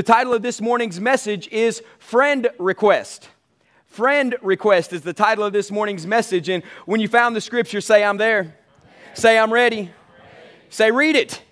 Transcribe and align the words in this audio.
The 0.00 0.04
title 0.04 0.32
of 0.32 0.40
this 0.40 0.62
morning's 0.62 0.98
message 0.98 1.46
is 1.48 1.82
Friend 1.98 2.48
Request. 2.58 3.28
Friend 3.84 4.34
Request 4.40 4.94
is 4.94 5.02
the 5.02 5.12
title 5.12 5.44
of 5.44 5.52
this 5.52 5.70
morning's 5.70 6.06
message. 6.06 6.48
And 6.48 6.64
when 6.86 7.02
you 7.02 7.06
found 7.06 7.36
the 7.36 7.40
scripture, 7.42 7.82
say, 7.82 8.02
I'm 8.02 8.16
there. 8.16 8.56
Say, 9.12 9.38
I'm 9.38 9.52
ready. 9.52 9.90
Say, 10.70 10.90
read 10.90 11.16
it. 11.16 11.42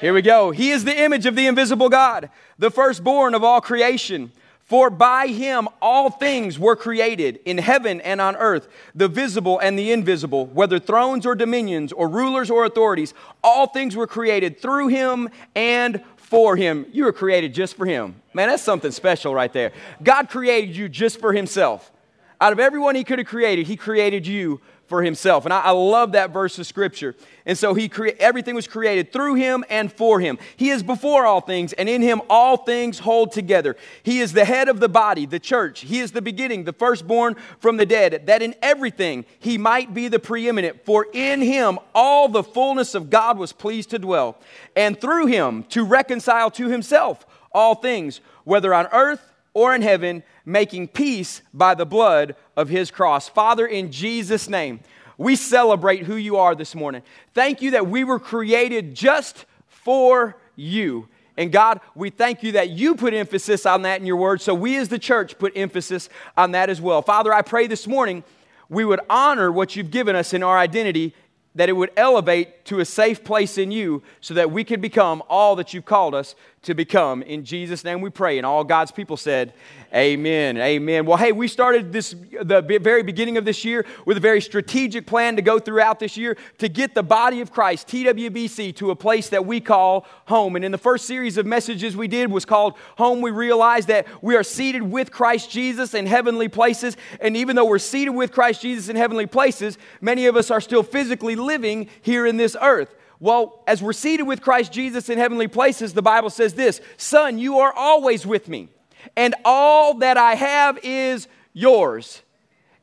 Here 0.00 0.14
we 0.14 0.22
go. 0.22 0.52
He 0.52 0.70
is 0.70 0.84
the 0.84 0.96
image 0.96 1.26
of 1.26 1.34
the 1.34 1.48
invisible 1.48 1.88
God, 1.88 2.30
the 2.56 2.70
firstborn 2.70 3.34
of 3.34 3.42
all 3.42 3.60
creation. 3.60 4.30
For 4.62 4.90
by 4.90 5.28
him 5.28 5.66
all 5.82 6.08
things 6.08 6.56
were 6.56 6.76
created 6.76 7.40
in 7.46 7.58
heaven 7.58 8.00
and 8.02 8.20
on 8.20 8.36
earth, 8.36 8.68
the 8.94 9.08
visible 9.08 9.58
and 9.58 9.76
the 9.76 9.90
invisible, 9.90 10.46
whether 10.46 10.78
thrones 10.78 11.26
or 11.26 11.34
dominions 11.34 11.90
or 11.90 12.06
rulers 12.06 12.48
or 12.48 12.64
authorities, 12.64 13.12
all 13.42 13.66
things 13.66 13.96
were 13.96 14.06
created 14.06 14.60
through 14.60 14.86
him 14.86 15.30
and 15.56 16.04
for 16.28 16.56
him. 16.56 16.86
You 16.92 17.04
were 17.04 17.12
created 17.12 17.54
just 17.54 17.74
for 17.74 17.86
him. 17.86 18.20
Man, 18.34 18.48
that's 18.48 18.62
something 18.62 18.90
special 18.90 19.34
right 19.34 19.52
there. 19.52 19.72
God 20.02 20.28
created 20.28 20.76
you 20.76 20.88
just 20.88 21.18
for 21.18 21.32
himself. 21.32 21.90
Out 22.38 22.52
of 22.52 22.60
everyone 22.60 22.94
he 22.94 23.02
could 23.02 23.18
have 23.18 23.26
created, 23.26 23.66
he 23.66 23.76
created 23.76 24.26
you 24.26 24.60
for 24.88 25.02
himself. 25.02 25.44
And 25.44 25.52
I, 25.52 25.60
I, 25.60 25.70
love 25.70 26.12
that 26.12 26.30
verse 26.30 26.58
of 26.58 26.66
scripture. 26.66 27.14
And 27.44 27.56
so 27.56 27.74
he 27.74 27.88
cre- 27.88 28.08
everything 28.18 28.54
was 28.54 28.66
created 28.66 29.12
through 29.12 29.34
him 29.34 29.64
and 29.68 29.92
for 29.92 30.18
him. 30.18 30.38
He 30.56 30.70
is 30.70 30.82
before 30.82 31.26
all 31.26 31.42
things, 31.42 31.74
and 31.74 31.88
in 31.88 32.00
him 32.00 32.22
all 32.28 32.56
things 32.56 32.98
hold 32.98 33.32
together. 33.32 33.76
He 34.02 34.20
is 34.20 34.32
the 34.32 34.46
head 34.46 34.68
of 34.68 34.80
the 34.80 34.88
body, 34.88 35.26
the 35.26 35.38
church. 35.38 35.80
He 35.80 36.00
is 36.00 36.12
the 36.12 36.22
beginning, 36.22 36.64
the 36.64 36.72
firstborn 36.72 37.36
from 37.60 37.76
the 37.76 37.86
dead, 37.86 38.26
that 38.26 38.42
in 38.42 38.54
everything 38.62 39.26
he 39.38 39.58
might 39.58 39.92
be 39.92 40.08
the 40.08 40.18
preeminent. 40.18 40.84
For 40.84 41.06
in 41.12 41.42
him 41.42 41.78
all 41.94 42.28
the 42.28 42.42
fullness 42.42 42.94
of 42.94 43.10
God 43.10 43.38
was 43.38 43.52
pleased 43.52 43.90
to 43.90 43.98
dwell, 43.98 44.38
and 44.74 44.98
through 44.98 45.26
him 45.26 45.64
to 45.64 45.84
reconcile 45.84 46.50
to 46.52 46.68
himself 46.68 47.26
all 47.52 47.74
things, 47.74 48.20
whether 48.44 48.72
on 48.72 48.86
earth 48.92 49.32
or 49.52 49.74
in 49.74 49.82
heaven, 49.82 50.22
making 50.44 50.88
peace 50.88 51.42
by 51.52 51.74
the 51.74 51.84
blood 51.84 52.36
of 52.58 52.68
his 52.68 52.90
cross. 52.90 53.28
Father, 53.28 53.64
in 53.64 53.92
Jesus' 53.92 54.48
name, 54.48 54.80
we 55.16 55.36
celebrate 55.36 56.02
who 56.02 56.16
you 56.16 56.36
are 56.36 56.56
this 56.56 56.74
morning. 56.74 57.02
Thank 57.32 57.62
you 57.62 57.70
that 57.70 57.86
we 57.86 58.02
were 58.02 58.18
created 58.18 58.96
just 58.96 59.46
for 59.68 60.36
you. 60.56 61.08
And 61.36 61.52
God, 61.52 61.80
we 61.94 62.10
thank 62.10 62.42
you 62.42 62.52
that 62.52 62.70
you 62.70 62.96
put 62.96 63.14
emphasis 63.14 63.64
on 63.64 63.82
that 63.82 64.00
in 64.00 64.06
your 64.06 64.16
word. 64.16 64.40
So 64.40 64.54
we 64.54 64.76
as 64.76 64.88
the 64.88 64.98
church 64.98 65.38
put 65.38 65.56
emphasis 65.56 66.08
on 66.36 66.50
that 66.50 66.68
as 66.68 66.80
well. 66.80 67.00
Father, 67.00 67.32
I 67.32 67.42
pray 67.42 67.68
this 67.68 67.86
morning 67.86 68.24
we 68.68 68.84
would 68.84 69.00
honor 69.08 69.52
what 69.52 69.76
you've 69.76 69.92
given 69.92 70.16
us 70.16 70.34
in 70.34 70.42
our 70.42 70.58
identity 70.58 71.14
that 71.54 71.68
it 71.68 71.74
would 71.74 71.92
elevate 71.96 72.64
to 72.64 72.80
a 72.80 72.84
safe 72.84 73.22
place 73.22 73.56
in 73.56 73.70
you 73.70 74.02
so 74.20 74.34
that 74.34 74.50
we 74.50 74.64
could 74.64 74.80
become 74.80 75.22
all 75.28 75.54
that 75.56 75.72
you've 75.72 75.84
called 75.84 76.14
us 76.14 76.34
to 76.62 76.74
become. 76.74 77.22
In 77.22 77.44
Jesus' 77.44 77.84
name 77.84 78.00
we 78.00 78.10
pray. 78.10 78.38
And 78.38 78.46
all 78.46 78.64
God's 78.64 78.90
people 78.90 79.16
said, 79.16 79.52
Amen. 79.94 80.58
Amen. 80.58 81.06
Well, 81.06 81.16
hey, 81.16 81.32
we 81.32 81.48
started 81.48 81.92
this 81.92 82.14
the 82.42 82.60
very 82.60 83.02
beginning 83.02 83.38
of 83.38 83.44
this 83.44 83.64
year 83.64 83.86
with 84.04 84.18
a 84.18 84.20
very 84.20 84.40
strategic 84.40 85.06
plan 85.06 85.36
to 85.36 85.42
go 85.42 85.58
throughout 85.58 85.98
this 85.98 86.16
year 86.16 86.36
to 86.58 86.68
get 86.68 86.94
the 86.94 87.02
body 87.02 87.40
of 87.40 87.50
Christ, 87.50 87.88
TWBC, 87.88 88.76
to 88.76 88.90
a 88.90 88.96
place 88.96 89.30
that 89.30 89.46
we 89.46 89.60
call 89.60 90.06
home. 90.26 90.56
And 90.56 90.64
in 90.64 90.72
the 90.72 90.78
first 90.78 91.06
series 91.06 91.38
of 91.38 91.46
messages 91.46 91.96
we 91.96 92.06
did 92.06 92.30
was 92.30 92.44
called 92.44 92.74
Home. 92.98 93.22
We 93.22 93.30
realized 93.30 93.88
that 93.88 94.06
we 94.22 94.36
are 94.36 94.42
seated 94.42 94.82
with 94.82 95.10
Christ 95.10 95.50
Jesus 95.50 95.94
in 95.94 96.06
heavenly 96.06 96.48
places. 96.48 96.96
And 97.20 97.36
even 97.36 97.56
though 97.56 97.64
we're 97.64 97.78
seated 97.78 98.10
with 98.10 98.32
Christ 98.32 98.60
Jesus 98.60 98.88
in 98.88 98.96
heavenly 98.96 99.26
places, 99.26 99.78
many 100.00 100.26
of 100.26 100.36
us 100.36 100.50
are 100.50 100.60
still 100.60 100.82
physically 100.82 101.36
living 101.36 101.88
here 102.02 102.26
in 102.26 102.36
this 102.36 102.56
earth. 102.60 102.94
Well, 103.20 103.62
as 103.66 103.82
we're 103.82 103.92
seated 103.92 104.24
with 104.24 104.40
Christ 104.40 104.72
Jesus 104.72 105.08
in 105.08 105.18
heavenly 105.18 105.48
places, 105.48 105.92
the 105.92 106.02
Bible 106.02 106.30
says 106.30 106.54
this 106.54 106.80
Son, 106.96 107.38
you 107.38 107.58
are 107.58 107.72
always 107.72 108.26
with 108.26 108.48
me 108.48 108.68
and 109.16 109.34
all 109.44 109.94
that 109.94 110.16
I 110.16 110.34
have 110.34 110.78
is 110.82 111.28
yours. 111.52 112.22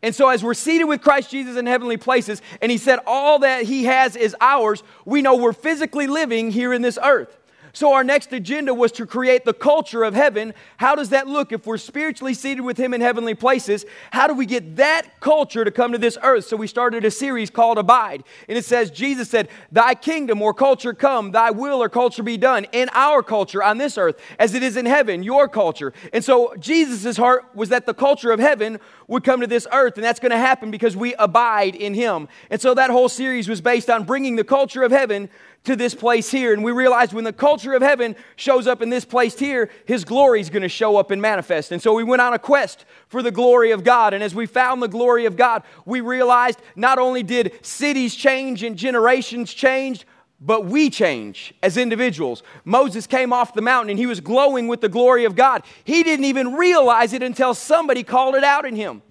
And 0.02 0.14
so, 0.14 0.30
as 0.30 0.44
we're 0.44 0.54
seated 0.54 0.86
with 0.86 1.02
Christ 1.02 1.32
Jesus 1.32 1.58
in 1.58 1.66
heavenly 1.66 1.98
places, 1.98 2.42
and 2.62 2.72
He 2.72 2.78
said, 2.78 3.00
All 3.08 3.40
that 3.40 3.64
He 3.64 3.86
has 3.86 4.16
is 4.16 4.36
ours, 4.40 4.84
we 5.04 5.22
know 5.22 5.36
we're 5.36 5.54
physically 5.54 6.08
living 6.08 6.52
here 6.52 6.74
in 6.74 6.82
this 6.82 7.00
earth. 7.02 7.38
So, 7.76 7.92
our 7.92 8.06
next 8.06 8.32
agenda 8.32 8.74
was 8.74 8.94
to 8.94 9.06
create 9.06 9.44
the 9.44 9.54
culture 9.54 10.04
of 10.04 10.14
heaven. 10.14 10.54
How 10.78 10.96
does 10.96 11.10
that 11.10 11.28
look 11.28 11.52
if 11.52 11.68
we're 11.68 11.76
spiritually 11.76 12.34
seated 12.34 12.62
with 12.62 12.78
Him 12.78 12.94
in 12.94 13.02
heavenly 13.02 13.36
places? 13.36 13.86
How 14.12 14.28
do 14.28 14.34
we 14.34 14.46
get 14.46 14.78
that 14.78 15.20
culture 15.20 15.66
to 15.66 15.72
come 15.72 15.92
to 15.92 15.98
this 15.98 16.18
earth? 16.24 16.46
So, 16.46 16.56
we 16.56 16.68
started 16.68 17.04
a 17.04 17.12
series 17.12 17.50
called 17.50 17.78
Abide. 17.78 18.24
And 18.48 18.58
it 18.58 18.64
says, 18.64 18.92
Jesus 18.92 19.30
said, 19.30 19.50
Thy 19.74 19.94
kingdom 19.94 20.42
or 20.42 20.54
culture 20.54 20.94
come, 20.94 21.32
thy 21.32 21.52
will 21.52 21.84
or 21.84 21.90
culture 21.90 22.24
be 22.24 22.38
done 22.38 22.66
in 22.72 22.90
our 22.94 23.22
culture 23.22 23.62
on 23.62 23.78
this 23.78 23.98
earth 23.98 24.22
as 24.40 24.54
it 24.54 24.64
is 24.64 24.78
in 24.78 24.86
heaven, 24.86 25.22
your 25.22 25.50
culture. 25.50 25.92
And 26.14 26.24
so, 26.24 26.56
Jesus' 26.58 27.18
heart 27.18 27.44
was 27.54 27.68
that 27.70 27.86
the 27.86 27.94
culture 27.94 28.32
of 28.32 28.40
heaven 28.40 28.80
would 29.10 29.26
come 29.26 29.42
to 29.42 29.48
this 29.48 29.68
earth. 29.74 29.96
And 29.96 30.04
that's 30.06 30.22
going 30.22 30.32
to 30.32 30.38
happen 30.38 30.72
because 30.72 30.96
we 30.96 31.14
abide 31.16 31.76
in 31.76 31.94
Him. 31.94 32.30
And 32.50 32.62
so, 32.62 32.74
that 32.74 32.90
whole 32.90 33.10
series 33.10 33.50
was 33.50 33.60
based 33.60 33.90
on 33.90 34.06
bringing 34.06 34.38
the 34.38 34.46
culture 34.46 34.82
of 34.82 34.92
heaven 34.92 35.30
to 35.66 35.76
this 35.76 35.94
place 35.94 36.32
here. 36.32 36.54
And 36.54 36.64
we 36.64 36.72
realized 36.72 37.14
when 37.14 37.24
the 37.24 37.34
culture 37.34 37.74
of 37.74 37.82
heaven 37.82 38.16
shows 38.36 38.68
up 38.68 38.82
in 38.82 38.90
this 38.90 39.06
place 39.06 39.38
here, 39.38 39.70
his 39.86 40.06
glory 40.06 40.40
is 40.40 40.50
going 40.50 40.64
to 40.64 40.70
show 40.70 40.98
up 40.98 41.12
and 41.12 41.22
manifest. 41.22 41.72
And 41.72 41.82
so 41.82 41.94
we 41.94 42.04
went 42.04 42.22
on 42.22 42.34
a 42.34 42.40
quest 42.40 42.86
for 43.08 43.22
the 43.22 43.32
glory 43.32 43.72
of 43.72 43.84
God. 43.84 44.14
And 44.14 44.24
as 44.24 44.34
we 44.34 44.46
found 44.46 44.82
the 44.82 44.88
glory 44.88 45.26
of 45.26 45.36
God, 45.36 45.64
we 45.86 46.02
realized 46.02 46.60
not 46.76 46.98
only 46.98 47.24
did 47.24 47.54
cities 47.66 48.16
change 48.16 48.64
and 48.64 48.78
generations 48.78 49.54
change, 49.54 50.06
but 50.40 50.66
we 50.66 50.90
change 50.90 51.54
as 51.64 51.78
individuals. 51.78 52.44
Moses 52.66 53.08
came 53.08 53.34
off 53.34 53.54
the 53.54 53.62
mountain 53.62 53.90
and 53.90 54.00
he 54.00 54.06
was 54.06 54.20
glowing 54.20 54.68
with 54.68 54.82
the 54.82 54.90
glory 54.90 55.26
of 55.26 55.36
God. 55.36 55.64
He 55.84 56.04
didn't 56.04 56.26
even 56.26 56.54
realize 56.54 57.14
it 57.14 57.24
until 57.24 57.54
somebody 57.54 58.04
called 58.04 58.36
it 58.36 58.44
out 58.44 58.66
in 58.66 58.76
him. 58.76 59.02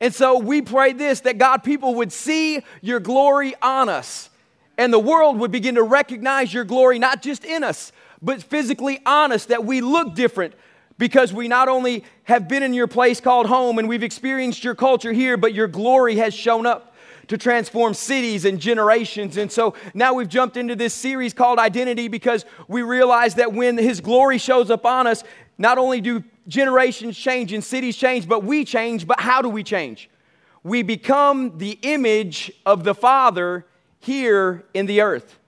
And 0.00 0.12
so 0.12 0.38
we 0.38 0.60
prayed 0.62 0.98
this 0.98 1.20
that 1.20 1.38
God, 1.38 1.58
people 1.58 1.94
would 1.94 2.12
see 2.12 2.62
your 2.80 2.98
glory 2.98 3.54
on 3.62 3.88
us 3.88 4.28
and 4.78 4.92
the 4.92 4.98
world 4.98 5.38
would 5.38 5.52
begin 5.52 5.74
to 5.76 5.82
recognize 5.82 6.52
your 6.52 6.64
glory, 6.64 6.98
not 6.98 7.22
just 7.22 7.44
in 7.44 7.62
us, 7.62 7.92
but 8.20 8.42
physically 8.42 9.00
on 9.04 9.32
us, 9.32 9.46
that 9.46 9.64
we 9.64 9.80
look 9.80 10.14
different 10.14 10.54
because 10.98 11.32
we 11.32 11.48
not 11.48 11.68
only 11.68 12.04
have 12.24 12.48
been 12.48 12.62
in 12.62 12.74
your 12.74 12.86
place 12.86 13.20
called 13.20 13.46
home 13.46 13.78
and 13.78 13.88
we've 13.88 14.02
experienced 14.02 14.62
your 14.62 14.74
culture 14.74 15.12
here, 15.12 15.36
but 15.36 15.54
your 15.54 15.66
glory 15.66 16.16
has 16.16 16.32
shown 16.32 16.66
up 16.66 16.94
to 17.28 17.38
transform 17.38 17.94
cities 17.94 18.44
and 18.44 18.60
generations. 18.60 19.36
And 19.36 19.50
so 19.50 19.74
now 19.94 20.14
we've 20.14 20.28
jumped 20.28 20.56
into 20.56 20.76
this 20.76 20.94
series 20.94 21.32
called 21.32 21.58
Identity 21.58 22.08
because 22.08 22.44
we 22.68 22.82
realize 22.82 23.36
that 23.36 23.52
when 23.52 23.78
His 23.78 24.00
glory 24.00 24.38
shows 24.38 24.70
up 24.70 24.84
on 24.84 25.06
us, 25.06 25.24
not 25.58 25.78
only 25.78 26.00
do 26.00 26.24
generations 26.48 27.16
change 27.16 27.52
and 27.52 27.62
cities 27.62 27.96
change, 27.96 28.28
but 28.28 28.44
we 28.44 28.64
change. 28.64 29.06
But 29.06 29.20
how 29.20 29.42
do 29.42 29.48
we 29.48 29.62
change? 29.62 30.10
We 30.62 30.82
become 30.82 31.58
the 31.58 31.78
image 31.82 32.52
of 32.66 32.84
the 32.84 32.94
Father 32.94 33.66
here 34.02 34.64
in 34.74 34.86
the 34.86 35.00
earth. 35.00 35.38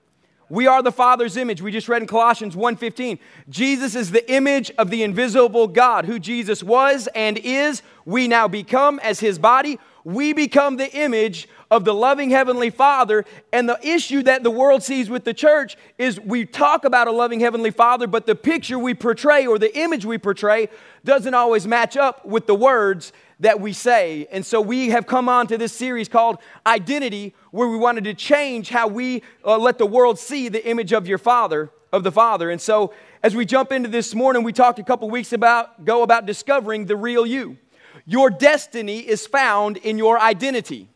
We 0.47 0.67
are 0.67 0.81
the 0.81 0.91
Father's 0.91 1.37
image. 1.37 1.61
We 1.61 1.71
just 1.71 1.89
read 1.89 2.01
in 2.01 2.07
Colossians 2.07 2.55
1:15. 2.55 3.19
Jesus 3.49 3.95
is 3.95 4.11
the 4.11 4.31
image 4.31 4.71
of 4.77 4.89
the 4.89 5.03
invisible 5.03 5.67
God, 5.67 6.05
who 6.05 6.19
Jesus 6.19 6.63
was 6.63 7.07
and 7.15 7.37
is. 7.39 7.81
We 8.05 8.27
now 8.27 8.47
become 8.47 8.99
as 8.99 9.19
his 9.19 9.39
body. 9.39 9.79
We 10.05 10.33
become 10.33 10.77
the 10.77 10.89
image 10.95 11.49
of 11.71 11.83
the 11.83 11.93
loving 11.93 12.29
heavenly 12.29 12.69
Father. 12.69 13.25
And 13.51 13.67
the 13.67 13.79
issue 13.81 14.21
that 14.23 14.43
the 14.43 14.51
world 14.51 14.83
sees 14.83 15.09
with 15.09 15.25
the 15.25 15.33
church 15.33 15.75
is 15.97 16.21
we 16.21 16.45
talk 16.45 16.85
about 16.85 17.07
a 17.07 17.11
loving 17.11 17.39
heavenly 17.41 17.71
Father, 17.71 18.07
but 18.07 18.27
the 18.27 18.35
picture 18.35 18.79
we 18.79 18.93
portray 18.93 19.47
or 19.47 19.57
the 19.57 19.75
image 19.77 20.05
we 20.05 20.19
portray 20.19 20.69
doesn't 21.03 21.33
always 21.33 21.67
match 21.67 21.97
up 21.97 22.23
with 22.23 22.45
the 22.45 22.55
words 22.55 23.11
that 23.39 23.59
we 23.59 23.73
say. 23.73 24.27
And 24.31 24.45
so 24.45 24.61
we 24.61 24.89
have 24.89 25.07
come 25.07 25.27
on 25.29 25.47
to 25.47 25.57
this 25.57 25.73
series 25.73 26.07
called 26.07 26.37
Identity, 26.65 27.33
where 27.51 27.67
we 27.67 27.77
wanted 27.77 28.03
to 28.05 28.13
change 28.13 28.69
how 28.69 28.87
we 28.87 29.23
uh, 29.43 29.57
let 29.57 29.77
the 29.77 29.85
world 29.85 30.19
see 30.19 30.49
the 30.49 30.65
image 30.67 30.93
of 30.93 31.07
your 31.07 31.17
Father, 31.17 31.69
of 31.91 32.03
the 32.03 32.11
Father. 32.11 32.49
And 32.49 32.61
so 32.61 32.93
as 33.23 33.35
we 33.35 33.45
jump 33.45 33.71
into 33.71 33.89
this 33.89 34.13
morning, 34.13 34.43
we 34.43 34.53
talked 34.53 34.79
a 34.79 34.83
couple 34.83 35.09
weeks 35.09 35.33
about, 35.33 35.83
go 35.85 36.03
about 36.03 36.25
discovering 36.25 36.85
the 36.85 36.95
real 36.95 37.25
you. 37.25 37.57
Your 38.05 38.29
destiny 38.29 38.99
is 38.99 39.25
found 39.25 39.77
in 39.77 39.97
your 39.97 40.19
identity. 40.19 40.89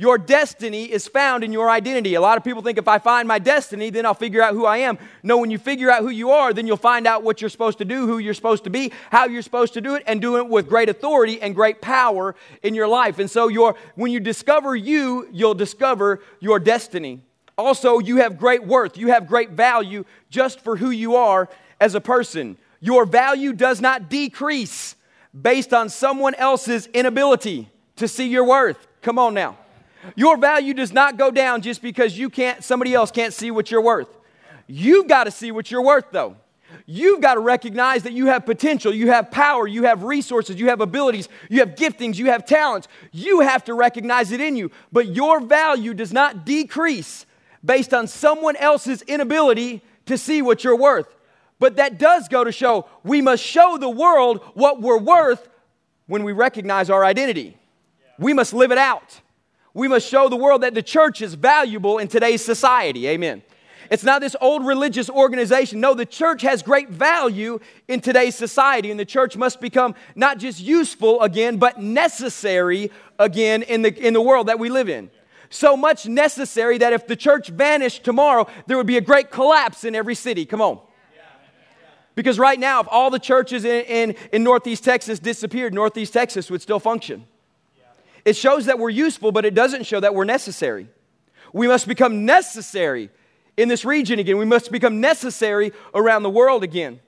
Your 0.00 0.16
destiny 0.16 0.84
is 0.84 1.06
found 1.06 1.44
in 1.44 1.52
your 1.52 1.68
identity. 1.68 2.14
A 2.14 2.22
lot 2.22 2.38
of 2.38 2.42
people 2.42 2.62
think 2.62 2.78
if 2.78 2.88
I 2.88 2.98
find 2.98 3.28
my 3.28 3.38
destiny, 3.38 3.90
then 3.90 4.06
I'll 4.06 4.14
figure 4.14 4.40
out 4.40 4.54
who 4.54 4.64
I 4.64 4.78
am. 4.78 4.96
No, 5.22 5.36
when 5.36 5.50
you 5.50 5.58
figure 5.58 5.90
out 5.90 6.00
who 6.00 6.08
you 6.08 6.30
are, 6.30 6.54
then 6.54 6.66
you'll 6.66 6.78
find 6.78 7.06
out 7.06 7.22
what 7.22 7.42
you're 7.42 7.50
supposed 7.50 7.76
to 7.76 7.84
do, 7.84 8.06
who 8.06 8.16
you're 8.16 8.32
supposed 8.32 8.64
to 8.64 8.70
be, 8.70 8.92
how 9.10 9.26
you're 9.26 9.42
supposed 9.42 9.74
to 9.74 9.82
do 9.82 9.96
it, 9.96 10.02
and 10.06 10.18
do 10.22 10.38
it 10.38 10.48
with 10.48 10.70
great 10.70 10.88
authority 10.88 11.42
and 11.42 11.54
great 11.54 11.82
power 11.82 12.34
in 12.62 12.74
your 12.74 12.88
life. 12.88 13.18
And 13.18 13.30
so 13.30 13.48
your, 13.48 13.76
when 13.94 14.10
you 14.10 14.20
discover 14.20 14.74
you, 14.74 15.28
you'll 15.32 15.52
discover 15.52 16.22
your 16.40 16.58
destiny. 16.58 17.20
Also, 17.58 17.98
you 17.98 18.16
have 18.16 18.38
great 18.38 18.66
worth. 18.66 18.96
You 18.96 19.08
have 19.08 19.26
great 19.26 19.50
value 19.50 20.06
just 20.30 20.62
for 20.62 20.76
who 20.76 20.88
you 20.88 21.16
are 21.16 21.46
as 21.78 21.94
a 21.94 22.00
person. 22.00 22.56
Your 22.80 23.04
value 23.04 23.52
does 23.52 23.82
not 23.82 24.08
decrease 24.08 24.96
based 25.38 25.74
on 25.74 25.90
someone 25.90 26.34
else's 26.36 26.86
inability 26.86 27.68
to 27.96 28.08
see 28.08 28.28
your 28.28 28.44
worth. 28.44 28.86
Come 29.02 29.18
on 29.18 29.34
now. 29.34 29.58
Your 30.16 30.36
value 30.36 30.74
does 30.74 30.92
not 30.92 31.16
go 31.16 31.30
down 31.30 31.62
just 31.62 31.82
because 31.82 32.18
you 32.18 32.30
can't 32.30 32.64
somebody 32.64 32.94
else 32.94 33.10
can't 33.10 33.32
see 33.32 33.50
what 33.50 33.70
you're 33.70 33.80
worth. 33.80 34.08
You've 34.66 35.08
got 35.08 35.24
to 35.24 35.30
see 35.30 35.52
what 35.52 35.70
you're 35.70 35.82
worth 35.82 36.06
though. 36.12 36.36
You've 36.86 37.20
got 37.20 37.34
to 37.34 37.40
recognize 37.40 38.04
that 38.04 38.12
you 38.12 38.26
have 38.26 38.46
potential, 38.46 38.92
you 38.92 39.10
have 39.10 39.30
power, 39.30 39.66
you 39.66 39.84
have 39.84 40.02
resources, 40.02 40.58
you 40.58 40.68
have 40.68 40.80
abilities, 40.80 41.28
you 41.48 41.60
have 41.60 41.74
giftings, 41.74 42.16
you 42.16 42.26
have 42.26 42.44
talents. 42.44 42.88
You 43.12 43.40
have 43.40 43.64
to 43.64 43.74
recognize 43.74 44.32
it 44.32 44.40
in 44.40 44.56
you. 44.56 44.70
But 44.92 45.08
your 45.08 45.40
value 45.40 45.94
does 45.94 46.12
not 46.12 46.44
decrease 46.44 47.26
based 47.64 47.92
on 47.92 48.06
someone 48.06 48.56
else's 48.56 49.02
inability 49.02 49.82
to 50.06 50.16
see 50.16 50.42
what 50.42 50.64
you're 50.64 50.76
worth. 50.76 51.14
But 51.58 51.76
that 51.76 51.98
does 51.98 52.28
go 52.28 52.42
to 52.42 52.52
show 52.52 52.88
we 53.04 53.20
must 53.20 53.42
show 53.42 53.76
the 53.78 53.90
world 53.90 54.40
what 54.54 54.80
we're 54.80 54.98
worth 54.98 55.48
when 56.06 56.24
we 56.24 56.32
recognize 56.32 56.90
our 56.90 57.04
identity. 57.04 57.56
We 58.18 58.32
must 58.32 58.52
live 58.52 58.72
it 58.72 58.78
out. 58.78 59.20
We 59.74 59.88
must 59.88 60.08
show 60.08 60.28
the 60.28 60.36
world 60.36 60.62
that 60.62 60.74
the 60.74 60.82
church 60.82 61.22
is 61.22 61.34
valuable 61.34 61.98
in 61.98 62.08
today's 62.08 62.44
society. 62.44 63.06
Amen. 63.08 63.42
It's 63.90 64.04
not 64.04 64.20
this 64.20 64.36
old 64.40 64.64
religious 64.64 65.10
organization. 65.10 65.80
No, 65.80 65.94
the 65.94 66.06
church 66.06 66.42
has 66.42 66.62
great 66.62 66.90
value 66.90 67.58
in 67.88 68.00
today's 68.00 68.36
society, 68.36 68.90
and 68.90 69.00
the 69.00 69.04
church 69.04 69.36
must 69.36 69.60
become 69.60 69.96
not 70.14 70.38
just 70.38 70.60
useful 70.60 71.20
again, 71.22 71.56
but 71.56 71.80
necessary 71.80 72.92
again 73.18 73.62
in 73.62 73.82
the, 73.82 74.06
in 74.06 74.14
the 74.14 74.20
world 74.20 74.46
that 74.46 74.60
we 74.60 74.68
live 74.68 74.88
in. 74.88 75.10
So 75.50 75.76
much 75.76 76.06
necessary 76.06 76.78
that 76.78 76.92
if 76.92 77.08
the 77.08 77.16
church 77.16 77.48
vanished 77.48 78.04
tomorrow, 78.04 78.46
there 78.68 78.76
would 78.76 78.86
be 78.86 78.96
a 78.96 79.00
great 79.00 79.32
collapse 79.32 79.82
in 79.82 79.96
every 79.96 80.14
city. 80.14 80.46
Come 80.46 80.60
on. 80.60 80.78
Because 82.14 82.38
right 82.38 82.58
now, 82.58 82.80
if 82.80 82.86
all 82.90 83.10
the 83.10 83.18
churches 83.18 83.64
in, 83.64 83.84
in, 83.86 84.16
in 84.32 84.44
Northeast 84.44 84.84
Texas 84.84 85.18
disappeared, 85.18 85.74
Northeast 85.74 86.12
Texas 86.12 86.48
would 86.50 86.62
still 86.62 86.78
function. 86.78 87.24
It 88.24 88.36
shows 88.36 88.66
that 88.66 88.78
we're 88.78 88.90
useful, 88.90 89.32
but 89.32 89.44
it 89.44 89.54
doesn't 89.54 89.86
show 89.86 90.00
that 90.00 90.14
we're 90.14 90.24
necessary. 90.24 90.88
We 91.52 91.68
must 91.68 91.88
become 91.88 92.24
necessary 92.24 93.10
in 93.56 93.68
this 93.68 93.84
region 93.84 94.18
again. 94.18 94.38
We 94.38 94.44
must 94.44 94.70
become 94.70 95.00
necessary 95.00 95.72
around 95.94 96.22
the 96.22 96.30
world 96.30 96.62
again. 96.62 97.00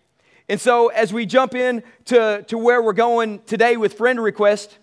And 0.48 0.60
so, 0.60 0.88
as 0.88 1.12
we 1.12 1.24
jump 1.24 1.54
in 1.54 1.82
to, 2.06 2.44
to 2.48 2.58
where 2.58 2.82
we're 2.82 2.92
going 2.92 3.40
today 3.44 3.76
with 3.76 3.94
friend 3.94 4.20
request, 4.20 4.78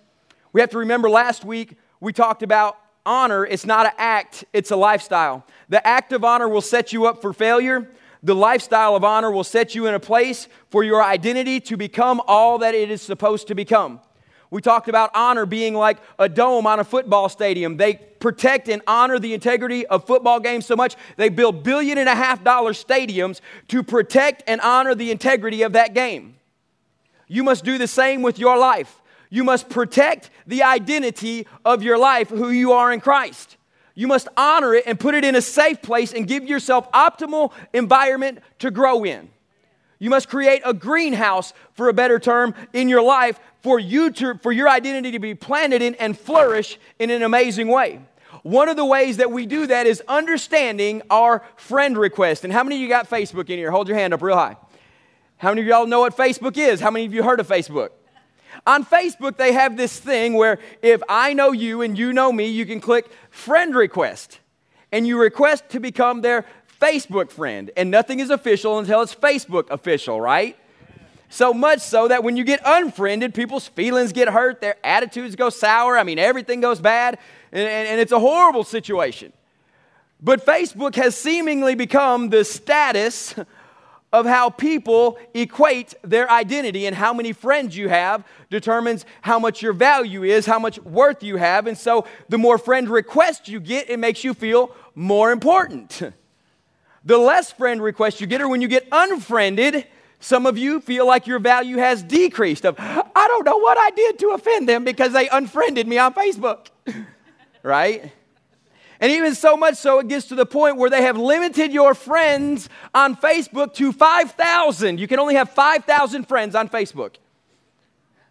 we 0.53 0.61
have 0.61 0.69
to 0.71 0.79
remember 0.79 1.09
last 1.09 1.43
week 1.45 1.77
we 1.99 2.13
talked 2.13 2.43
about 2.43 2.77
honor. 3.05 3.45
It's 3.45 3.65
not 3.65 3.85
an 3.85 3.91
act, 3.97 4.45
it's 4.53 4.71
a 4.71 4.75
lifestyle. 4.75 5.45
The 5.67 5.85
act 5.85 6.13
of 6.13 6.23
honor 6.23 6.47
will 6.47 6.61
set 6.61 6.93
you 6.93 7.05
up 7.05 7.21
for 7.21 7.33
failure. 7.33 7.89
The 8.23 8.35
lifestyle 8.35 8.95
of 8.95 9.03
honor 9.03 9.31
will 9.31 9.43
set 9.43 9.75
you 9.75 9.87
in 9.87 9.93
a 9.93 9.99
place 9.99 10.47
for 10.69 10.83
your 10.83 11.03
identity 11.03 11.59
to 11.61 11.77
become 11.77 12.21
all 12.27 12.59
that 12.59 12.75
it 12.75 12.91
is 12.91 13.01
supposed 13.01 13.47
to 13.47 13.55
become. 13.55 14.01
We 14.51 14.61
talked 14.61 14.89
about 14.89 15.11
honor 15.13 15.45
being 15.45 15.75
like 15.75 15.97
a 16.17 16.27
dome 16.27 16.65
on 16.65 16.79
a 16.79 16.83
football 16.83 17.29
stadium. 17.29 17.77
They 17.77 17.95
protect 18.19 18.67
and 18.67 18.81
honor 18.87 19.19
the 19.19 19.33
integrity 19.33 19.85
of 19.85 20.05
football 20.05 20.39
games 20.39 20.65
so 20.65 20.75
much, 20.75 20.95
they 21.17 21.29
build 21.29 21.63
billion 21.63 21.97
and 21.97 22.09
a 22.09 22.15
half 22.15 22.43
dollar 22.43 22.73
stadiums 22.73 23.41
to 23.69 23.83
protect 23.83 24.43
and 24.47 24.59
honor 24.61 24.95
the 24.95 25.11
integrity 25.11 25.61
of 25.61 25.73
that 25.73 25.93
game. 25.93 26.35
You 27.27 27.43
must 27.43 27.63
do 27.63 27.77
the 27.77 27.87
same 27.87 28.21
with 28.21 28.39
your 28.39 28.57
life. 28.57 29.01
You 29.29 29.43
must 29.43 29.69
protect 29.69 30.31
the 30.47 30.63
identity 30.63 31.45
of 31.63 31.83
your 31.83 31.97
life, 31.97 32.29
who 32.29 32.49
you 32.49 32.71
are 32.73 32.91
in 32.91 32.99
Christ. 32.99 33.57
You 33.93 34.07
must 34.07 34.27
honor 34.35 34.73
it 34.73 34.85
and 34.87 34.99
put 34.99 35.13
it 35.13 35.23
in 35.23 35.35
a 35.35 35.41
safe 35.41 35.81
place 35.81 36.13
and 36.13 36.27
give 36.27 36.45
yourself 36.45 36.91
optimal 36.91 37.51
environment 37.73 38.39
to 38.59 38.71
grow 38.71 39.03
in. 39.03 39.29
You 39.99 40.09
must 40.09 40.29
create 40.29 40.61
a 40.65 40.73
greenhouse, 40.73 41.53
for 41.73 41.89
a 41.89 41.93
better 41.93 42.17
term, 42.17 42.55
in 42.73 42.89
your 42.89 43.01
life 43.01 43.39
for 43.61 43.79
you 43.79 44.11
to, 44.11 44.35
for 44.35 44.51
your 44.51 44.69
identity 44.69 45.11
to 45.11 45.19
be 45.19 45.35
planted 45.35 45.81
in 45.81 45.95
and 45.95 46.17
flourish 46.17 46.77
in 46.97 47.09
an 47.09 47.23
amazing 47.23 47.67
way. 47.67 48.01
One 48.43 48.69
of 48.69 48.77
the 48.77 48.85
ways 48.85 49.17
that 49.17 49.31
we 49.31 49.45
do 49.45 49.67
that 49.67 49.85
is 49.85 50.01
understanding 50.07 51.01
our 51.09 51.43
friend 51.55 51.97
request. 51.97 52.43
And 52.43 52.53
how 52.53 52.63
many 52.63 52.75
of 52.75 52.81
you 52.81 52.87
got 52.87 53.09
Facebook 53.09 53.49
in 53.49 53.57
here? 53.57 53.71
Hold 53.71 53.87
your 53.87 53.97
hand 53.97 54.13
up 54.13 54.21
real 54.21 54.37
high. 54.37 54.55
How 55.37 55.49
many 55.49 55.61
of 55.61 55.67
y'all 55.67 55.87
know 55.87 56.01
what 56.01 56.15
Facebook 56.15 56.57
is? 56.57 56.79
How 56.79 56.91
many 56.91 57.05
of 57.05 57.13
you 57.13 57.23
heard 57.23 57.39
of 57.39 57.47
Facebook? 57.47 57.89
On 58.65 58.85
Facebook, 58.85 59.37
they 59.37 59.53
have 59.53 59.77
this 59.77 59.99
thing 59.99 60.33
where 60.33 60.59
if 60.81 61.01
I 61.07 61.33
know 61.33 61.51
you 61.51 61.81
and 61.81 61.97
you 61.97 62.13
know 62.13 62.31
me, 62.31 62.47
you 62.47 62.65
can 62.65 62.79
click 62.79 63.09
friend 63.29 63.75
request. 63.75 64.39
And 64.91 65.05
you 65.05 65.19
request 65.19 65.69
to 65.69 65.79
become 65.79 66.21
their 66.21 66.45
Facebook 66.81 67.29
friend. 67.29 67.71
And 67.77 67.91
nothing 67.91 68.19
is 68.19 68.29
official 68.29 68.79
until 68.79 69.01
it's 69.01 69.13
Facebook 69.13 69.69
official, 69.69 70.19
right? 70.19 70.57
So 71.29 71.53
much 71.53 71.79
so 71.79 72.07
that 72.07 72.23
when 72.23 72.35
you 72.35 72.43
get 72.43 72.59
unfriended, 72.65 73.35
people's 73.35 73.67
feelings 73.67 74.11
get 74.11 74.29
hurt, 74.29 74.61
their 74.61 74.75
attitudes 74.83 75.35
go 75.35 75.49
sour. 75.49 75.97
I 75.97 76.03
mean, 76.03 76.17
everything 76.17 76.59
goes 76.59 76.79
bad, 76.79 77.19
and, 77.51 77.61
and, 77.61 77.87
and 77.87 78.01
it's 78.01 78.11
a 78.11 78.19
horrible 78.19 78.63
situation. 78.63 79.31
But 80.19 80.45
Facebook 80.45 80.95
has 80.95 81.15
seemingly 81.15 81.75
become 81.75 82.29
the 82.29 82.43
status 82.43 83.35
of 84.11 84.25
how 84.25 84.49
people 84.49 85.19
equate 85.35 85.93
their 86.03 86.29
identity 86.29 86.87
and 86.87 86.95
how 86.95 87.13
many 87.13 87.31
friends 87.31 87.77
you 87.77 87.89
have 87.89 88.25
determines 88.49 89.05
how 89.21 89.37
much 89.37 89.61
your 89.61 89.71
value 89.71 90.23
is, 90.23 90.47
how 90.47 90.57
much 90.57 90.79
worth 90.79 91.21
you 91.21 91.37
have. 91.37 91.67
And 91.67 91.77
so 91.77 92.07
the 92.27 92.39
more 92.39 92.57
friend 92.57 92.89
requests 92.89 93.47
you 93.47 93.59
get, 93.59 93.89
it 93.89 93.99
makes 93.99 94.23
you 94.23 94.33
feel 94.33 94.75
more 94.95 95.31
important. 95.31 96.01
The 97.05 97.17
less 97.17 97.49
friend 97.49 97.81
requests 97.81 98.19
you 98.19 98.27
get, 98.27 98.41
or 98.41 98.49
when 98.49 98.61
you 98.61 98.67
get 98.67 98.85
unfriended, 98.91 99.87
some 100.19 100.45
of 100.45 100.57
you 100.57 100.81
feel 100.81 101.07
like 101.07 101.27
your 101.27 101.39
value 101.39 101.77
has 101.77 102.03
decreased 102.03 102.65
of 102.65 102.75
I 102.77 103.27
don't 103.27 103.45
know 103.45 103.57
what 103.57 103.77
I 103.77 103.89
did 103.91 104.19
to 104.19 104.29
offend 104.29 104.67
them 104.67 104.83
because 104.83 105.13
they 105.13 105.29
unfriended 105.29 105.87
me 105.87 105.97
on 105.97 106.13
Facebook. 106.13 106.67
right? 107.63 108.11
And 108.99 109.11
even 109.13 109.33
so 109.33 109.55
much 109.55 109.75
so, 109.75 109.99
it 109.99 110.09
gets 110.09 110.25
to 110.27 110.35
the 110.35 110.45
point 110.45 110.75
where 110.75 110.89
they 110.89 111.03
have 111.03 111.17
limited 111.17 111.71
your 111.71 111.93
friends 111.93 112.67
on 112.93 113.15
Facebook 113.15 113.73
to 113.75 113.93
5,000. 113.93 114.99
You 114.99 115.07
can 115.07 115.19
only 115.19 115.35
have 115.35 115.51
5,000 115.51 116.27
friends 116.27 116.53
on 116.53 116.67
Facebook. 116.67 117.15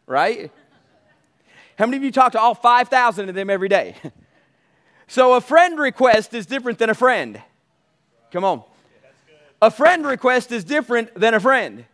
Right? 0.06 0.50
How 1.78 1.86
many 1.86 1.96
of 1.96 2.02
you 2.02 2.12
talk 2.12 2.32
to 2.32 2.40
all 2.40 2.54
5,000 2.54 3.30
of 3.30 3.34
them 3.34 3.48
every 3.48 3.68
day? 3.68 3.96
so 5.06 5.34
a 5.34 5.40
friend 5.40 5.78
request 5.78 6.34
is 6.34 6.44
different 6.44 6.78
than 6.78 6.90
a 6.90 6.94
friend. 6.94 7.40
Come 8.30 8.44
on. 8.44 8.62
A 9.60 9.70
friend 9.70 10.06
request 10.06 10.52
is 10.52 10.64
different 10.64 11.14
than 11.14 11.34
a 11.34 11.40
friend. 11.40 11.84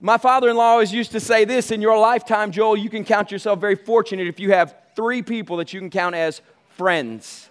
My 0.00 0.18
father 0.18 0.48
in 0.48 0.56
law 0.56 0.72
always 0.72 0.92
used 0.92 1.12
to 1.12 1.20
say 1.20 1.44
this 1.44 1.70
in 1.70 1.80
your 1.80 1.98
lifetime, 1.98 2.52
Joel, 2.52 2.76
you 2.76 2.90
can 2.90 3.04
count 3.04 3.30
yourself 3.30 3.60
very 3.60 3.76
fortunate 3.76 4.26
if 4.26 4.40
you 4.40 4.52
have 4.52 4.74
three 4.94 5.22
people 5.22 5.56
that 5.58 5.72
you 5.72 5.80
can 5.80 5.90
count 5.90 6.14
as 6.14 6.40
friends. 6.70 7.48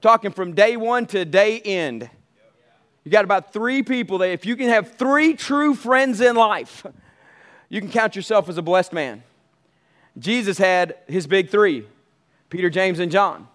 Talking 0.00 0.30
from 0.30 0.54
day 0.54 0.76
one 0.76 1.06
to 1.06 1.24
day 1.24 1.60
end. 1.60 2.08
You 3.04 3.10
got 3.10 3.24
about 3.24 3.52
three 3.52 3.82
people 3.82 4.18
that, 4.18 4.30
if 4.30 4.44
you 4.44 4.56
can 4.56 4.68
have 4.68 4.96
three 4.96 5.34
true 5.34 5.74
friends 5.74 6.20
in 6.20 6.36
life, 6.36 6.86
you 7.68 7.80
can 7.80 7.90
count 7.90 8.16
yourself 8.16 8.48
as 8.48 8.58
a 8.58 8.62
blessed 8.62 8.92
man. 8.92 9.22
Jesus 10.18 10.58
had 10.58 10.96
his 11.06 11.26
big 11.26 11.50
three 11.50 11.86
Peter, 12.50 12.68
James, 12.68 12.98
and 12.98 13.12
John. 13.12 13.46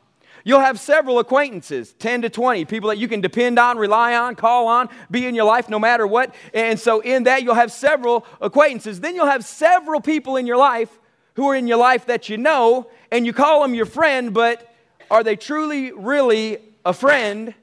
You'll 0.48 0.60
have 0.60 0.80
several 0.80 1.18
acquaintances, 1.18 1.94
10 1.94 2.22
to 2.22 2.30
20, 2.30 2.66
people 2.66 2.90
that 2.90 3.00
you 3.00 3.08
can 3.08 3.20
depend 3.20 3.58
on, 3.58 3.80
rely 3.80 4.16
on, 4.16 4.36
call 4.36 4.68
on, 4.68 4.90
be 5.10 5.25
in 5.25 5.34
your 5.34 5.46
life 5.46 5.70
no 5.70 5.80
matter 5.80 6.06
what. 6.06 6.36
And 6.54 6.80
so, 6.80 7.00
in 7.00 7.24
that, 7.24 7.42
you'll 7.42 7.56
have 7.56 7.72
several 7.72 8.28
acquaintances. 8.40 9.00
Then 9.00 9.16
you'll 9.16 9.25
have 9.25 9.44
several 9.44 10.02
people 10.02 10.38
in 10.38 10.46
your 10.46 10.58
life 10.58 11.00
who 11.34 11.50
are 11.50 11.56
in 11.56 11.68
your 11.68 11.80
life 11.80 12.06
that 12.06 12.30
you 12.30 12.38
know, 12.38 12.92
and 13.12 13.25
you 13.25 13.34
call 13.34 13.64
them 13.64 13.74
your 13.74 13.88
friend, 13.88 14.36
but 14.36 14.72
are 15.10 15.24
they 15.24 15.36
truly, 15.36 15.92
really 15.92 16.60
a 16.86 16.94
friend? 16.94 17.56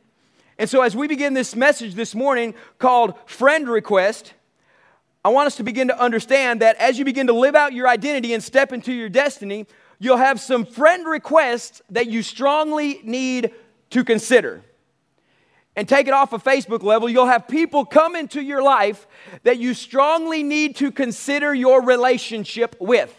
And 0.59 0.69
so, 0.69 0.83
as 0.83 0.97
we 0.97 1.07
begin 1.07 1.35
this 1.35 1.55
message 1.55 1.95
this 1.95 2.17
morning 2.17 2.53
called 2.81 3.15
Friend 3.27 3.69
Request, 3.69 4.35
I 5.25 5.29
want 5.29 5.47
us 5.47 5.55
to 5.57 5.62
begin 5.62 5.87
to 5.87 6.01
understand 6.01 6.61
that 6.62 6.75
as 6.79 6.99
you 6.99 7.05
begin 7.05 7.29
to 7.29 7.33
live 7.33 7.55
out 7.55 7.73
your 7.73 7.87
identity 7.87 8.35
and 8.35 8.43
step 8.43 8.73
into 8.73 8.93
your 8.93 9.09
destiny, 9.09 9.67
you'll 10.02 10.16
have 10.16 10.40
some 10.40 10.66
friend 10.66 11.06
requests 11.06 11.80
that 11.90 12.09
you 12.09 12.25
strongly 12.25 13.00
need 13.04 13.52
to 13.90 14.02
consider. 14.02 14.62
And 15.76 15.88
take 15.88 16.09
it 16.09 16.12
off 16.12 16.32
a 16.32 16.38
Facebook 16.38 16.82
level, 16.82 17.09
you'll 17.09 17.26
have 17.26 17.47
people 17.47 17.85
come 17.87 18.16
into 18.16 18.42
your 18.42 18.62
life 18.62 19.06
that 19.44 19.61
you 19.61 19.75
strongly 19.75 20.42
need 20.42 20.75
to 20.76 20.90
consider 20.90 21.54
your 21.54 21.82
relationship 21.82 22.75
with. 22.80 23.14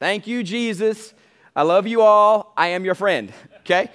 Thank 0.00 0.26
you, 0.26 0.42
Jesus. 0.42 1.14
I 1.54 1.62
love 1.62 1.86
you 1.86 2.02
all. 2.02 2.52
I 2.56 2.68
am 2.68 2.84
your 2.84 2.96
friend. 2.96 3.32
Okay? 3.60 3.90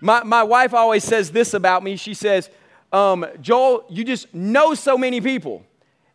My, 0.00 0.22
my 0.22 0.44
wife 0.44 0.74
always 0.74 1.02
says 1.02 1.32
this 1.32 1.54
about 1.54 1.82
me. 1.82 1.96
She 1.96 2.14
says, 2.14 2.50
um, 2.92 3.26
Joel, 3.40 3.84
you 3.90 4.04
just 4.04 4.32
know 4.32 4.74
so 4.74 4.96
many 4.96 5.20
people. 5.20 5.64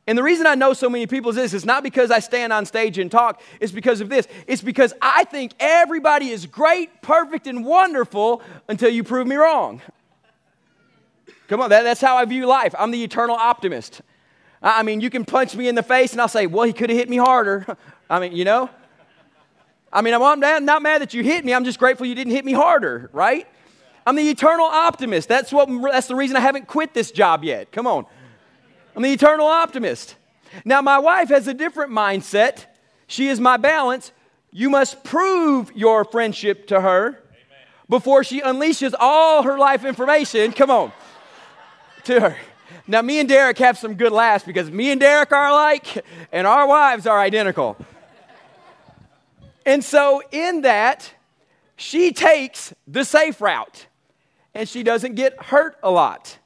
And 0.08 0.18
the 0.18 0.24
reason 0.24 0.48
I 0.48 0.56
know 0.56 0.72
so 0.72 0.90
many 0.90 1.06
people 1.06 1.32
is 1.32 1.36
this 1.36 1.54
it's 1.54 1.66
not 1.66 1.84
because 1.84 2.12
I 2.12 2.20
stand 2.20 2.54
on 2.54 2.66
stage 2.66 2.98
and 2.98 3.12
talk, 3.12 3.42
it's 3.60 3.74
because 3.74 4.00
of 4.00 4.08
this. 4.08 4.28
It's 4.48 4.62
because 4.62 4.94
I 5.02 5.26
think 5.26 5.54
everybody 5.60 6.30
is 6.30 6.46
great, 6.46 7.02
perfect, 7.02 7.46
and 7.46 7.66
wonderful 7.66 8.42
until 8.70 8.90
you 8.90 9.04
prove 9.04 9.28
me 9.28 9.36
wrong. 9.36 9.82
Come 11.50 11.62
on, 11.62 11.70
that, 11.70 11.84
that's 11.84 12.02
how 12.02 12.18
I 12.18 12.26
view 12.26 12.46
life. 12.46 12.74
I'm 12.80 12.92
the 12.92 13.04
eternal 13.04 13.36
optimist. 13.36 14.02
I 14.62 14.84
mean, 14.84 15.02
you 15.02 15.10
can 15.10 15.24
punch 15.24 15.56
me 15.56 15.68
in 15.68 15.76
the 15.76 15.84
face 15.84 16.14
and 16.14 16.22
I'll 16.22 16.28
say, 16.28 16.48
well, 16.48 16.66
he 16.66 16.74
could 16.74 16.90
have 16.90 16.98
hit 16.98 17.10
me 17.10 17.18
harder. 17.18 17.66
I 18.10 18.20
mean, 18.20 18.34
you 18.34 18.46
know? 18.46 18.70
I 19.92 20.02
mean, 20.02 20.14
I'm 20.14 20.66
not 20.66 20.82
mad 20.82 21.02
that 21.02 21.14
you 21.14 21.24
hit 21.24 21.46
me. 21.46 21.54
I'm 21.54 21.64
just 21.64 21.80
grateful 21.80 22.06
you 22.06 22.16
didn't 22.16 22.34
hit 22.34 22.44
me 22.44 22.54
harder, 22.54 23.10
right? 23.14 23.48
I'm 24.06 24.16
the 24.16 24.30
eternal 24.30 24.66
optimist. 24.66 25.28
That's, 25.30 25.52
what, 25.52 25.70
that's 25.92 26.08
the 26.08 26.16
reason 26.16 26.38
I 26.38 26.40
haven't 26.40 26.68
quit 26.68 26.94
this 26.94 27.12
job 27.12 27.44
yet. 27.44 27.72
Come 27.72 27.88
on. 27.88 28.06
I'm 28.98 29.04
the 29.04 29.14
eternal 29.14 29.46
optimist. 29.46 30.16
Now, 30.66 30.82
my 30.82 30.98
wife 30.98 31.30
has 31.30 31.48
a 31.48 31.54
different 31.54 31.92
mindset. 31.92 32.66
She 33.06 33.28
is 33.28 33.40
my 33.40 33.56
balance. 33.56 34.12
You 34.52 34.72
must 34.72 35.04
prove 35.04 35.72
your 35.76 36.04
friendship 36.04 36.66
to 36.70 36.82
her 36.82 37.10
Amen. 37.10 37.20
before 37.88 38.24
she 38.24 38.42
unleashes 38.42 38.96
all 39.00 39.44
her 39.44 39.56
life 39.60 39.86
information. 39.86 40.52
Come 40.52 40.72
on. 40.72 40.92
to 42.06 42.20
her. 42.22 42.38
Now, 42.88 43.04
me 43.04 43.20
and 43.20 43.30
Derek 43.30 43.60
have 43.60 43.78
some 43.78 43.94
good 43.94 44.12
laughs 44.12 44.44
because 44.44 44.72
me 44.72 44.90
and 44.90 45.00
Derek 45.00 45.32
are 45.32 45.50
alike 45.50 46.04
and 46.32 46.48
our 46.48 46.68
wives 46.68 47.06
are 47.06 47.20
identical. 47.20 47.78
And 49.64 49.84
so, 49.84 50.24
in 50.32 50.62
that, 50.62 51.14
she 51.76 52.14
takes 52.14 52.74
the 52.88 53.06
safe 53.06 53.42
route 53.42 53.86
and 54.56 54.68
she 54.68 54.82
doesn't 54.82 55.14
get 55.14 55.40
hurt 55.40 55.78
a 55.84 55.92
lot. 55.92 56.40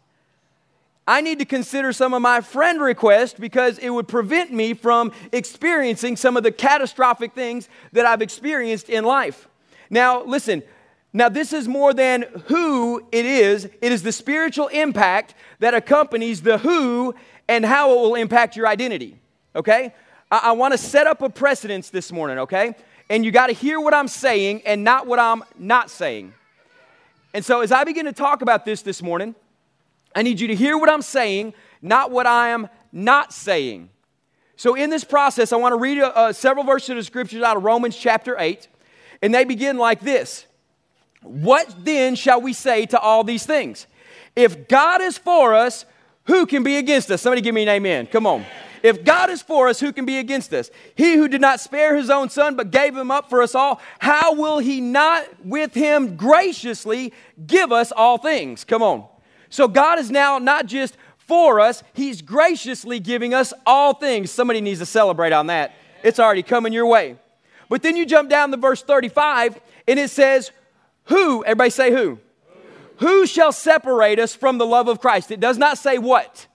I 1.07 1.21
need 1.21 1.39
to 1.39 1.45
consider 1.45 1.93
some 1.93 2.13
of 2.13 2.21
my 2.21 2.41
friend 2.41 2.79
requests 2.79 3.33
because 3.33 3.79
it 3.79 3.89
would 3.89 4.07
prevent 4.07 4.51
me 4.51 4.73
from 4.73 5.11
experiencing 5.31 6.15
some 6.15 6.37
of 6.37 6.43
the 6.43 6.51
catastrophic 6.51 7.33
things 7.33 7.69
that 7.91 8.05
I've 8.05 8.21
experienced 8.21 8.89
in 8.89 9.03
life. 9.03 9.47
Now, 9.89 10.23
listen, 10.23 10.63
now 11.11 11.27
this 11.27 11.53
is 11.53 11.67
more 11.67 11.93
than 11.93 12.23
who 12.45 13.05
it 13.11 13.25
is, 13.25 13.65
it 13.65 13.91
is 13.91 14.03
the 14.03 14.11
spiritual 14.11 14.67
impact 14.67 15.33
that 15.59 15.73
accompanies 15.73 16.43
the 16.43 16.59
who 16.59 17.15
and 17.47 17.65
how 17.65 17.91
it 17.91 17.95
will 17.95 18.15
impact 18.15 18.55
your 18.55 18.67
identity. 18.67 19.17
Okay? 19.55 19.93
I, 20.31 20.39
I 20.43 20.51
want 20.53 20.73
to 20.73 20.77
set 20.77 21.07
up 21.07 21.21
a 21.21 21.29
precedence 21.29 21.89
this 21.89 22.11
morning, 22.11 22.39
okay? 22.39 22.75
And 23.09 23.25
you 23.25 23.31
got 23.31 23.47
to 23.47 23.53
hear 23.53 23.79
what 23.79 23.93
I'm 23.93 24.07
saying 24.07 24.61
and 24.65 24.83
not 24.83 25.05
what 25.07 25.19
I'm 25.19 25.43
not 25.57 25.89
saying. 25.89 26.33
And 27.33 27.43
so, 27.43 27.61
as 27.61 27.71
I 27.71 27.83
begin 27.83 28.05
to 28.05 28.13
talk 28.13 28.41
about 28.41 28.65
this 28.65 28.81
this 28.81 29.01
morning, 29.01 29.35
I 30.15 30.21
need 30.21 30.39
you 30.39 30.47
to 30.47 30.55
hear 30.55 30.77
what 30.77 30.89
I'm 30.89 31.01
saying, 31.01 31.53
not 31.81 32.11
what 32.11 32.27
I 32.27 32.49
am 32.49 32.69
not 32.91 33.33
saying. 33.33 33.89
So, 34.55 34.75
in 34.75 34.89
this 34.89 35.03
process, 35.03 35.51
I 35.51 35.55
want 35.55 35.73
to 35.73 35.77
read 35.77 35.99
uh, 35.99 36.11
uh, 36.13 36.33
several 36.33 36.63
verses 36.63 36.89
of 36.91 36.95
the 36.97 37.03
scriptures 37.03 37.41
out 37.41 37.57
of 37.57 37.63
Romans 37.63 37.97
chapter 37.97 38.35
8, 38.37 38.67
and 39.21 39.33
they 39.33 39.43
begin 39.43 39.77
like 39.77 40.01
this 40.01 40.45
What 41.21 41.73
then 41.83 42.15
shall 42.15 42.41
we 42.41 42.53
say 42.53 42.85
to 42.87 42.99
all 42.99 43.23
these 43.23 43.45
things? 43.45 43.87
If 44.35 44.67
God 44.67 45.01
is 45.01 45.17
for 45.17 45.55
us, 45.55 45.85
who 46.25 46.45
can 46.45 46.63
be 46.63 46.77
against 46.77 47.09
us? 47.09 47.21
Somebody 47.21 47.41
give 47.41 47.55
me 47.55 47.63
an 47.63 47.69
amen. 47.69 48.07
Come 48.07 48.27
on. 48.27 48.45
If 48.83 49.03
God 49.03 49.29
is 49.29 49.41
for 49.41 49.67
us, 49.67 49.79
who 49.79 49.93
can 49.93 50.05
be 50.05 50.17
against 50.17 50.53
us? 50.53 50.71
He 50.95 51.15
who 51.15 51.27
did 51.27 51.41
not 51.41 51.59
spare 51.59 51.95
his 51.95 52.09
own 52.09 52.29
son, 52.29 52.55
but 52.55 52.71
gave 52.71 52.95
him 52.95 53.11
up 53.11 53.29
for 53.29 53.41
us 53.41 53.53
all, 53.53 53.79
how 53.99 54.33
will 54.33 54.59
he 54.59 54.81
not 54.81 55.25
with 55.45 55.73
him 55.73 56.15
graciously 56.15 57.13
give 57.45 57.71
us 57.71 57.91
all 57.91 58.17
things? 58.17 58.63
Come 58.63 58.81
on. 58.81 59.05
So 59.51 59.67
God 59.67 59.99
is 59.99 60.09
now 60.09 60.39
not 60.39 60.65
just 60.65 60.97
for 61.17 61.59
us, 61.59 61.83
he's 61.93 62.21
graciously 62.21 62.99
giving 62.99 63.33
us 63.33 63.53
all 63.65 63.93
things. 63.93 64.31
Somebody 64.31 64.59
needs 64.59 64.79
to 64.79 64.85
celebrate 64.85 65.31
on 65.31 65.47
that. 65.47 65.73
It's 66.03 66.19
already 66.19 66.41
coming 66.41 66.73
your 66.73 66.87
way. 66.87 67.17
But 67.69 67.83
then 67.83 67.95
you 67.95 68.05
jump 68.05 68.29
down 68.29 68.51
to 68.51 68.57
verse 68.57 68.81
35, 68.81 69.59
and 69.87 69.99
it 69.99 70.09
says, 70.09 70.51
Who? 71.05 71.43
Everybody 71.45 71.69
say 71.69 71.91
who? 71.91 72.19
Who, 72.97 73.07
who 73.07 73.27
shall 73.27 73.51
separate 73.51 74.19
us 74.19 74.35
from 74.35 74.57
the 74.57 74.65
love 74.65 74.87
of 74.87 74.99
Christ? 74.99 75.31
It 75.31 75.39
does 75.39 75.57
not 75.57 75.77
say 75.77 75.97
what. 75.97 76.47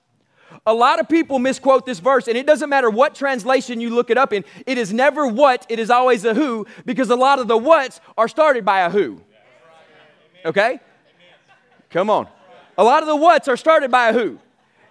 A 0.67 0.75
lot 0.75 0.99
of 0.99 1.09
people 1.09 1.39
misquote 1.39 1.87
this 1.87 2.01
verse, 2.01 2.29
and 2.29 2.37
it 2.37 2.47
doesn't 2.47 2.69
matter 2.69 2.91
what 2.91 3.15
translation 3.15 3.81
you 3.81 3.91
look 3.91 4.11
it 4.11 4.19
up 4.19 4.33
in. 4.33 4.45
It 4.67 4.79
is 4.79 4.93
never 4.93 5.27
what, 5.27 5.65
it 5.69 5.79
is 5.79 5.91
always 5.91 6.25
a 6.25 6.35
who, 6.35 6.67
because 6.85 7.09
a 7.09 7.17
lot 7.17 7.39
of 7.39 7.47
the 7.47 7.57
whats 7.57 8.01
are 8.19 8.29
started 8.29 8.65
by 8.65 8.81
a 8.81 8.91
who. 8.91 9.23
Okay? 10.45 10.81
Come 11.91 12.11
on. 12.11 12.29
A 12.79 12.85
lot 12.85 13.03
of 13.03 13.09
the 13.09 13.17
whats 13.17 13.49
are 13.49 13.57
started 13.57 13.91
by 13.91 14.11
a 14.11 14.13
who. 14.13 14.39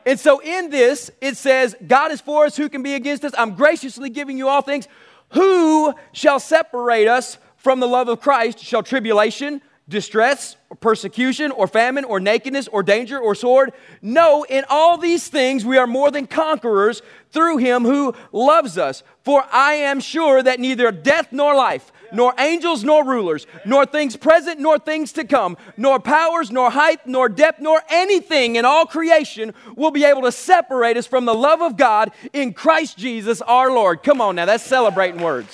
And 0.06 0.20
so 0.20 0.40
in 0.40 0.70
this, 0.70 1.10
it 1.22 1.36
says, 1.38 1.76
God 1.86 2.12
is 2.12 2.22
for 2.22 2.46
us, 2.46 2.56
who 2.56 2.70
can 2.70 2.84
be 2.84 2.94
against 2.94 3.26
us? 3.26 3.34
I'm 3.38 3.56
graciously 3.56 4.10
giving 4.10 4.38
you 4.38 4.48
all 4.48 4.62
things. 4.62 4.88
Who 5.30 5.94
shall 6.12 6.40
separate 6.40 7.08
us 7.08 7.38
from 7.58 7.80
the 7.80 7.88
love 7.88 8.08
of 8.08 8.22
Christ? 8.22 8.60
Shall 8.60 8.84
tribulation, 8.84 9.62
distress, 9.90 10.56
or 10.70 10.78
persecution, 10.78 11.52
or 11.52 11.68
famine, 11.68 12.06
or 12.06 12.20
nakedness, 12.20 12.68
or 12.68 12.84
danger, 12.84 13.20
or 13.20 13.36
sword. 13.36 13.74
No, 14.02 14.44
in 14.44 14.64
all 14.70 14.98
these 14.98 15.28
things 15.28 15.66
we 15.66 15.78
are 15.78 15.88
more 15.88 16.12
than 16.12 16.28
conquerors 16.28 17.02
through 17.32 17.58
him 17.58 17.84
who 17.84 18.14
loves 18.32 18.78
us. 18.78 19.04
For 19.24 19.44
I 19.52 19.74
am 19.74 20.00
sure 20.00 20.42
that 20.42 20.60
neither 20.60 20.92
death 20.92 21.30
nor 21.32 21.56
life, 21.56 21.92
nor 22.16 22.34
angels 22.40 22.84
nor 22.84 23.04
rulers, 23.06 23.46
nor 23.66 23.86
things 23.86 24.16
present 24.16 24.60
nor 24.60 24.80
things 24.80 25.12
to 25.14 25.24
come, 25.24 25.58
nor 25.78 26.00
powers, 26.00 26.52
nor 26.52 26.70
height, 26.72 27.06
nor 27.06 27.30
depth, 27.30 27.60
nor 27.60 27.82
anything 27.90 28.56
in 28.56 28.66
all 28.66 28.86
creation 28.86 29.54
will 29.76 29.92
be 29.92 30.04
able 30.04 30.22
to 30.24 30.32
separate 30.32 30.98
us 30.98 31.06
from 31.06 31.26
the 31.26 31.36
love 31.36 31.62
of 31.62 31.78
God 31.78 32.12
in 32.34 32.54
Christ 32.54 32.98
Jesus 32.98 33.42
our 33.42 33.72
Lord. 33.72 34.02
Come 34.02 34.22
on 34.22 34.36
now, 34.36 34.46
that's 34.46 34.64
celebrating 34.64 35.22
words. 35.22 35.54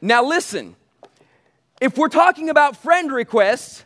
Now 0.00 0.22
listen. 0.22 0.76
If 1.80 1.98
we're 1.98 2.08
talking 2.08 2.50
about 2.50 2.76
friend 2.76 3.10
requests, 3.10 3.84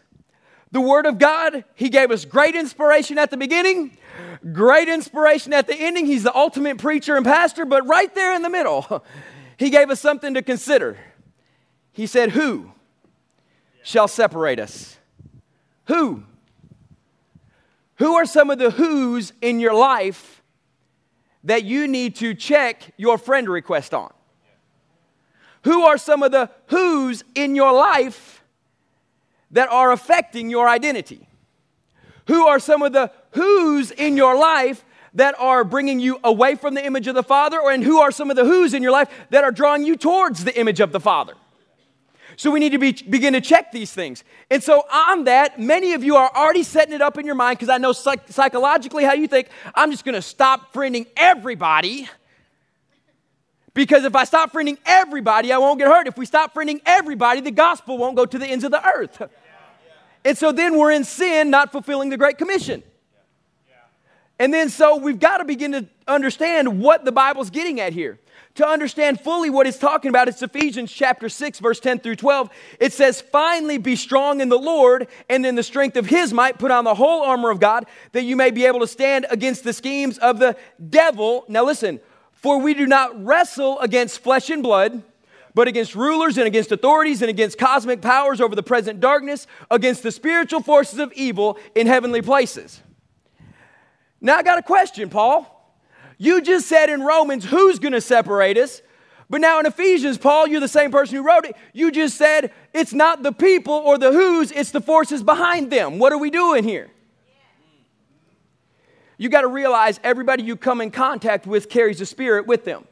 the 0.71 0.81
Word 0.81 1.07
of 1.07 1.19
God, 1.19 1.65
He 1.75 1.89
gave 1.89 2.11
us 2.11 2.25
great 2.25 2.55
inspiration 2.55 3.19
at 3.19 3.31
the 3.31 3.37
beginning, 3.37 3.97
great 4.53 4.89
inspiration 4.89 5.53
at 5.53 5.67
the 5.67 5.75
ending. 5.75 6.07
He's 6.07 6.23
the 6.23 6.35
ultimate 6.35 6.79
preacher 6.79 7.17
and 7.17 7.25
pastor, 7.25 7.65
but 7.65 7.87
right 7.87 8.15
there 8.15 8.35
in 8.35 8.43
the 8.43 8.51
middle, 8.51 9.05
He 9.59 9.71
gave 9.71 9.91
us 9.91 10.01
something 10.01 10.35
to 10.35 10.43
consider. 10.43 10.97
He 11.93 12.07
said, 12.07 12.31
Who 12.31 12.73
shall 13.83 14.07
separate 14.09 14.61
us? 14.61 14.97
Who? 15.87 16.23
Who 17.97 18.15
are 18.15 18.25
some 18.25 18.51
of 18.51 18.59
the 18.59 18.71
who's 18.71 19.33
in 19.43 19.59
your 19.59 19.75
life 19.75 20.43
that 21.43 21.65
you 21.65 21.89
need 21.89 22.15
to 22.17 22.35
check 22.35 22.93
your 22.97 23.19
friend 23.19 23.49
request 23.49 23.93
on? 23.93 24.13
Who 25.65 25.83
are 25.83 25.99
some 25.99 26.23
of 26.23 26.31
the 26.31 26.51
who's 26.67 27.25
in 27.35 27.57
your 27.57 27.73
life 27.73 28.45
that 29.51 29.69
are 29.71 29.91
affecting 29.91 30.51
your 30.51 30.69
identity? 30.69 31.27
Who 32.29 32.47
are 32.47 32.61
some 32.61 32.83
of 32.83 32.93
the 32.93 33.11
who's 33.33 33.91
in 33.91 34.17
your 34.17 34.39
life 34.39 34.85
that 35.15 35.39
are 35.39 35.65
bringing 35.65 36.01
you 36.01 36.19
away 36.25 36.55
from 36.55 36.75
the 36.75 36.85
image 36.85 37.07
of 37.07 37.15
the 37.15 37.23
Father? 37.23 37.61
Or 37.61 37.71
and 37.71 37.83
who 37.83 37.99
are 37.99 38.11
some 38.11 38.31
of 38.31 38.37
the 38.37 38.45
who's 38.45 38.75
in 38.75 38.83
your 38.83 38.93
life 38.93 39.09
that 39.31 39.45
are 39.45 39.53
drawing 39.53 39.85
you 39.85 39.97
towards 39.97 40.45
the 40.45 40.59
image 40.59 40.81
of 40.81 40.93
the 40.93 41.01
Father? 41.01 41.35
So 42.37 42.53
we 42.53 42.61
need 42.61 42.71
to 42.71 42.79
be, 42.79 42.93
begin 42.93 43.33
to 43.33 43.41
check 43.41 43.73
these 43.73 43.93
things. 43.93 44.23
And 44.49 44.63
so, 44.63 44.85
on 44.93 45.25
that, 45.25 45.59
many 45.59 45.95
of 45.95 46.05
you 46.05 46.15
are 46.15 46.31
already 46.37 46.63
setting 46.63 46.95
it 46.95 47.03
up 47.03 47.19
in 47.19 47.27
your 47.27 47.35
mind 47.35 47.59
because 47.59 47.69
I 47.69 47.79
know 47.79 47.93
psych- 47.93 48.29
psychologically 48.29 49.03
how 49.03 49.15
you 49.15 49.27
think 49.27 49.49
I'm 49.75 49.91
just 49.91 50.05
going 50.05 50.15
to 50.15 50.23
stop 50.23 50.73
friending 50.73 51.07
everybody 51.17 52.09
because 53.79 54.05
if 54.05 54.17
I 54.17 54.25
stop 54.25 54.53
friending 54.53 54.77
everybody, 54.85 55.53
I 55.53 55.59
won't 55.59 55.79
get 55.79 55.87
hurt. 55.87 56.09
If 56.09 56.19
we 56.19 56.27
stop 56.27 56.53
friending 56.53 56.81
everybody, 56.85 57.41
the 57.41 57.53
gospel 57.53 57.97
won't 57.97 58.17
go 58.17 58.27
to 58.27 58.37
the 58.37 58.45
ends 58.45 58.65
of 58.65 58.73
the 58.73 58.85
earth. 58.85 59.23
And 60.25 60.37
so 60.37 60.51
then 60.51 60.77
we're 60.77 60.91
in 60.91 61.05
sin, 61.05 61.49
not 61.49 61.71
fulfilling 61.71 62.09
the 62.09 62.17
Great 62.17 62.39
Commission. 62.39 62.83
And 64.39 64.55
then 64.55 64.69
so 64.69 64.97
we've 64.97 65.19
got 65.19 65.39
to 65.39 65.45
begin 65.45 65.73
to 65.73 65.87
understand 66.07 66.81
what 66.81 67.05
the 67.05 67.13
Bible's 67.13 67.51
getting 67.51 67.81
at 67.81 67.93
here. 67.93 68.19
To 68.55 68.67
understand 68.67 69.21
fully 69.21 69.51
what 69.51 69.67
it's 69.67 69.79
talking 69.79 70.09
about, 70.09 70.27
it's 70.27 70.43
Ephesians 70.43 70.93
chapter 70.93 71.29
6, 71.29 71.61
verse 71.61 71.79
10 71.79 72.01
through 72.01 72.17
12. 72.17 72.51
It 72.81 72.93
says, 72.93 73.21
Finally 73.21 73.79
be 73.79 73.95
strong 73.95 74.41
in 74.41 74.49
the 74.49 74.59
Lord 74.59 75.07
and 75.29 75.47
in 75.47 75.55
the 75.55 75.63
strength 75.63 75.97
of 75.97 76.07
his 76.07 76.33
might, 76.33 76.59
put 76.59 76.71
on 76.71 76.85
the 76.85 76.95
whole 76.95 77.23
armor 77.23 77.51
of 77.51 77.61
God, 77.61 77.87
that 78.13 78.25
you 78.25 78.35
may 78.35 78.51
be 78.51 78.67
able 78.67 78.81
to 78.81 78.87
stand 78.87 79.27
against 79.31 79.63
the 79.63 79.73
schemes 79.73 80.19
of 80.19 80.39
the 80.39 80.57
devil. 80.91 81.45
Now 81.49 81.65
listen, 81.65 82.01
for 82.33 82.61
we 82.61 82.75
do 82.75 82.87
not 82.87 83.25
wrestle 83.25 83.79
against 83.81 84.21
flesh 84.21 84.51
and 84.51 84.63
blood, 84.63 85.03
but 85.55 85.69
against 85.69 85.95
rulers 85.95 86.37
and 86.37 86.47
against 86.47 86.73
authorities 86.73 87.23
and 87.23 87.31
against 87.31 87.59
cosmic 87.59 88.01
powers 88.01 88.41
over 88.41 88.55
the 88.55 88.63
present 88.63 89.01
darkness, 89.01 89.47
against 89.71 90.03
the 90.03 90.13
spiritual 90.13 90.63
forces 90.63 90.99
of 90.99 91.13
evil 91.13 91.59
in 91.75 91.87
heavenly 91.87 92.23
places. 92.23 92.83
Now, 94.21 94.37
I 94.37 94.43
got 94.43 94.59
a 94.59 94.63
question, 94.63 95.09
Paul. 95.09 95.55
You 96.19 96.41
just 96.41 96.67
said 96.67 96.91
in 96.91 97.03
Romans 97.03 97.45
who's 97.45 97.79
going 97.79 97.93
to 97.93 98.01
separate 98.01 98.59
us. 98.59 98.83
But 99.31 99.41
now 99.41 99.61
in 99.61 99.67
Ephesians, 99.67 100.19
Paul, 100.19 100.49
you're 100.49 100.61
the 100.61 100.69
same 100.69 100.91
person 100.91 101.17
who 101.17 101.23
wrote 101.23 101.45
it. 101.45 101.55
You 101.73 101.93
just 101.93 102.17
said 102.17 102.53
it's 102.73 102.93
not 102.93 103.23
the 103.23 103.33
people 103.33 103.75
or 103.75 103.99
the 103.99 104.11
who's, 104.11 104.51
it's 104.51 104.71
the 104.71 104.81
forces 104.81 105.23
behind 105.23 105.71
them. 105.71 105.99
What 105.99 106.13
are 106.13 106.19
we 106.19 106.31
doing 106.31 106.65
here? 106.65 106.91
you 109.19 109.29
got 109.29 109.41
to 109.41 109.49
realize 109.49 109.99
everybody 110.05 110.45
you 110.45 110.57
come 110.57 110.81
in 110.81 110.93
contact 110.93 111.47
with 111.47 111.69
carries 111.69 111.99
the 111.99 112.07
Spirit 112.07 112.47
with 112.47 112.65
them. 112.65 112.85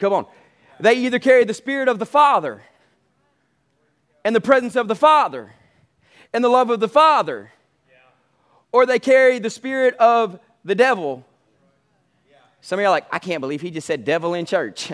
Come 0.00 0.12
on. 0.12 0.26
They 0.80 0.94
either 0.94 1.18
carry 1.18 1.44
the 1.44 1.54
Spirit 1.54 1.88
of 1.88 1.98
the 1.98 2.06
Father 2.06 2.62
and 4.24 4.34
the 4.34 4.40
presence 4.40 4.76
of 4.76 4.88
the 4.88 4.96
Father 4.96 5.54
and 6.32 6.44
the 6.44 6.48
love 6.48 6.68
of 6.70 6.80
the 6.80 6.88
Father, 6.88 7.52
or 8.72 8.86
they 8.86 8.98
carry 8.98 9.38
the 9.38 9.50
Spirit 9.50 9.94
of 9.96 10.38
the 10.64 10.74
devil. 10.74 11.24
Some 12.60 12.78
of 12.78 12.82
you 12.82 12.88
are 12.88 12.90
like, 12.90 13.06
I 13.12 13.18
can't 13.18 13.40
believe 13.40 13.60
he 13.60 13.70
just 13.70 13.86
said 13.86 14.04
devil 14.04 14.34
in 14.34 14.44
church. 14.44 14.92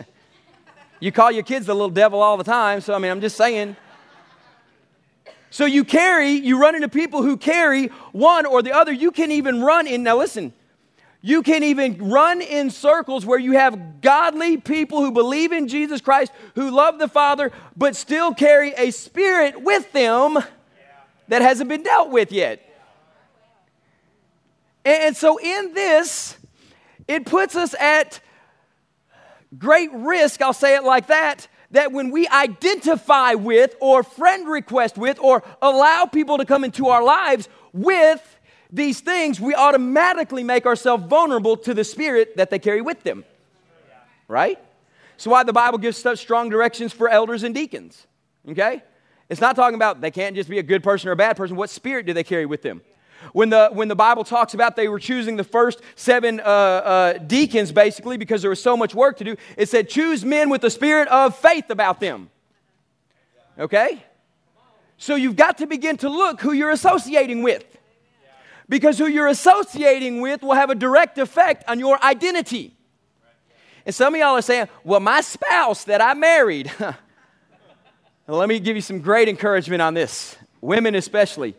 you 1.00 1.12
call 1.12 1.30
your 1.30 1.42
kids 1.42 1.66
the 1.66 1.74
little 1.74 1.90
devil 1.90 2.22
all 2.22 2.36
the 2.36 2.44
time, 2.44 2.80
so 2.80 2.94
I 2.94 2.98
mean, 2.98 3.10
I'm 3.10 3.20
just 3.20 3.36
saying. 3.36 3.76
So 5.50 5.66
you 5.66 5.84
carry, 5.84 6.30
you 6.30 6.60
run 6.60 6.74
into 6.74 6.88
people 6.88 7.22
who 7.22 7.36
carry 7.36 7.86
one 8.12 8.44
or 8.44 8.60
the 8.62 8.72
other. 8.72 8.92
You 8.92 9.12
can 9.12 9.30
even 9.30 9.62
run 9.62 9.86
in, 9.86 10.02
now 10.02 10.18
listen, 10.18 10.52
you 11.20 11.42
can 11.42 11.62
even 11.62 12.10
run 12.10 12.42
in 12.42 12.70
circles 12.70 13.24
where 13.24 13.38
you 13.38 13.52
have 13.52 14.02
godly 14.02 14.56
people 14.56 15.00
who 15.00 15.10
believe 15.10 15.52
in 15.52 15.68
Jesus 15.68 16.00
Christ, 16.00 16.32
who 16.54 16.70
love 16.70 16.98
the 16.98 17.08
Father, 17.08 17.50
but 17.76 17.96
still 17.96 18.34
carry 18.34 18.72
a 18.76 18.90
spirit 18.90 19.62
with 19.62 19.90
them 19.92 20.38
that 21.28 21.40
hasn't 21.40 21.68
been 21.68 21.82
dealt 21.82 22.10
with 22.10 22.30
yet. 22.30 22.63
And 24.84 25.16
so, 25.16 25.38
in 25.38 25.72
this, 25.72 26.36
it 27.08 27.24
puts 27.24 27.56
us 27.56 27.74
at 27.74 28.20
great 29.58 29.90
risk, 29.92 30.42
I'll 30.42 30.52
say 30.52 30.76
it 30.76 30.84
like 30.84 31.06
that, 31.06 31.48
that 31.70 31.92
when 31.92 32.10
we 32.10 32.28
identify 32.28 33.34
with, 33.34 33.74
or 33.80 34.02
friend 34.02 34.48
request 34.48 34.98
with, 34.98 35.18
or 35.20 35.42
allow 35.62 36.04
people 36.04 36.38
to 36.38 36.44
come 36.44 36.64
into 36.64 36.88
our 36.88 37.02
lives 37.02 37.48
with 37.72 38.38
these 38.70 39.00
things, 39.00 39.40
we 39.40 39.54
automatically 39.54 40.42
make 40.42 40.66
ourselves 40.66 41.04
vulnerable 41.06 41.56
to 41.58 41.74
the 41.74 41.84
spirit 41.84 42.36
that 42.36 42.50
they 42.50 42.58
carry 42.58 42.80
with 42.80 43.02
them. 43.04 43.24
Right? 44.28 44.58
So, 45.16 45.30
why 45.30 45.44
the 45.44 45.52
Bible 45.52 45.78
gives 45.78 45.96
such 45.96 46.18
strong 46.18 46.50
directions 46.50 46.92
for 46.92 47.08
elders 47.08 47.42
and 47.42 47.54
deacons. 47.54 48.06
Okay? 48.50 48.82
It's 49.30 49.40
not 49.40 49.56
talking 49.56 49.76
about 49.76 50.00
they 50.00 50.10
can't 50.10 50.36
just 50.36 50.50
be 50.50 50.58
a 50.58 50.62
good 50.62 50.82
person 50.82 51.08
or 51.08 51.12
a 51.12 51.16
bad 51.16 51.36
person. 51.36 51.56
What 51.56 51.70
spirit 51.70 52.04
do 52.04 52.12
they 52.12 52.24
carry 52.24 52.44
with 52.44 52.62
them? 52.62 52.82
When 53.33 53.50
the, 53.50 53.71
when 53.73 53.88
the 53.88 53.97
Bible 53.97 54.25
talks 54.25 54.54
about 54.54 54.76
they 54.76 54.88
were 54.88 54.99
choosing 54.99 55.37
the 55.37 55.44
first 55.44 55.80
seven 55.97 56.40
uh, 56.40 56.42
uh, 56.42 57.12
deacons, 57.18 57.73
basically, 57.73 58.16
because 58.16 58.42
there 58.42 58.50
was 58.50 58.62
so 58.62 58.76
much 58.76 58.94
work 58.94 59.16
to 59.18 59.25
do, 59.25 59.37
it 59.56 59.68
said, 59.68 59.88
choose 59.88 60.25
men 60.25 60.50
with 60.50 60.61
the 60.61 60.71
spirit 60.71 61.09
of 61.09 61.37
faith 61.37 61.71
about 61.71 62.00
them. 62.00 62.30
Okay? 63.59 64.04
So 64.99 65.14
you've 65.14 65.37
got 65.37 65.59
to 65.59 65.66
begin 65.66 65.97
to 65.99 66.09
look 66.09 66.40
who 66.40 66.52
you're 66.52 66.71
associating 66.71 67.42
with. 67.42 67.64
Because 68.68 68.99
who 68.99 69.06
you're 69.06 69.26
associating 69.26 70.21
with 70.21 70.42
will 70.42 70.54
have 70.54 70.71
a 70.71 70.75
direct 70.75 71.18
effect 71.18 71.64
on 71.68 71.78
your 71.78 72.02
identity. 72.02 72.75
And 73.85 73.94
some 73.94 74.14
of 74.14 74.21
y'all 74.21 74.37
are 74.37 74.42
saying, 74.42 74.68
well, 74.83 75.00
my 75.00 75.21
spouse 75.21 75.85
that 75.85 76.00
I 76.00 76.14
married, 76.14 76.73
let 78.26 78.49
me 78.49 78.59
give 78.59 78.76
you 78.76 78.83
some 78.83 79.00
great 79.00 79.28
encouragement 79.28 79.83
on 79.83 79.92
this, 79.92 80.37
women 80.62 80.94
especially. 80.94 81.54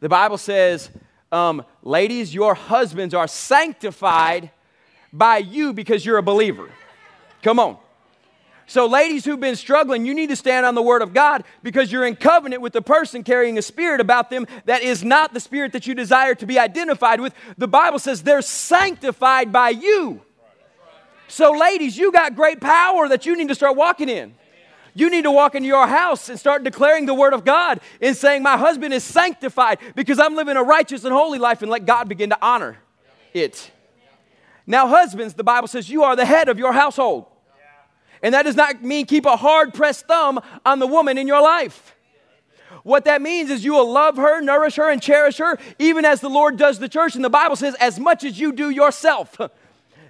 The 0.00 0.08
Bible 0.08 0.38
says, 0.38 0.90
um, 1.30 1.64
ladies, 1.82 2.34
your 2.34 2.54
husbands 2.54 3.14
are 3.14 3.28
sanctified 3.28 4.50
by 5.12 5.38
you 5.38 5.72
because 5.72 6.04
you're 6.04 6.18
a 6.18 6.22
believer. 6.22 6.70
Come 7.42 7.58
on. 7.58 7.78
So, 8.66 8.86
ladies 8.86 9.24
who've 9.24 9.40
been 9.40 9.56
struggling, 9.56 10.06
you 10.06 10.14
need 10.14 10.28
to 10.28 10.36
stand 10.36 10.64
on 10.64 10.76
the 10.76 10.82
Word 10.82 11.02
of 11.02 11.12
God 11.12 11.42
because 11.60 11.90
you're 11.90 12.06
in 12.06 12.14
covenant 12.14 12.62
with 12.62 12.72
the 12.72 12.82
person 12.82 13.24
carrying 13.24 13.58
a 13.58 13.62
spirit 13.62 14.00
about 14.00 14.30
them 14.30 14.46
that 14.66 14.82
is 14.82 15.02
not 15.02 15.34
the 15.34 15.40
spirit 15.40 15.72
that 15.72 15.88
you 15.88 15.94
desire 15.94 16.36
to 16.36 16.46
be 16.46 16.56
identified 16.56 17.20
with. 17.20 17.34
The 17.58 17.66
Bible 17.66 17.98
says 17.98 18.22
they're 18.22 18.42
sanctified 18.42 19.50
by 19.50 19.70
you. 19.70 20.22
So, 21.26 21.50
ladies, 21.50 21.98
you 21.98 22.12
got 22.12 22.36
great 22.36 22.60
power 22.60 23.08
that 23.08 23.26
you 23.26 23.36
need 23.36 23.48
to 23.48 23.56
start 23.56 23.76
walking 23.76 24.08
in. 24.08 24.34
You 24.94 25.10
need 25.10 25.22
to 25.22 25.30
walk 25.30 25.54
into 25.54 25.68
your 25.68 25.86
house 25.86 26.28
and 26.28 26.38
start 26.38 26.64
declaring 26.64 27.06
the 27.06 27.14
word 27.14 27.32
of 27.32 27.44
God 27.44 27.80
and 28.00 28.16
saying, 28.16 28.42
My 28.42 28.56
husband 28.56 28.92
is 28.92 29.04
sanctified 29.04 29.78
because 29.94 30.18
I'm 30.18 30.34
living 30.34 30.56
a 30.56 30.62
righteous 30.62 31.04
and 31.04 31.12
holy 31.12 31.38
life, 31.38 31.62
and 31.62 31.70
let 31.70 31.86
God 31.86 32.08
begin 32.08 32.30
to 32.30 32.38
honor 32.42 32.78
it. 33.32 33.70
Now, 34.66 34.88
husbands, 34.88 35.34
the 35.34 35.44
Bible 35.44 35.68
says 35.68 35.90
you 35.90 36.02
are 36.02 36.14
the 36.14 36.26
head 36.26 36.48
of 36.48 36.58
your 36.58 36.72
household. 36.72 37.26
And 38.22 38.34
that 38.34 38.42
does 38.42 38.56
not 38.56 38.82
mean 38.82 39.06
keep 39.06 39.24
a 39.24 39.36
hard 39.36 39.72
pressed 39.72 40.06
thumb 40.06 40.40
on 40.66 40.78
the 40.78 40.86
woman 40.86 41.16
in 41.16 41.26
your 41.26 41.40
life. 41.40 41.96
What 42.82 43.04
that 43.06 43.20
means 43.20 43.50
is 43.50 43.64
you 43.64 43.72
will 43.72 43.90
love 43.90 44.16
her, 44.16 44.40
nourish 44.40 44.76
her, 44.76 44.90
and 44.90 45.02
cherish 45.02 45.38
her, 45.38 45.58
even 45.78 46.04
as 46.04 46.20
the 46.20 46.28
Lord 46.28 46.56
does 46.56 46.78
the 46.78 46.88
church. 46.88 47.14
And 47.14 47.24
the 47.24 47.30
Bible 47.30 47.56
says, 47.56 47.74
as 47.80 47.98
much 47.98 48.24
as 48.24 48.38
you 48.38 48.52
do 48.52 48.70
yourself. 48.70 49.36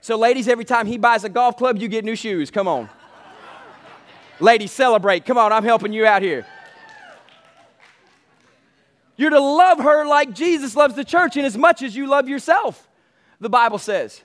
So, 0.02 0.16
ladies, 0.16 0.49
every 0.49 0.64
time 0.64 0.87
he 0.87 0.96
buys 0.96 1.25
a 1.25 1.28
golf 1.28 1.58
club, 1.58 1.76
you 1.76 1.86
get 1.86 2.06
new 2.06 2.16
shoes. 2.16 2.50
Come 2.50 2.66
on. 2.66 2.88
Ladies, 4.40 4.72
celebrate. 4.72 5.26
Come 5.26 5.36
on, 5.36 5.52
I'm 5.52 5.64
helping 5.64 5.92
you 5.92 6.06
out 6.06 6.22
here. 6.22 6.46
You're 9.16 9.30
to 9.30 9.40
love 9.40 9.80
her 9.80 10.06
like 10.06 10.32
Jesus 10.32 10.74
loves 10.74 10.94
the 10.94 11.04
church 11.04 11.36
and 11.36 11.44
as 11.44 11.58
much 11.58 11.82
as 11.82 11.94
you 11.94 12.06
love 12.06 12.26
yourself, 12.26 12.88
the 13.38 13.50
Bible 13.50 13.76
says. 13.76 14.22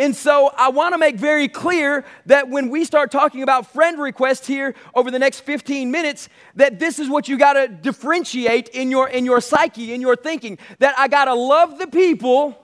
And 0.00 0.16
so 0.16 0.50
I 0.56 0.70
want 0.70 0.94
to 0.94 0.98
make 0.98 1.14
very 1.14 1.46
clear 1.46 2.04
that 2.26 2.48
when 2.48 2.70
we 2.70 2.84
start 2.84 3.12
talking 3.12 3.44
about 3.44 3.72
friend 3.72 4.00
requests 4.00 4.46
here 4.46 4.74
over 4.96 5.12
the 5.12 5.18
next 5.20 5.40
15 5.40 5.92
minutes, 5.92 6.28
that 6.56 6.80
this 6.80 6.98
is 6.98 7.08
what 7.08 7.28
you 7.28 7.38
got 7.38 7.52
to 7.52 7.68
differentiate 7.68 8.68
in 8.70 8.90
your, 8.90 9.08
in 9.08 9.24
your 9.24 9.40
psyche, 9.40 9.92
in 9.92 10.00
your 10.00 10.16
thinking. 10.16 10.58
That 10.80 10.98
I 10.98 11.06
got 11.06 11.26
to 11.26 11.34
love 11.34 11.78
the 11.78 11.86
people 11.86 12.58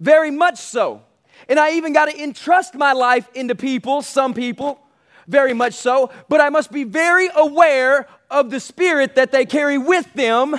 very 0.00 0.32
much 0.32 0.58
so. 0.58 1.02
And 1.48 1.60
I 1.60 1.74
even 1.74 1.92
got 1.92 2.06
to 2.06 2.20
entrust 2.20 2.74
my 2.74 2.94
life 2.94 3.28
into 3.34 3.54
people, 3.54 4.02
some 4.02 4.34
people, 4.34 4.80
very 5.26 5.54
much 5.54 5.74
so, 5.74 6.10
but 6.28 6.40
I 6.40 6.50
must 6.50 6.70
be 6.70 6.84
very 6.84 7.28
aware 7.34 8.08
of 8.30 8.50
the 8.50 8.60
spirit 8.60 9.16
that 9.16 9.32
they 9.32 9.44
carry 9.46 9.78
with 9.78 10.12
them 10.14 10.56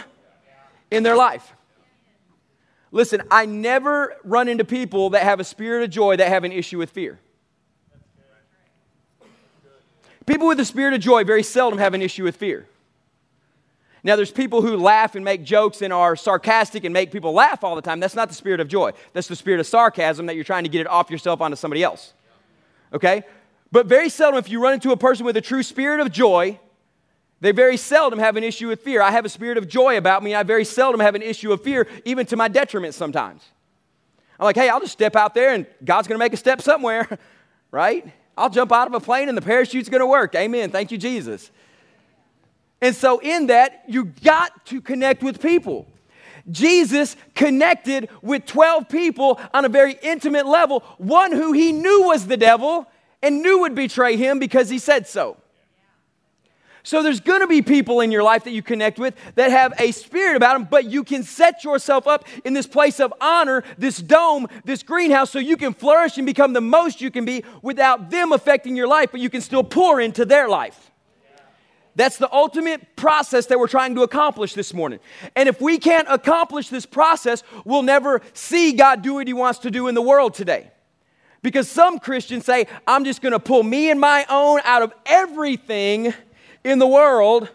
in 0.91 1.03
their 1.03 1.15
life. 1.15 1.53
Listen, 2.91 3.21
I 3.30 3.45
never 3.45 4.15
run 4.23 4.47
into 4.47 4.63
people 4.63 5.12
that 5.12 5.23
have 5.23 5.39
a 5.39 5.43
spirit 5.43 5.84
of 5.84 5.89
joy 5.89 6.15
that 6.17 6.30
have 6.30 6.43
an 6.43 6.51
issue 6.51 6.77
with 6.77 6.89
fear. 6.89 7.19
People 10.25 10.47
with 10.47 10.60
a 10.60 10.65
spirit 10.65 10.93
of 10.93 10.99
joy 10.99 11.23
very 11.23 11.43
seldom 11.43 11.80
have 11.80 11.93
an 11.93 12.01
issue 12.01 12.23
with 12.23 12.36
fear. 12.36 12.67
Now, 14.03 14.15
there's 14.15 14.32
people 14.32 14.62
who 14.62 14.77
laugh 14.77 15.15
and 15.15 15.25
make 15.25 15.43
jokes 15.43 15.82
and 15.82 15.91
are 15.91 16.15
sarcastic 16.15 16.84
and 16.84 16.93
make 16.93 17.12
people 17.12 17.34
laugh 17.34 17.63
all 17.63 17.75
the 17.75 17.82
time. 17.82 17.99
That's 17.99 18.15
not 18.15 18.30
the 18.30 18.36
spirit 18.36 18.60
of 18.60 18.67
joy. 18.67 18.91
That's 19.13 19.27
the 19.27 19.36
spirit 19.36 19.60
of 19.60 19.67
sarcasm 19.67 20.27
that 20.27 20.36
you're 20.36 20.45
trying 20.45 20.63
to 20.63 20.69
get 20.69 20.82
it 20.82 20.88
off 20.88 21.10
yourself 21.10 21.41
onto 21.41 21.58
somebody 21.58 21.84
else. 21.84 22.13
Okay? 22.93 23.23
But 23.71 23.86
very 23.86 24.10
seldom, 24.10 24.39
if 24.39 24.49
you 24.49 24.62
run 24.62 24.73
into 24.73 24.91
a 24.91 24.97
person 24.97 25.25
with 25.25 25.38
a 25.38 25.41
true 25.41 25.63
spirit 25.63 25.99
of 25.99 26.12
joy, 26.12 26.60
they 27.39 27.51
very 27.51 27.77
seldom 27.77 28.19
have 28.19 28.36
an 28.36 28.43
issue 28.43 28.67
with 28.67 28.82
fear. 28.82 29.01
I 29.01 29.12
have 29.12 29.25
a 29.25 29.30
spirit 29.30 29.58
of 29.58 29.67
joy 29.67 29.97
about 29.97 30.23
me. 30.23 30.34
I 30.34 30.43
very 30.43 30.65
seldom 30.65 31.01
have 31.01 31.15
an 31.15 31.21
issue 31.21 31.51
of 31.51 31.62
fear, 31.62 31.88
even 32.06 32.25
to 32.27 32.36
my 32.36 32.47
detriment 32.47 32.93
sometimes. 32.93 33.43
I'm 34.39 34.45
like, 34.45 34.56
hey, 34.56 34.69
I'll 34.69 34.80
just 34.80 34.93
step 34.93 35.15
out 35.15 35.34
there 35.34 35.53
and 35.53 35.65
God's 35.84 36.08
going 36.08 36.17
to 36.17 36.23
make 36.23 36.34
a 36.34 36.38
step 36.38 36.62
somewhere, 36.62 37.19
right? 37.71 38.12
I'll 38.38 38.49
jump 38.49 38.71
out 38.71 38.88
of 38.88 38.93
a 38.93 38.99
plane 38.99 39.30
and 39.30 39.38
the 39.38 39.41
parachute's 39.41 39.89
going 39.89 40.01
to 40.01 40.08
work. 40.08 40.36
Amen. 40.36 40.69
Thank 40.71 40.91
you, 40.91 40.97
Jesus. 40.97 41.51
And 42.82 42.95
so, 42.95 43.19
in 43.19 43.47
that, 43.47 43.84
you 43.88 44.06
got 44.06 44.65
to 44.67 44.82
connect 44.82 45.23
with 45.23 45.41
people. 45.41 45.88
Jesus 46.49 47.15
connected 47.34 48.10
with 48.21 48.45
12 48.45 48.88
people 48.88 49.39
on 49.53 49.65
a 49.65 49.69
very 49.69 49.97
intimate 50.03 50.45
level, 50.45 50.82
one 50.97 51.32
who 51.32 51.51
he 51.51 51.71
knew 51.71 52.03
was 52.03 52.27
the 52.27 52.38
devil 52.38 52.88
and 53.21 53.41
knew 53.41 53.60
would 53.60 53.75
betray 53.75 54.15
him 54.17 54.39
because 54.39 54.69
he 54.69 54.80
said 54.80 55.08
so. 55.08 55.38
So 56.88 57.03
there's 57.03 57.19
going 57.19 57.41
to 57.41 57.47
be 57.47 57.62
people 57.62 57.99
in 57.99 58.13
your 58.13 58.23
life 58.23 58.45
that 58.45 58.51
you 58.51 58.62
connect 58.62 58.97
with 58.97 59.13
that 59.36 59.51
have 59.51 59.73
a 59.77 59.91
spirit 59.91 60.38
about 60.38 60.53
them, 60.53 60.69
but 60.71 60.86
you 60.86 61.03
can 61.03 61.21
set 61.23 61.65
yourself 61.65 62.08
up 62.08 62.23
in 62.45 62.53
this 62.53 62.65
place 62.65 63.01
of 63.01 63.13
honor, 63.19 63.65
this 63.77 63.97
dome, 63.97 64.47
this 64.63 64.84
greenhouse, 64.84 65.30
so 65.30 65.38
you 65.38 65.58
can 65.58 65.73
flourish 65.73 66.15
and 66.15 66.25
become 66.25 66.53
the 66.53 66.62
most 66.62 67.01
you 67.01 67.12
can 67.12 67.25
be 67.25 67.43
without 67.62 68.10
them 68.10 68.32
affecting 68.32 68.77
your 68.77 68.88
life, 68.88 69.10
but 69.12 69.19
you 69.19 69.30
can 69.30 69.41
still 69.41 69.65
pour 69.65 69.99
into 69.99 70.23
their 70.23 70.47
life. 70.47 70.91
That's 71.97 72.15
the 72.17 72.32
ultimate 72.32 72.95
process 72.95 73.47
that 73.47 73.60
we're 73.60 73.67
trying 73.67 73.95
to 73.95 74.03
accomplish 74.03 74.53
this 74.53 74.73
morning. 74.73 74.99
And 75.36 75.49
if 75.49 75.60
we 75.60 75.80
can't 75.80 76.08
accomplish 76.10 76.69
this 76.69 76.86
process, 76.86 77.43
we'll 77.65 77.84
never 77.84 78.21
see 78.32 78.71
God 78.71 79.01
do 79.01 79.15
what 79.15 79.27
He 79.27 79.34
wants 79.34 79.60
to 79.60 79.71
do 79.71 79.89
in 79.89 79.95
the 79.95 80.01
world 80.01 80.36
today. 80.36 80.71
Because 81.41 81.69
some 81.69 82.00
Christians 82.00 82.45
say, 82.45 82.67
I'm 82.86 83.06
just 83.06 83.21
going 83.21 83.34
to 83.34 83.39
pull 83.39 83.63
me 83.63 83.91
and 83.91 84.00
my 84.00 84.26
own 84.30 84.60
out 84.63 84.82
of 84.82 84.93
everything 85.06 86.13
in 86.63 86.80
the 86.80 86.88
world, 86.88 87.50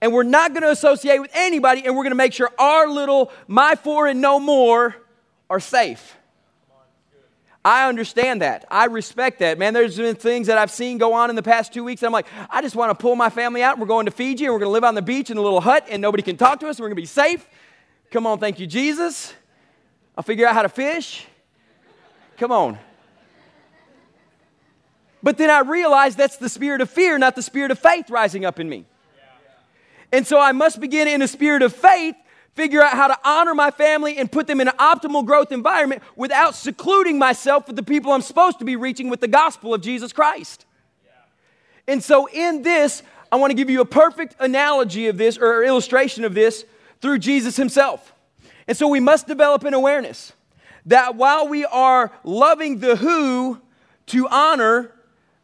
and 0.00 0.12
we're 0.12 0.22
not 0.22 0.52
going 0.52 0.62
to 0.62 0.70
associate 0.70 1.20
with 1.20 1.30
anybody, 1.34 1.84
and 1.84 1.94
we're 1.94 2.02
going 2.02 2.12
to 2.12 2.16
make 2.16 2.32
sure 2.32 2.50
our 2.58 2.88
little 2.88 3.30
my 3.46 3.74
four 3.74 4.06
and 4.06 4.20
no 4.20 4.40
more 4.40 4.96
are 5.48 5.60
safe. 5.60 6.16
I 7.64 7.88
understand 7.88 8.42
that. 8.42 8.64
I 8.70 8.86
respect 8.86 9.38
that. 9.38 9.56
Man, 9.56 9.72
there's 9.72 9.96
been 9.96 10.16
things 10.16 10.48
that 10.48 10.58
I've 10.58 10.70
seen 10.70 10.98
go 10.98 11.12
on 11.12 11.30
in 11.30 11.36
the 11.36 11.42
past 11.44 11.72
two 11.72 11.84
weeks. 11.84 12.02
I'm 12.02 12.10
like, 12.10 12.26
I 12.50 12.60
just 12.60 12.74
want 12.74 12.90
to 12.90 13.00
pull 13.00 13.14
my 13.14 13.30
family 13.30 13.62
out 13.62 13.78
we're 13.78 13.86
going 13.86 14.06
to 14.06 14.10
Fiji 14.10 14.46
and 14.46 14.52
we're 14.52 14.58
going 14.58 14.68
to 14.68 14.72
live 14.72 14.82
on 14.82 14.96
the 14.96 15.02
beach 15.02 15.30
in 15.30 15.36
a 15.36 15.40
little 15.40 15.60
hut 15.60 15.86
and 15.88 16.02
nobody 16.02 16.24
can 16.24 16.36
talk 16.36 16.58
to 16.60 16.68
us 16.68 16.78
and 16.78 16.82
we're 16.82 16.88
going 16.88 16.96
to 16.96 17.02
be 17.02 17.06
safe. 17.06 17.48
Come 18.10 18.26
on, 18.26 18.40
thank 18.40 18.58
you, 18.58 18.66
Jesus. 18.66 19.32
I'll 20.16 20.24
figure 20.24 20.46
out 20.46 20.54
how 20.54 20.62
to 20.62 20.68
fish. 20.68 21.26
Come 22.42 22.50
on. 22.50 22.76
But 25.22 25.38
then 25.38 25.48
I 25.48 25.60
realized 25.60 26.18
that's 26.18 26.38
the 26.38 26.48
spirit 26.48 26.80
of 26.80 26.90
fear, 26.90 27.16
not 27.16 27.36
the 27.36 27.42
spirit 27.42 27.70
of 27.70 27.78
faith 27.78 28.10
rising 28.10 28.44
up 28.44 28.58
in 28.58 28.68
me. 28.68 28.84
And 30.10 30.26
so 30.26 30.40
I 30.40 30.50
must 30.50 30.80
begin 30.80 31.06
in 31.06 31.22
a 31.22 31.28
spirit 31.28 31.62
of 31.62 31.72
faith, 31.72 32.16
figure 32.56 32.82
out 32.82 32.94
how 32.94 33.06
to 33.06 33.16
honor 33.24 33.54
my 33.54 33.70
family 33.70 34.18
and 34.18 34.30
put 34.30 34.48
them 34.48 34.60
in 34.60 34.66
an 34.66 34.74
optimal 34.80 35.24
growth 35.24 35.52
environment 35.52 36.02
without 36.16 36.56
secluding 36.56 37.16
myself 37.16 37.68
with 37.68 37.76
the 37.76 37.82
people 37.84 38.10
I'm 38.10 38.22
supposed 38.22 38.58
to 38.58 38.64
be 38.64 38.74
reaching 38.74 39.08
with 39.08 39.20
the 39.20 39.28
gospel 39.28 39.72
of 39.72 39.80
Jesus 39.80 40.12
Christ. 40.12 40.66
And 41.86 42.02
so 42.02 42.26
in 42.26 42.62
this, 42.62 43.04
I 43.30 43.36
want 43.36 43.52
to 43.52 43.56
give 43.56 43.70
you 43.70 43.82
a 43.82 43.86
perfect 43.86 44.34
analogy 44.40 45.06
of 45.06 45.16
this 45.16 45.38
or 45.38 45.62
illustration 45.62 46.24
of 46.24 46.34
this 46.34 46.64
through 47.00 47.20
Jesus 47.20 47.54
himself. 47.54 48.12
And 48.66 48.76
so 48.76 48.88
we 48.88 48.98
must 48.98 49.28
develop 49.28 49.62
an 49.62 49.74
awareness 49.74 50.32
that 50.86 51.16
while 51.16 51.48
we 51.48 51.64
are 51.64 52.10
loving 52.24 52.78
the 52.78 52.96
who 52.96 53.60
to 54.06 54.28
honor 54.28 54.92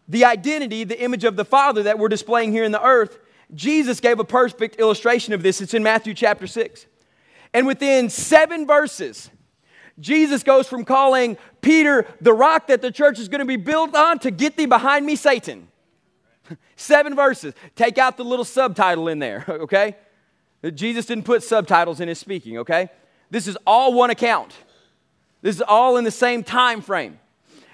the 0.08 0.24
identity, 0.24 0.84
the 0.84 1.00
image 1.00 1.24
of 1.24 1.36
the 1.36 1.44
Father 1.44 1.82
that 1.84 1.98
we're 1.98 2.08
displaying 2.08 2.52
here 2.52 2.64
in 2.64 2.72
the 2.72 2.82
earth, 2.82 3.18
Jesus 3.54 4.00
gave 4.00 4.18
a 4.18 4.24
perfect 4.24 4.76
illustration 4.76 5.32
of 5.32 5.42
this. 5.42 5.60
It's 5.60 5.74
in 5.74 5.82
Matthew 5.82 6.14
chapter 6.14 6.46
6. 6.46 6.86
And 7.54 7.66
within 7.66 8.10
seven 8.10 8.66
verses, 8.66 9.30
Jesus 10.00 10.42
goes 10.42 10.68
from 10.68 10.84
calling 10.84 11.38
Peter 11.60 12.06
the 12.20 12.32
rock 12.32 12.68
that 12.68 12.82
the 12.82 12.90
church 12.90 13.18
is 13.18 13.28
going 13.28 13.40
to 13.40 13.44
be 13.44 13.56
built 13.56 13.94
on 13.94 14.18
to 14.20 14.30
get 14.30 14.56
thee 14.56 14.66
behind 14.66 15.06
me, 15.06 15.16
Satan. 15.16 15.68
Seven 16.76 17.16
verses. 17.16 17.54
Take 17.74 17.98
out 17.98 18.16
the 18.16 18.24
little 18.24 18.44
subtitle 18.44 19.08
in 19.08 19.18
there, 19.18 19.44
okay? 19.48 19.96
Jesus 20.74 21.06
didn't 21.06 21.24
put 21.24 21.42
subtitles 21.42 22.00
in 22.00 22.08
his 22.08 22.18
speaking, 22.18 22.58
okay? 22.58 22.90
This 23.30 23.46
is 23.46 23.56
all 23.66 23.92
one 23.92 24.10
account. 24.10 24.54
This 25.42 25.56
is 25.56 25.62
all 25.62 25.96
in 25.96 26.04
the 26.04 26.10
same 26.10 26.42
time 26.42 26.80
frame. 26.80 27.18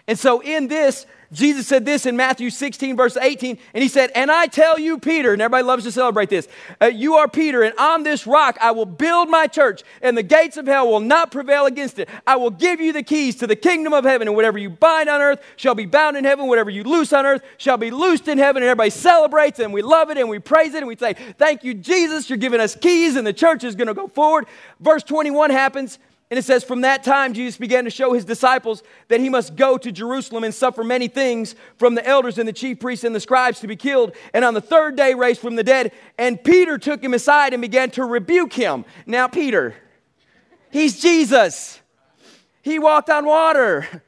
And 0.07 0.19
so 0.19 0.41
in 0.41 0.69
this, 0.69 1.07
Jesus 1.33 1.67
said 1.67 1.85
this 1.85 2.07
in 2.07 2.17
Matthew 2.17 2.51
16, 2.51 2.97
verse 2.97 3.17
18, 3.17 3.59
and 3.73 3.83
he 3.83 3.89
said, 3.89 4.13
And 4.15 4.31
I 4.31 4.47
tell 4.47 4.79
you, 4.79 4.99
Peter, 4.99 5.33
and 5.33 5.43
everybody 5.43 5.65
loves 5.65 5.85
to 5.85 5.91
celebrate 5.91 6.29
this, 6.29 6.47
uh, 6.81 6.87
you 6.87 7.15
are 7.15 7.27
Peter, 7.27 7.63
and 7.63 7.77
on 7.77 8.05
this 8.05 8.27
rock 8.27 8.57
I 8.61 8.71
will 8.71 8.87
build 8.87 9.31
my 9.31 9.47
church, 9.47 9.83
and 10.01 10.17
the 10.17 10.23
gates 10.23 10.57
of 10.57 10.67
hell 10.67 10.89
will 10.89 11.01
not 11.01 11.33
prevail 11.33 11.67
against 11.67 11.99
it. 11.99 12.09
I 12.27 12.37
will 12.37 12.51
give 12.51 12.81
you 12.81 12.93
the 12.93 13.03
keys 13.03 13.37
to 13.37 13.47
the 13.47 13.57
kingdom 13.57 13.93
of 13.93 14.05
heaven, 14.05 14.29
and 14.29 14.37
whatever 14.37 14.59
you 14.59 14.71
bind 14.71 15.09
on 15.09 15.21
earth 15.21 15.41
shall 15.57 15.75
be 15.75 15.87
bound 15.87 16.17
in 16.17 16.25
heaven, 16.25 16.47
whatever 16.47 16.71
you 16.71 16.85
loose 16.85 17.13
on 17.13 17.27
earth 17.27 17.43
shall 17.57 17.79
be 17.79 17.91
loosed 17.91 18.29
in 18.29 18.39
heaven. 18.39 18.63
And 18.63 18.69
everybody 18.69 18.91
celebrates, 18.91 19.59
and 19.59 19.73
we 19.73 19.83
love 19.83 20.11
it, 20.11 20.19
and 20.19 20.29
we 20.29 20.39
praise 20.39 20.75
it, 20.75 20.79
and 20.79 20.87
we 20.87 20.97
say, 20.97 21.15
Thank 21.15 21.65
you, 21.65 21.75
Jesus, 21.75 22.29
you're 22.29 22.37
giving 22.37 22.61
us 22.61 22.77
keys, 22.77 23.17
and 23.17 23.27
the 23.27 23.33
church 23.33 23.65
is 23.65 23.75
going 23.75 23.89
to 23.89 23.95
go 23.95 24.07
forward. 24.07 24.47
Verse 24.81 25.03
21 25.03 25.51
happens. 25.51 25.99
And 26.35 26.39
it 26.41 26.45
says, 26.45 26.65
From 26.65 26.81
that 26.81 27.05
time, 27.05 27.33
Jesus 27.33 27.57
began 27.57 27.85
to 27.85 27.91
show 27.91 28.13
his 28.13 28.25
disciples 28.25 28.83
that 29.07 29.21
he 29.21 29.29
must 29.29 29.55
go 29.55 29.79
to 29.79 29.93
Jerusalem 29.93 30.43
and 30.43 30.53
suffer 30.53 30.83
many 30.83 31.07
things 31.07 31.55
from 31.77 31.95
the 31.95 32.05
elders 32.05 32.39
and 32.39 32.49
the 32.49 32.53
chief 32.53 32.81
priests 32.81 33.05
and 33.05 33.15
the 33.15 33.21
scribes 33.21 33.61
to 33.61 33.69
be 33.69 33.77
killed, 33.77 34.17
and 34.33 34.45
on 34.45 34.53
the 34.53 34.61
third 34.61 34.97
day 34.97 35.15
raised 35.15 35.41
from 35.41 35.55
the 35.55 35.63
dead. 35.63 35.93
And 36.19 36.43
Peter 36.43 36.77
took 36.77 37.05
him 37.05 37.15
aside 37.15 37.53
and 37.53 37.63
began 37.63 37.89
to 37.93 38.05
rebuke 38.05 38.53
him. 38.53 38.85
Now, 39.07 39.29
Peter, 39.29 39.77
he's 40.73 41.01
Jesus. 41.01 41.79
He 42.63 42.81
walked 42.81 43.11
on 43.11 43.27
water. 43.27 44.03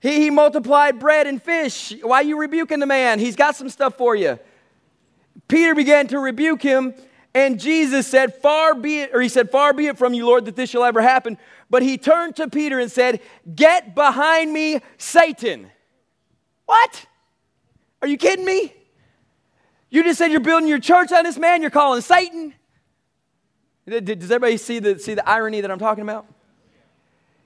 He, 0.00 0.22
he 0.22 0.30
multiplied 0.30 0.98
bread 0.98 1.28
and 1.28 1.40
fish. 1.40 1.94
Why 2.02 2.16
are 2.16 2.24
you 2.24 2.40
rebuking 2.40 2.80
the 2.80 2.86
man? 2.86 3.20
He's 3.20 3.36
got 3.36 3.54
some 3.54 3.68
stuff 3.68 3.96
for 3.96 4.16
you. 4.16 4.40
Peter 5.46 5.76
began 5.76 6.08
to 6.08 6.18
rebuke 6.18 6.60
him, 6.60 6.92
and 7.36 7.60
Jesus 7.60 8.06
said, 8.06 8.34
Far 8.36 8.74
be 8.74 9.00
it, 9.00 9.10
or 9.12 9.20
he 9.20 9.28
said, 9.28 9.50
Far 9.50 9.74
be 9.74 9.88
it 9.88 9.98
from 9.98 10.14
you, 10.14 10.24
Lord, 10.24 10.46
that 10.46 10.56
this 10.56 10.70
shall 10.70 10.84
ever 10.84 11.02
happen. 11.02 11.36
But 11.68 11.82
he 11.82 11.98
turned 11.98 12.34
to 12.36 12.48
Peter 12.48 12.80
and 12.80 12.90
said, 12.90 13.20
Get 13.54 13.94
behind 13.94 14.54
me, 14.54 14.80
Satan. 14.96 15.70
What? 16.64 17.04
Are 18.00 18.08
you 18.08 18.16
kidding 18.16 18.46
me? 18.46 18.72
You 19.90 20.02
just 20.02 20.16
said 20.16 20.30
you're 20.32 20.40
building 20.40 20.66
your 20.66 20.78
church 20.78 21.12
on 21.12 21.24
this 21.24 21.36
man, 21.36 21.60
you're 21.60 21.70
calling 21.70 22.00
Satan. 22.00 22.54
Does 23.86 24.30
everybody 24.30 24.56
see 24.56 24.78
the, 24.78 24.98
see 24.98 25.12
the 25.12 25.28
irony 25.28 25.60
that 25.60 25.70
I'm 25.70 25.78
talking 25.78 26.02
about? 26.02 26.24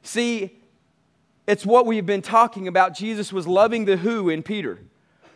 See, 0.03 0.57
it's 1.49 1.67
what 1.67 1.85
we've 1.85 2.07
been 2.07 2.23
talking 2.23 2.69
about. 2.69 2.95
Jesus 2.95 3.33
was 3.33 3.49
loving 3.49 3.87
the 3.87 3.97
who 3.97 4.29
in 4.29 4.45
Peter. 4.45 4.79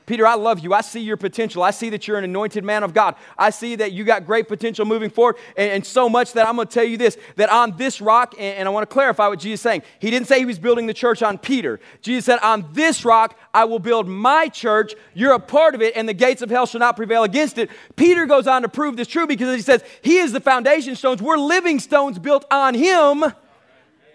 Peter, 0.06 0.26
I 0.26 0.34
love 0.34 0.58
you. 0.58 0.74
I 0.74 0.82
see 0.82 1.00
your 1.00 1.16
potential. 1.16 1.62
I 1.62 1.70
see 1.70 1.88
that 1.90 2.06
you're 2.06 2.18
an 2.18 2.24
anointed 2.24 2.62
man 2.62 2.82
of 2.82 2.92
God. 2.92 3.14
I 3.38 3.48
see 3.48 3.76
that 3.76 3.92
you 3.92 4.04
got 4.04 4.26
great 4.26 4.48
potential 4.48 4.84
moving 4.84 5.08
forward, 5.08 5.36
and, 5.56 5.70
and 5.70 5.86
so 5.86 6.10
much 6.10 6.34
that 6.34 6.46
I'm 6.46 6.56
going 6.56 6.68
to 6.68 6.74
tell 6.74 6.84
you 6.84 6.98
this 6.98 7.16
that 7.36 7.48
on 7.48 7.76
this 7.78 8.02
rock, 8.02 8.34
and, 8.38 8.58
and 8.58 8.68
I 8.68 8.70
want 8.70 8.88
to 8.88 8.92
clarify 8.92 9.28
what 9.28 9.38
Jesus 9.38 9.60
is 9.60 9.62
saying. 9.62 9.82
He 9.98 10.10
didn't 10.10 10.28
say 10.28 10.38
he 10.38 10.44
was 10.44 10.58
building 10.58 10.86
the 10.86 10.94
church 10.94 11.22
on 11.22 11.38
Peter. 11.38 11.80
Jesus 12.02 12.26
said, 12.26 12.38
On 12.42 12.66
this 12.72 13.04
rock, 13.04 13.38
I 13.54 13.64
will 13.64 13.78
build 13.78 14.06
my 14.06 14.48
church. 14.48 14.94
You're 15.14 15.32
a 15.32 15.40
part 15.40 15.74
of 15.74 15.80
it, 15.80 15.96
and 15.96 16.06
the 16.06 16.14
gates 16.14 16.42
of 16.42 16.50
hell 16.50 16.66
shall 16.66 16.80
not 16.80 16.96
prevail 16.96 17.24
against 17.24 17.56
it. 17.56 17.70
Peter 17.96 18.26
goes 18.26 18.46
on 18.46 18.62
to 18.62 18.68
prove 18.68 18.96
this 18.96 19.08
true 19.08 19.26
because 19.26 19.54
he 19.56 19.62
says, 19.62 19.82
He 20.02 20.18
is 20.18 20.32
the 20.32 20.40
foundation 20.40 20.96
stones. 20.96 21.22
We're 21.22 21.38
living 21.38 21.80
stones 21.80 22.18
built 22.18 22.44
on 22.50 22.74
him. 22.74 23.24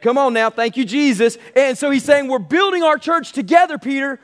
Come 0.01 0.17
on 0.17 0.33
now. 0.33 0.49
Thank 0.49 0.77
you, 0.77 0.85
Jesus. 0.85 1.37
And 1.55 1.77
so 1.77 1.89
he's 1.89 2.03
saying, 2.03 2.27
We're 2.27 2.39
building 2.39 2.83
our 2.83 2.97
church 2.97 3.31
together, 3.31 3.79
Peter. 3.79 4.19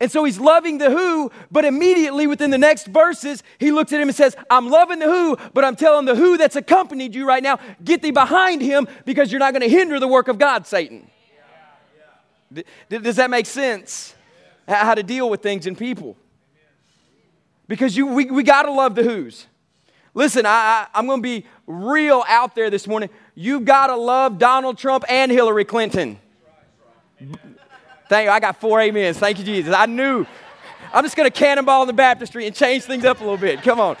And 0.00 0.10
so 0.10 0.24
he's 0.24 0.40
loving 0.40 0.78
the 0.78 0.90
who, 0.90 1.30
but 1.50 1.66
immediately 1.66 2.26
within 2.26 2.50
the 2.50 2.58
next 2.58 2.86
verses, 2.86 3.42
he 3.58 3.70
looks 3.70 3.92
at 3.92 4.00
him 4.00 4.08
and 4.08 4.16
says, 4.16 4.34
I'm 4.48 4.70
loving 4.70 4.98
the 4.98 5.04
who, 5.04 5.36
but 5.52 5.62
I'm 5.62 5.76
telling 5.76 6.06
the 6.06 6.14
who 6.14 6.38
that's 6.38 6.56
accompanied 6.56 7.14
you 7.14 7.28
right 7.28 7.42
now, 7.42 7.58
get 7.84 8.00
thee 8.00 8.10
behind 8.10 8.62
him 8.62 8.88
because 9.04 9.30
you're 9.30 9.38
not 9.38 9.52
going 9.52 9.62
to 9.62 9.68
hinder 9.68 10.00
the 10.00 10.08
work 10.08 10.28
of 10.28 10.38
God, 10.38 10.66
Satan. 10.66 11.10
Yeah, 12.50 12.64
yeah. 12.90 12.98
Does 12.98 13.16
that 13.16 13.28
make 13.28 13.44
sense? 13.44 14.14
How 14.66 14.94
to 14.94 15.02
deal 15.02 15.28
with 15.28 15.42
things 15.42 15.66
and 15.66 15.76
people. 15.76 16.16
Because 17.68 17.94
you, 17.96 18.06
we, 18.06 18.24
we 18.24 18.42
got 18.42 18.62
to 18.62 18.72
love 18.72 18.94
the 18.94 19.02
who's. 19.02 19.46
Listen, 20.14 20.46
I, 20.46 20.50
I, 20.50 20.86
I'm 20.94 21.06
going 21.06 21.18
to 21.18 21.22
be 21.22 21.46
real 21.66 22.24
out 22.26 22.54
there 22.54 22.70
this 22.70 22.86
morning. 22.86 23.10
You've 23.34 23.64
got 23.64 23.88
to 23.88 23.96
love 23.96 24.38
Donald 24.38 24.78
Trump 24.78 25.04
and 25.08 25.30
Hillary 25.30 25.64
Clinton. 25.64 26.18
Thank 28.10 28.26
you. 28.26 28.32
I 28.32 28.40
got 28.40 28.60
four 28.60 28.80
amens. 28.80 29.18
Thank 29.18 29.38
you, 29.38 29.44
Jesus. 29.44 29.72
I 29.72 29.86
knew. 29.86 30.26
I'm 30.92 31.04
just 31.04 31.14
going 31.14 31.30
to 31.30 31.38
cannonball 31.38 31.82
in 31.82 31.86
the 31.86 31.92
baptistry 31.92 32.44
and 32.44 32.52
change 32.52 32.82
things 32.82 33.04
up 33.04 33.20
a 33.20 33.22
little 33.22 33.38
bit. 33.38 33.62
Come 33.62 33.78
on. 33.78 33.96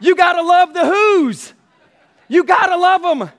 You 0.00 0.16
got 0.16 0.32
to 0.32 0.40
love 0.40 0.72
the 0.72 0.86
who's. 0.86 1.52
You 2.26 2.42
got 2.42 2.68
to 2.68 2.76
love 2.78 3.02
them. 3.02 3.30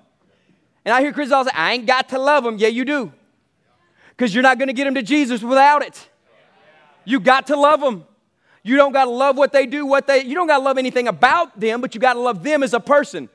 And 0.86 0.93
I 0.93 1.01
hear 1.01 1.12
Chris 1.12 1.31
all 1.31 1.43
say, 1.43 1.49
I 1.55 1.73
ain't 1.73 1.88
got 1.88 2.09
to 2.09 2.19
love 2.19 2.43
them. 2.43 2.59
Yeah, 2.59 2.67
you 2.67 2.86
do. 2.86 3.12
Because 4.12 4.36
you're 4.36 4.43
not 4.43 4.59
going 4.59 4.67
to 4.67 4.73
get 4.73 4.83
them 4.83 4.93
to 4.93 5.01
Jesus 5.01 5.41
without 5.41 5.81
it. 5.81 6.07
You 7.03 7.19
got 7.19 7.47
to 7.47 7.55
love 7.55 7.81
them. 7.81 8.05
You 8.62 8.75
don't 8.75 8.93
got 8.93 9.05
to 9.05 9.09
love 9.09 9.38
what 9.38 9.53
they 9.53 9.65
do, 9.65 9.88
what 9.88 10.05
they, 10.05 10.23
you 10.23 10.36
don't 10.36 10.45
got 10.45 10.59
to 10.59 10.63
love 10.63 10.77
anything 10.77 11.07
about 11.07 11.59
them, 11.59 11.81
but 11.81 11.95
you 11.95 11.99
got 11.99 12.13
to 12.13 12.19
love 12.19 12.43
them 12.43 12.62
as 12.62 12.75
a 12.75 12.79
person. 12.79 13.27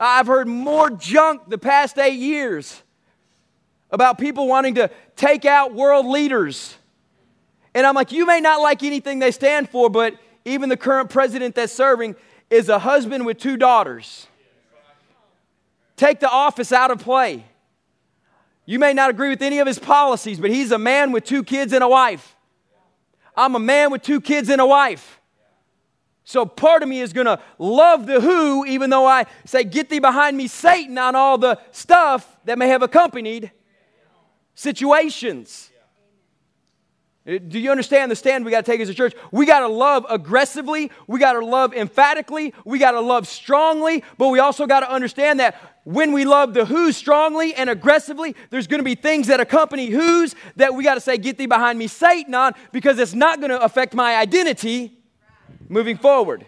I've 0.00 0.26
heard 0.26 0.48
more 0.48 0.90
junk 0.90 1.48
the 1.48 1.58
past 1.58 1.96
eight 1.96 2.18
years 2.18 2.82
about 3.94 4.18
people 4.18 4.48
wanting 4.48 4.74
to 4.74 4.90
take 5.14 5.44
out 5.44 5.72
world 5.72 6.04
leaders. 6.04 6.76
And 7.74 7.86
I'm 7.86 7.94
like, 7.94 8.10
you 8.10 8.26
may 8.26 8.40
not 8.40 8.60
like 8.60 8.82
anything 8.82 9.20
they 9.20 9.30
stand 9.30 9.70
for, 9.70 9.88
but 9.88 10.16
even 10.44 10.68
the 10.68 10.76
current 10.76 11.10
president 11.10 11.54
that's 11.54 11.72
serving 11.72 12.16
is 12.50 12.68
a 12.68 12.80
husband 12.80 13.24
with 13.24 13.38
two 13.38 13.56
daughters. 13.56 14.26
Take 15.96 16.18
the 16.18 16.28
office 16.28 16.72
out 16.72 16.90
of 16.90 16.98
play. 16.98 17.44
You 18.66 18.80
may 18.80 18.94
not 18.94 19.10
agree 19.10 19.28
with 19.28 19.42
any 19.42 19.60
of 19.60 19.66
his 19.66 19.78
policies, 19.78 20.40
but 20.40 20.50
he's 20.50 20.72
a 20.72 20.78
man 20.78 21.12
with 21.12 21.24
two 21.24 21.44
kids 21.44 21.72
and 21.72 21.84
a 21.84 21.88
wife. 21.88 22.34
I'm 23.36 23.54
a 23.54 23.60
man 23.60 23.92
with 23.92 24.02
two 24.02 24.20
kids 24.20 24.48
and 24.48 24.60
a 24.60 24.66
wife. 24.66 25.20
So 26.24 26.46
part 26.46 26.82
of 26.82 26.88
me 26.88 27.00
is 27.00 27.12
going 27.12 27.26
to 27.26 27.38
love 27.58 28.06
the 28.06 28.20
who, 28.20 28.64
even 28.64 28.90
though 28.90 29.06
I 29.06 29.26
say, 29.44 29.62
Get 29.62 29.88
thee 29.88 30.00
behind 30.00 30.36
me, 30.36 30.48
Satan, 30.48 30.98
on 30.98 31.14
all 31.14 31.38
the 31.38 31.60
stuff 31.70 32.26
that 32.44 32.58
may 32.58 32.68
have 32.68 32.82
accompanied 32.82 33.52
situations. 34.54 35.70
Uh, 37.26 37.38
do 37.48 37.58
you 37.58 37.70
understand 37.70 38.10
the 38.10 38.16
stand 38.16 38.44
we 38.44 38.50
got 38.50 38.64
to 38.64 38.70
take 38.70 38.80
as 38.80 38.88
a 38.88 38.94
church? 38.94 39.14
We 39.32 39.46
got 39.46 39.60
to 39.60 39.68
love 39.68 40.04
aggressively, 40.10 40.90
we 41.06 41.18
got 41.18 41.32
to 41.32 41.44
love 41.44 41.72
emphatically, 41.72 42.52
we 42.64 42.78
got 42.78 42.92
to 42.92 43.00
love 43.00 43.26
strongly, 43.26 44.04
but 44.18 44.28
we 44.28 44.38
also 44.38 44.66
got 44.66 44.80
to 44.80 44.90
understand 44.90 45.40
that 45.40 45.56
when 45.84 46.12
we 46.12 46.24
love 46.24 46.54
the 46.54 46.64
who 46.64 46.92
strongly 46.92 47.54
and 47.54 47.68
aggressively, 47.70 48.34
there's 48.50 48.66
going 48.66 48.80
to 48.80 48.84
be 48.84 48.94
things 48.94 49.26
that 49.28 49.40
accompany 49.40 49.86
who's 49.86 50.34
that 50.56 50.74
we 50.74 50.82
got 50.84 50.94
to 50.94 51.00
say, 51.00 51.16
Get 51.18 51.38
thee 51.38 51.46
behind 51.46 51.78
me, 51.78 51.86
Satan, 51.86 52.34
on, 52.34 52.52
because 52.72 52.98
it's 52.98 53.14
not 53.14 53.40
going 53.40 53.50
to 53.50 53.62
affect 53.62 53.94
my 53.94 54.16
identity 54.16 54.98
moving 55.68 55.96
forward. 55.96 56.46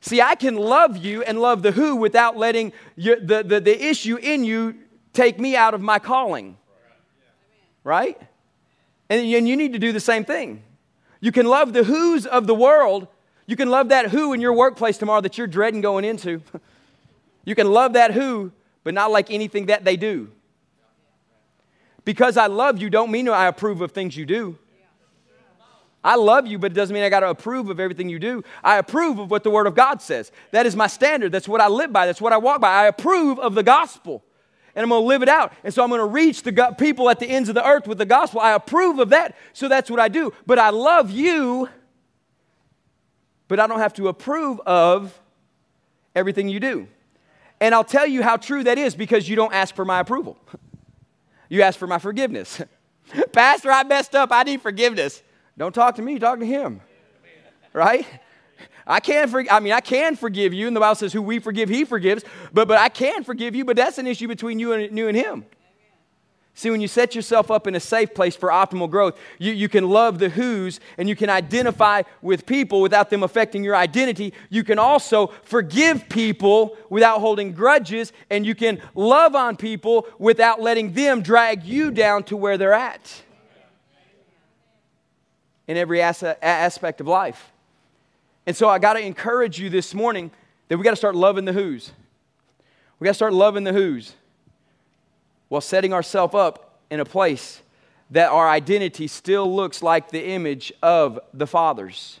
See, 0.00 0.20
I 0.20 0.34
can 0.34 0.56
love 0.56 0.96
you 0.96 1.22
and 1.22 1.40
love 1.40 1.62
the 1.62 1.72
who 1.72 1.96
without 1.96 2.36
letting 2.36 2.72
your, 2.96 3.18
the, 3.18 3.42
the, 3.42 3.60
the 3.60 3.84
issue 3.84 4.16
in 4.16 4.44
you 4.44 4.76
take 5.16 5.40
me 5.40 5.56
out 5.56 5.74
of 5.74 5.80
my 5.80 5.98
calling. 5.98 6.56
Right? 7.82 8.20
And, 9.08 9.28
you 9.28 9.56
need 9.56 9.72
to 9.72 9.78
do 9.78 9.92
the 9.92 10.00
same 10.00 10.24
thing. 10.24 10.62
You 11.20 11.32
can 11.32 11.46
love 11.46 11.72
the 11.72 11.84
who's 11.84 12.26
of 12.26 12.46
the 12.46 12.54
world. 12.54 13.08
You 13.46 13.56
can 13.56 13.70
love 13.70 13.88
that 13.88 14.10
who 14.10 14.32
in 14.32 14.40
your 14.40 14.52
workplace 14.52 14.98
tomorrow 14.98 15.20
that 15.22 15.38
you're 15.38 15.46
dreading 15.46 15.80
going 15.80 16.04
into. 16.04 16.42
you 17.44 17.54
can 17.54 17.72
love 17.72 17.94
that 17.94 18.12
who, 18.12 18.52
but 18.84 18.94
not 18.94 19.10
like 19.10 19.30
anything 19.30 19.66
that 19.66 19.84
they 19.84 19.96
do. 19.96 20.30
Because 22.04 22.36
I 22.36 22.46
love 22.46 22.80
you 22.80 22.90
don't 22.90 23.10
mean 23.10 23.28
I 23.28 23.46
approve 23.46 23.80
of 23.80 23.92
things 23.92 24.16
you 24.16 24.26
do. 24.26 24.58
I 26.04 26.14
love 26.14 26.46
you, 26.46 26.56
but 26.56 26.70
it 26.70 26.74
doesn't 26.74 26.94
mean 26.94 27.02
I 27.02 27.08
got 27.08 27.20
to 27.20 27.30
approve 27.30 27.68
of 27.68 27.80
everything 27.80 28.08
you 28.08 28.20
do. 28.20 28.44
I 28.62 28.76
approve 28.78 29.18
of 29.18 29.28
what 29.28 29.42
the 29.42 29.50
Word 29.50 29.66
of 29.66 29.74
God 29.74 30.00
says. 30.00 30.30
That 30.52 30.64
is 30.64 30.76
my 30.76 30.86
standard. 30.86 31.32
That's 31.32 31.48
what 31.48 31.60
I 31.60 31.66
live 31.66 31.92
by. 31.92 32.06
That's 32.06 32.20
what 32.20 32.32
I 32.32 32.36
walk 32.36 32.60
by. 32.60 32.70
I 32.70 32.86
approve 32.86 33.40
of 33.40 33.56
the 33.56 33.64
gospel 33.64 34.22
and 34.76 34.84
I'm 34.84 34.88
going 34.90 35.02
to 35.02 35.06
live 35.06 35.22
it 35.22 35.28
out. 35.28 35.52
And 35.64 35.74
so 35.74 35.82
I'm 35.82 35.88
going 35.88 35.98
to 35.98 36.06
reach 36.06 36.42
the 36.42 36.74
people 36.78 37.10
at 37.10 37.18
the 37.18 37.26
ends 37.26 37.48
of 37.48 37.56
the 37.56 37.66
earth 37.66 37.88
with 37.88 37.98
the 37.98 38.06
gospel. 38.06 38.40
I 38.40 38.52
approve 38.52 39.00
of 39.00 39.08
that, 39.08 39.34
so 39.52 39.66
that's 39.66 39.90
what 39.90 39.98
I 39.98 40.06
do. 40.06 40.32
But 40.46 40.60
I 40.60 40.70
love 40.70 41.10
you 41.10 41.68
but 43.48 43.60
I 43.60 43.66
don't 43.66 43.78
have 43.78 43.94
to 43.94 44.08
approve 44.08 44.60
of 44.60 45.18
everything 46.14 46.48
you 46.48 46.60
do. 46.60 46.88
And 47.60 47.74
I'll 47.74 47.84
tell 47.84 48.06
you 48.06 48.22
how 48.22 48.36
true 48.36 48.64
that 48.64 48.78
is 48.78 48.94
because 48.94 49.28
you 49.28 49.36
don't 49.36 49.52
ask 49.52 49.74
for 49.74 49.84
my 49.84 50.00
approval. 50.00 50.38
You 51.48 51.62
ask 51.62 51.78
for 51.78 51.86
my 51.86 52.00
forgiveness. 52.00 52.60
Pastor, 53.32 53.70
I 53.70 53.84
messed 53.84 54.16
up. 54.16 54.32
I 54.32 54.42
need 54.42 54.60
forgiveness. 54.62 55.22
Don't 55.56 55.72
talk 55.72 55.94
to 55.94 56.02
me, 56.02 56.18
talk 56.18 56.40
to 56.40 56.44
him. 56.44 56.80
Right? 57.72 58.04
I 58.86 59.00
can 59.00 59.28
for, 59.28 59.44
I 59.50 59.60
mean 59.60 59.72
I 59.72 59.80
can 59.80 60.16
forgive 60.16 60.54
you, 60.54 60.66
and 60.66 60.76
the 60.76 60.80
Bible 60.80 60.94
says 60.94 61.12
who 61.12 61.22
we 61.22 61.38
forgive, 61.38 61.68
he 61.68 61.84
forgives, 61.84 62.24
but 62.52 62.68
but 62.68 62.78
I 62.78 62.88
can 62.88 63.24
forgive 63.24 63.54
you, 63.54 63.64
but 63.64 63.76
that's 63.76 63.98
an 63.98 64.06
issue 64.06 64.28
between 64.28 64.58
you 64.58 64.72
and 64.72 64.96
you 64.96 65.08
and 65.08 65.16
him. 65.16 65.44
See, 66.58 66.70
when 66.70 66.80
you 66.80 66.88
set 66.88 67.14
yourself 67.14 67.50
up 67.50 67.66
in 67.66 67.74
a 67.74 67.80
safe 67.80 68.14
place 68.14 68.34
for 68.34 68.48
optimal 68.48 68.88
growth, 68.88 69.18
you, 69.38 69.52
you 69.52 69.68
can 69.68 69.90
love 69.90 70.18
the 70.18 70.30
who's 70.30 70.80
and 70.96 71.06
you 71.06 71.14
can 71.14 71.28
identify 71.28 72.00
with 72.22 72.46
people 72.46 72.80
without 72.80 73.10
them 73.10 73.22
affecting 73.22 73.62
your 73.62 73.76
identity. 73.76 74.32
You 74.48 74.64
can 74.64 74.78
also 74.78 75.26
forgive 75.42 76.08
people 76.08 76.78
without 76.88 77.20
holding 77.20 77.52
grudges, 77.52 78.10
and 78.30 78.46
you 78.46 78.54
can 78.54 78.80
love 78.94 79.34
on 79.34 79.58
people 79.58 80.06
without 80.18 80.62
letting 80.62 80.94
them 80.94 81.20
drag 81.20 81.62
you 81.62 81.90
down 81.90 82.22
to 82.24 82.38
where 82.38 82.56
they're 82.56 82.72
at 82.72 83.22
in 85.68 85.76
every 85.76 86.00
aspect 86.00 87.02
of 87.02 87.06
life. 87.06 87.52
And 88.46 88.56
so 88.56 88.68
I 88.68 88.78
got 88.78 88.94
to 88.94 89.00
encourage 89.00 89.58
you 89.58 89.68
this 89.68 89.92
morning 89.92 90.30
that 90.68 90.78
we 90.78 90.84
got 90.84 90.90
to 90.90 90.96
start 90.96 91.16
loving 91.16 91.44
the 91.44 91.52
who's. 91.52 91.92
We 92.98 93.04
got 93.04 93.10
to 93.10 93.14
start 93.14 93.32
loving 93.32 93.64
the 93.64 93.72
who's 93.72 94.14
while 95.48 95.60
setting 95.60 95.92
ourselves 95.92 96.34
up 96.34 96.80
in 96.90 97.00
a 97.00 97.04
place 97.04 97.60
that 98.10 98.30
our 98.30 98.48
identity 98.48 99.08
still 99.08 99.52
looks 99.54 99.82
like 99.82 100.10
the 100.10 100.24
image 100.28 100.72
of 100.82 101.18
the 101.34 101.46
Father's. 101.46 102.20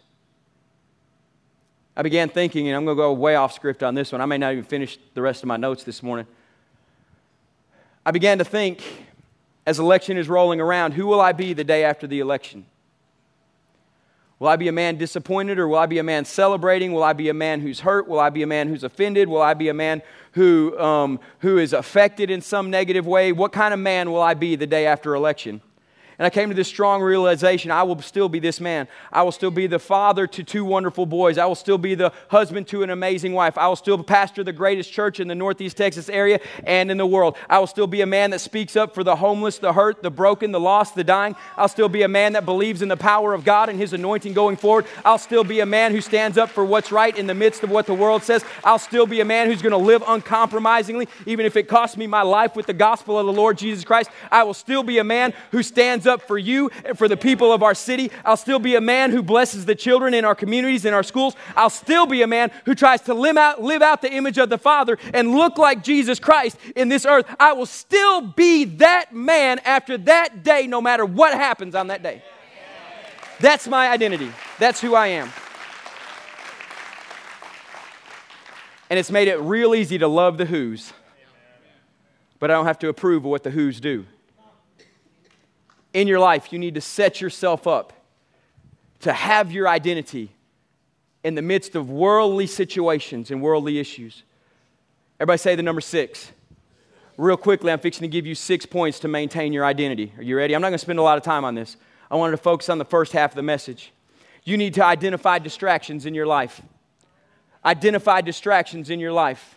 I 1.96 2.02
began 2.02 2.28
thinking, 2.28 2.68
and 2.68 2.76
I'm 2.76 2.84
going 2.84 2.96
to 2.96 3.00
go 3.00 3.12
way 3.12 3.36
off 3.36 3.54
script 3.54 3.82
on 3.82 3.94
this 3.94 4.12
one. 4.12 4.20
I 4.20 4.26
may 4.26 4.36
not 4.36 4.52
even 4.52 4.64
finish 4.64 4.98
the 5.14 5.22
rest 5.22 5.42
of 5.42 5.46
my 5.46 5.56
notes 5.56 5.84
this 5.84 6.02
morning. 6.02 6.26
I 8.04 8.10
began 8.10 8.38
to 8.38 8.44
think, 8.44 8.82
as 9.64 9.78
election 9.78 10.18
is 10.18 10.28
rolling 10.28 10.60
around, 10.60 10.92
who 10.92 11.06
will 11.06 11.20
I 11.20 11.32
be 11.32 11.54
the 11.54 11.64
day 11.64 11.84
after 11.84 12.06
the 12.06 12.20
election? 12.20 12.66
Will 14.38 14.48
I 14.48 14.56
be 14.56 14.68
a 14.68 14.72
man 14.72 14.96
disappointed 14.96 15.58
or 15.58 15.66
will 15.66 15.78
I 15.78 15.86
be 15.86 15.98
a 15.98 16.02
man 16.02 16.26
celebrating? 16.26 16.92
Will 16.92 17.02
I 17.02 17.14
be 17.14 17.30
a 17.30 17.34
man 17.34 17.60
who's 17.60 17.80
hurt? 17.80 18.06
Will 18.06 18.20
I 18.20 18.28
be 18.28 18.42
a 18.42 18.46
man 18.46 18.68
who's 18.68 18.84
offended? 18.84 19.28
Will 19.28 19.40
I 19.40 19.54
be 19.54 19.68
a 19.68 19.74
man 19.74 20.02
who, 20.32 20.78
um, 20.78 21.20
who 21.38 21.56
is 21.56 21.72
affected 21.72 22.30
in 22.30 22.42
some 22.42 22.70
negative 22.70 23.06
way? 23.06 23.32
What 23.32 23.52
kind 23.52 23.72
of 23.72 23.80
man 23.80 24.12
will 24.12 24.20
I 24.20 24.34
be 24.34 24.54
the 24.54 24.66
day 24.66 24.86
after 24.86 25.14
election? 25.14 25.62
And 26.18 26.24
I 26.24 26.30
came 26.30 26.48
to 26.48 26.54
this 26.54 26.68
strong 26.68 27.02
realization 27.02 27.70
I 27.70 27.82
will 27.82 28.00
still 28.00 28.28
be 28.28 28.38
this 28.38 28.60
man. 28.60 28.88
I 29.12 29.22
will 29.22 29.32
still 29.32 29.50
be 29.50 29.66
the 29.66 29.78
father 29.78 30.26
to 30.26 30.42
two 30.42 30.64
wonderful 30.64 31.04
boys. 31.04 31.36
I 31.36 31.44
will 31.44 31.54
still 31.54 31.76
be 31.76 31.94
the 31.94 32.12
husband 32.28 32.68
to 32.68 32.82
an 32.82 32.90
amazing 32.90 33.34
wife. 33.34 33.58
I 33.58 33.68
will 33.68 33.76
still 33.76 34.02
pastor 34.02 34.42
the 34.42 34.52
greatest 34.52 34.90
church 34.90 35.20
in 35.20 35.28
the 35.28 35.34
Northeast 35.34 35.76
Texas 35.76 36.08
area 36.08 36.40
and 36.64 36.90
in 36.90 36.96
the 36.96 37.06
world. 37.06 37.36
I 37.50 37.58
will 37.58 37.66
still 37.66 37.86
be 37.86 38.00
a 38.00 38.06
man 38.06 38.30
that 38.30 38.40
speaks 38.40 38.76
up 38.76 38.94
for 38.94 39.04
the 39.04 39.16
homeless, 39.16 39.58
the 39.58 39.74
hurt, 39.74 40.02
the 40.02 40.10
broken, 40.10 40.52
the 40.52 40.60
lost, 40.60 40.94
the 40.94 41.04
dying. 41.04 41.36
I'll 41.56 41.68
still 41.68 41.88
be 41.88 42.02
a 42.02 42.08
man 42.08 42.32
that 42.32 42.46
believes 42.46 42.80
in 42.80 42.88
the 42.88 42.96
power 42.96 43.34
of 43.34 43.44
God 43.44 43.68
and 43.68 43.78
his 43.78 43.92
anointing 43.92 44.32
going 44.32 44.56
forward. 44.56 44.86
I'll 45.04 45.18
still 45.18 45.44
be 45.44 45.60
a 45.60 45.66
man 45.66 45.92
who 45.92 46.00
stands 46.00 46.38
up 46.38 46.48
for 46.48 46.64
what's 46.64 46.90
right 46.90 47.16
in 47.16 47.26
the 47.26 47.34
midst 47.34 47.62
of 47.62 47.70
what 47.70 47.86
the 47.86 47.94
world 47.94 48.22
says. 48.22 48.44
I'll 48.64 48.78
still 48.78 49.06
be 49.06 49.20
a 49.20 49.24
man 49.24 49.48
who's 49.48 49.60
going 49.60 49.72
to 49.72 49.76
live 49.76 50.02
uncompromisingly, 50.06 51.08
even 51.26 51.44
if 51.44 51.56
it 51.56 51.68
costs 51.68 51.96
me 51.96 52.06
my 52.06 52.22
life 52.22 52.56
with 52.56 52.66
the 52.66 52.72
gospel 52.72 53.18
of 53.18 53.26
the 53.26 53.32
Lord 53.32 53.58
Jesus 53.58 53.84
Christ. 53.84 54.10
I 54.30 54.44
will 54.44 54.54
still 54.54 54.82
be 54.82 54.98
a 54.98 55.04
man 55.04 55.34
who 55.50 55.62
stands 55.62 56.05
up 56.06 56.22
for 56.22 56.38
you 56.38 56.70
and 56.84 56.96
for 56.96 57.08
the 57.08 57.16
people 57.16 57.52
of 57.52 57.62
our 57.62 57.74
city. 57.74 58.10
I'll 58.24 58.36
still 58.36 58.58
be 58.58 58.74
a 58.74 58.80
man 58.80 59.10
who 59.10 59.22
blesses 59.22 59.66
the 59.66 59.74
children 59.74 60.14
in 60.14 60.24
our 60.24 60.34
communities, 60.34 60.84
in 60.84 60.94
our 60.94 61.02
schools. 61.02 61.34
I'll 61.56 61.70
still 61.70 62.06
be 62.06 62.22
a 62.22 62.26
man 62.26 62.50
who 62.64 62.74
tries 62.74 63.02
to 63.02 63.14
live 63.14 63.36
out, 63.36 63.62
live 63.62 63.82
out 63.82 64.02
the 64.02 64.12
image 64.12 64.38
of 64.38 64.48
the 64.48 64.58
Father 64.58 64.98
and 65.12 65.32
look 65.32 65.58
like 65.58 65.82
Jesus 65.82 66.18
Christ 66.18 66.58
in 66.74 66.88
this 66.88 67.04
earth. 67.04 67.26
I 67.38 67.52
will 67.52 67.66
still 67.66 68.20
be 68.20 68.64
that 68.64 69.14
man 69.14 69.58
after 69.60 69.98
that 69.98 70.42
day, 70.42 70.66
no 70.66 70.80
matter 70.80 71.04
what 71.04 71.34
happens 71.34 71.74
on 71.74 71.88
that 71.88 72.02
day. 72.02 72.22
That's 73.40 73.68
my 73.68 73.88
identity. 73.88 74.32
That's 74.58 74.80
who 74.80 74.94
I 74.94 75.08
am. 75.08 75.30
And 78.88 78.98
it's 78.98 79.10
made 79.10 79.28
it 79.28 79.38
real 79.40 79.74
easy 79.74 79.98
to 79.98 80.08
love 80.08 80.38
the 80.38 80.46
who's, 80.46 80.92
but 82.38 82.50
I 82.50 82.54
don't 82.54 82.66
have 82.66 82.78
to 82.80 82.88
approve 82.88 83.24
of 83.24 83.30
what 83.30 83.42
the 83.42 83.50
who's 83.50 83.80
do 83.80 84.06
in 85.96 86.06
your 86.06 86.20
life, 86.20 86.52
you 86.52 86.58
need 86.58 86.74
to 86.74 86.80
set 86.82 87.22
yourself 87.22 87.66
up 87.66 87.94
to 89.00 89.14
have 89.14 89.50
your 89.50 89.66
identity 89.66 90.30
in 91.24 91.34
the 91.34 91.40
midst 91.40 91.74
of 91.74 91.88
worldly 91.88 92.46
situations 92.46 93.30
and 93.30 93.40
worldly 93.40 93.78
issues. 93.78 94.22
Everybody 95.18 95.38
say 95.38 95.54
the 95.54 95.62
number 95.62 95.80
six. 95.80 96.32
Real 97.16 97.38
quickly, 97.38 97.72
I'm 97.72 97.78
fixing 97.78 98.02
to 98.02 98.12
give 98.12 98.26
you 98.26 98.34
six 98.34 98.66
points 98.66 98.98
to 99.00 99.08
maintain 99.08 99.54
your 99.54 99.64
identity. 99.64 100.12
Are 100.18 100.22
you 100.22 100.36
ready? 100.36 100.54
I'm 100.54 100.60
not 100.60 100.68
going 100.68 100.74
to 100.74 100.84
spend 100.84 100.98
a 100.98 101.02
lot 101.02 101.16
of 101.16 101.24
time 101.24 101.46
on 101.46 101.54
this. 101.54 101.78
I 102.10 102.16
wanted 102.16 102.32
to 102.32 102.42
focus 102.42 102.68
on 102.68 102.76
the 102.76 102.84
first 102.84 103.12
half 103.12 103.30
of 103.30 103.36
the 103.36 103.42
message. 103.42 103.90
You 104.44 104.58
need 104.58 104.74
to 104.74 104.84
identify 104.84 105.38
distractions 105.38 106.04
in 106.04 106.14
your 106.14 106.26
life. 106.26 106.60
Identify 107.64 108.20
distractions 108.20 108.90
in 108.90 109.00
your 109.00 109.12
life. 109.12 109.56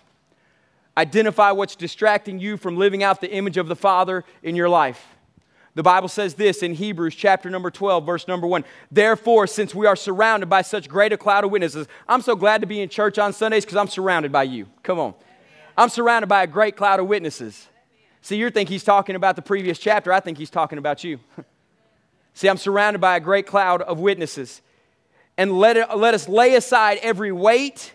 Identify 0.95 1.52
what's 1.52 1.75
distracting 1.75 2.39
you 2.39 2.56
from 2.56 2.78
living 2.78 3.04
out 3.04 3.19
the 3.19 3.30
image 3.30 3.58
of 3.58 3.67
the 3.67 3.75
Father 3.75 4.23
in 4.41 4.56
your 4.56 4.69
life. 4.69 5.06
The 5.75 5.84
Bible 5.84 6.08
says 6.08 6.34
this 6.34 6.63
in 6.63 6.73
Hebrews 6.73 7.15
chapter 7.15 7.49
number 7.49 7.69
12, 7.69 8.05
verse 8.05 8.27
number 8.27 8.47
1. 8.47 8.65
Therefore, 8.91 9.45
since 9.47 9.75
we 9.75 9.86
are 9.86 9.95
surrounded 9.95 10.49
by 10.49 10.62
such 10.62 10.89
great 10.89 11.13
a 11.13 11.17
cloud 11.17 11.43
of 11.43 11.51
witnesses, 11.51 11.88
I'm 12.08 12.21
so 12.21 12.36
glad 12.36 12.62
to 12.62 12.67
be 12.67 12.82
in 12.82 12.89
church 12.89 13.19
on 13.19 13.34
Sundays 13.34 13.65
because 13.65 13.77
I'm 13.77 13.88
surrounded 13.88 14.32
by 14.32 14.43
you. 14.43 14.67
Come 14.84 14.99
on. 14.99 15.13
I'm 15.77 15.89
surrounded 15.89 16.27
by 16.27 16.43
a 16.43 16.47
great 16.47 16.75
cloud 16.75 16.99
of 16.99 17.08
witnesses. 17.08 17.67
See, 18.21 18.36
you 18.36 18.49
think 18.49 18.67
he's 18.67 18.84
talking 18.84 19.15
about 19.15 19.36
the 19.36 19.41
previous 19.41 19.77
chapter. 19.77 20.12
I 20.12 20.19
think 20.19 20.38
he's 20.38 20.49
talking 20.49 20.77
about 20.77 21.03
you. 21.03 21.19
See, 22.34 22.47
I'm 22.47 22.58
surrounded 22.58 22.99
by 22.99 23.15
a 23.15 23.19
great 23.19 23.45
cloud 23.45 23.82
of 23.82 23.99
witnesses. 23.99 24.62
And 25.38 25.58
let, 25.58 25.77
it, 25.77 25.95
let 25.95 26.13
us 26.13 26.27
lay 26.27 26.55
aside 26.55 26.99
every 27.01 27.32
weight, 27.32 27.93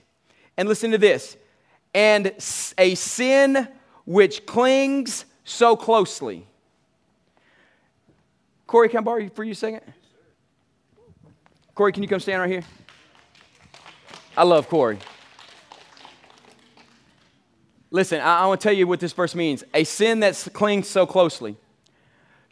and 0.57 0.69
listen 0.69 0.93
to 0.93 0.99
this, 0.99 1.37
and 1.93 2.33
a 2.79 2.95
sin 2.95 3.69
which 4.07 4.47
clings 4.47 5.27
so 5.45 5.77
closely 5.77 6.47
Corey, 8.75 8.89
can 8.89 8.99
I 8.99 9.03
borrow 9.03 9.29
for 9.29 9.45
you 9.45 9.53
a 9.53 9.55
second? 9.55 9.83
Corey, 11.77 11.93
can 11.93 12.03
you 12.03 12.09
come 12.09 12.19
stand 12.19 12.41
right 12.41 12.51
here? 12.51 12.65
I 14.37 14.43
love 14.43 14.69
Corey. 14.69 14.99
Listen, 17.93 18.21
I, 18.21 18.41
I 18.41 18.47
want 18.47 18.61
to 18.61 18.65
tell 18.65 18.77
you 18.77 18.89
what 18.89 18.99
this 18.99 19.13
verse 19.13 19.37
means. 19.37 19.63
A 19.75 19.85
sin 19.85 20.19
that 20.19 20.49
clings 20.53 20.89
so 20.89 21.07
closely. 21.07 21.57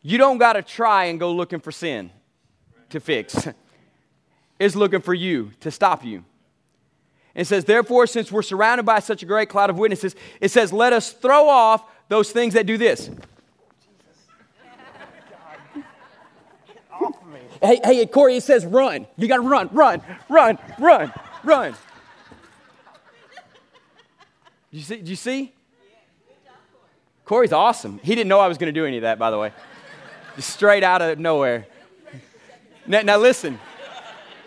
You 0.01 0.17
don't 0.17 0.39
got 0.39 0.53
to 0.53 0.63
try 0.63 1.07
and 1.07 1.19
go 1.19 1.33
looking 1.33 1.59
for 1.59 1.73
sin 1.73 2.13
to 2.91 3.01
fix. 3.01 3.49
it's 4.61 4.77
looking 4.77 5.01
for 5.01 5.15
you 5.15 5.51
to 5.59 5.73
stop 5.73 6.05
you. 6.05 6.25
It 7.35 7.49
says, 7.49 7.65
therefore, 7.65 8.07
since 8.07 8.31
we're 8.31 8.43
surrounded 8.43 8.87
by 8.87 9.01
such 9.01 9.25
a 9.25 9.27
great 9.27 9.49
cloud 9.49 9.71
of 9.71 9.77
witnesses, 9.77 10.15
it 10.41 10.53
says, 10.53 10.73
let 10.73 10.93
us 10.93 11.11
throw 11.11 11.49
off 11.49 11.83
those 12.09 12.31
things 12.31 12.55
that 12.55 12.65
do 12.65 12.79
this 12.79 13.11
Hey, 17.63 17.81
hey, 17.85 18.07
Corey, 18.07 18.37
it 18.37 18.43
says 18.43 18.67
run. 18.67 19.07
You 19.17 19.29
got 19.29 19.37
to 19.37 19.43
run, 19.43 19.69
run, 19.73 20.03
run, 20.29 20.59
run, 20.81 21.13
run. 21.45 21.75
You 24.73 24.81
see? 24.81 24.97
Do 24.97 25.11
you 25.11 25.17
see? 25.17 25.53
Corey's 27.25 27.53
awesome. 27.53 28.01
He 28.03 28.15
didn't 28.15 28.29
know 28.29 28.41
I 28.41 28.49
was 28.49 28.59
going 28.59 28.73
to 28.75 28.79
do 28.79 28.85
any 28.85 28.97
of 28.97 29.03
that, 29.03 29.19
by 29.19 29.31
the 29.31 29.39
way. 29.39 29.53
Just 30.35 30.51
straight 30.51 30.83
out 30.83 31.03
of 31.03 31.19
nowhere. 31.19 31.67
Now, 32.87 33.03
now 33.03 33.19
listen. 33.19 33.61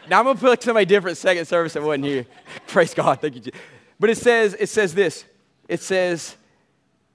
Now 0.10 0.20
I'm 0.20 0.26
going 0.26 0.36
to 0.36 0.42
put 0.42 0.62
somebody 0.62 0.86
different 0.86 1.18
second 1.18 1.46
service 1.46 1.74
that 1.74 1.84
wasn't 1.84 2.06
here. 2.06 2.26
Praise 2.68 2.94
God. 2.94 3.22
Thank 3.22 3.46
you. 3.46 3.52
But 4.00 4.10
it 4.10 4.18
says, 4.18 4.56
it 4.60 4.68
says 4.68 4.94
this. 4.94 5.24
It 5.70 5.82
says, 5.82 6.36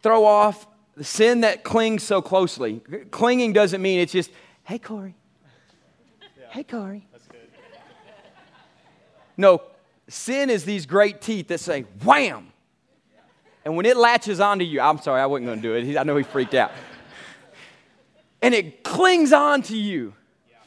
throw 0.03 0.25
off 0.25 0.67
the 0.97 1.05
sin 1.05 1.43
that 1.43 1.63
clings 1.63 2.03
so 2.03 2.23
closely. 2.23 2.81
Clinging 3.11 3.53
doesn't 3.53 3.83
mean 3.83 4.01
it's 4.01 4.13
just, 4.13 4.31
hey, 4.65 4.79
Corey, 4.79 5.15
Hey, 6.51 6.65
Corey. 6.65 7.07
That's 7.13 7.27
good. 7.27 7.41
No, 9.37 9.63
sin 10.09 10.51
is 10.51 10.65
these 10.65 10.85
great 10.85 11.21
teeth 11.21 11.49
that 11.49 11.61
say, 11.61 11.83
wham. 12.05 12.53
And 13.65 13.77
when 13.77 13.87
it 13.87 13.97
latches 13.97 14.41
onto 14.41 14.65
you, 14.65 14.81
I'm 14.81 14.99
sorry, 14.99 15.21
I 15.21 15.27
wasn't 15.27 15.47
going 15.47 15.63
to 15.63 15.63
do 15.63 15.75
it. 15.75 15.97
I 15.97 16.03
know 16.03 16.17
he 16.17 16.25
freaked 16.25 16.55
out. 16.55 16.73
And 18.43 18.55
it 18.55 18.83
clings 18.83 19.33
on 19.33 19.63
to 19.63 19.77
you. 19.77 20.15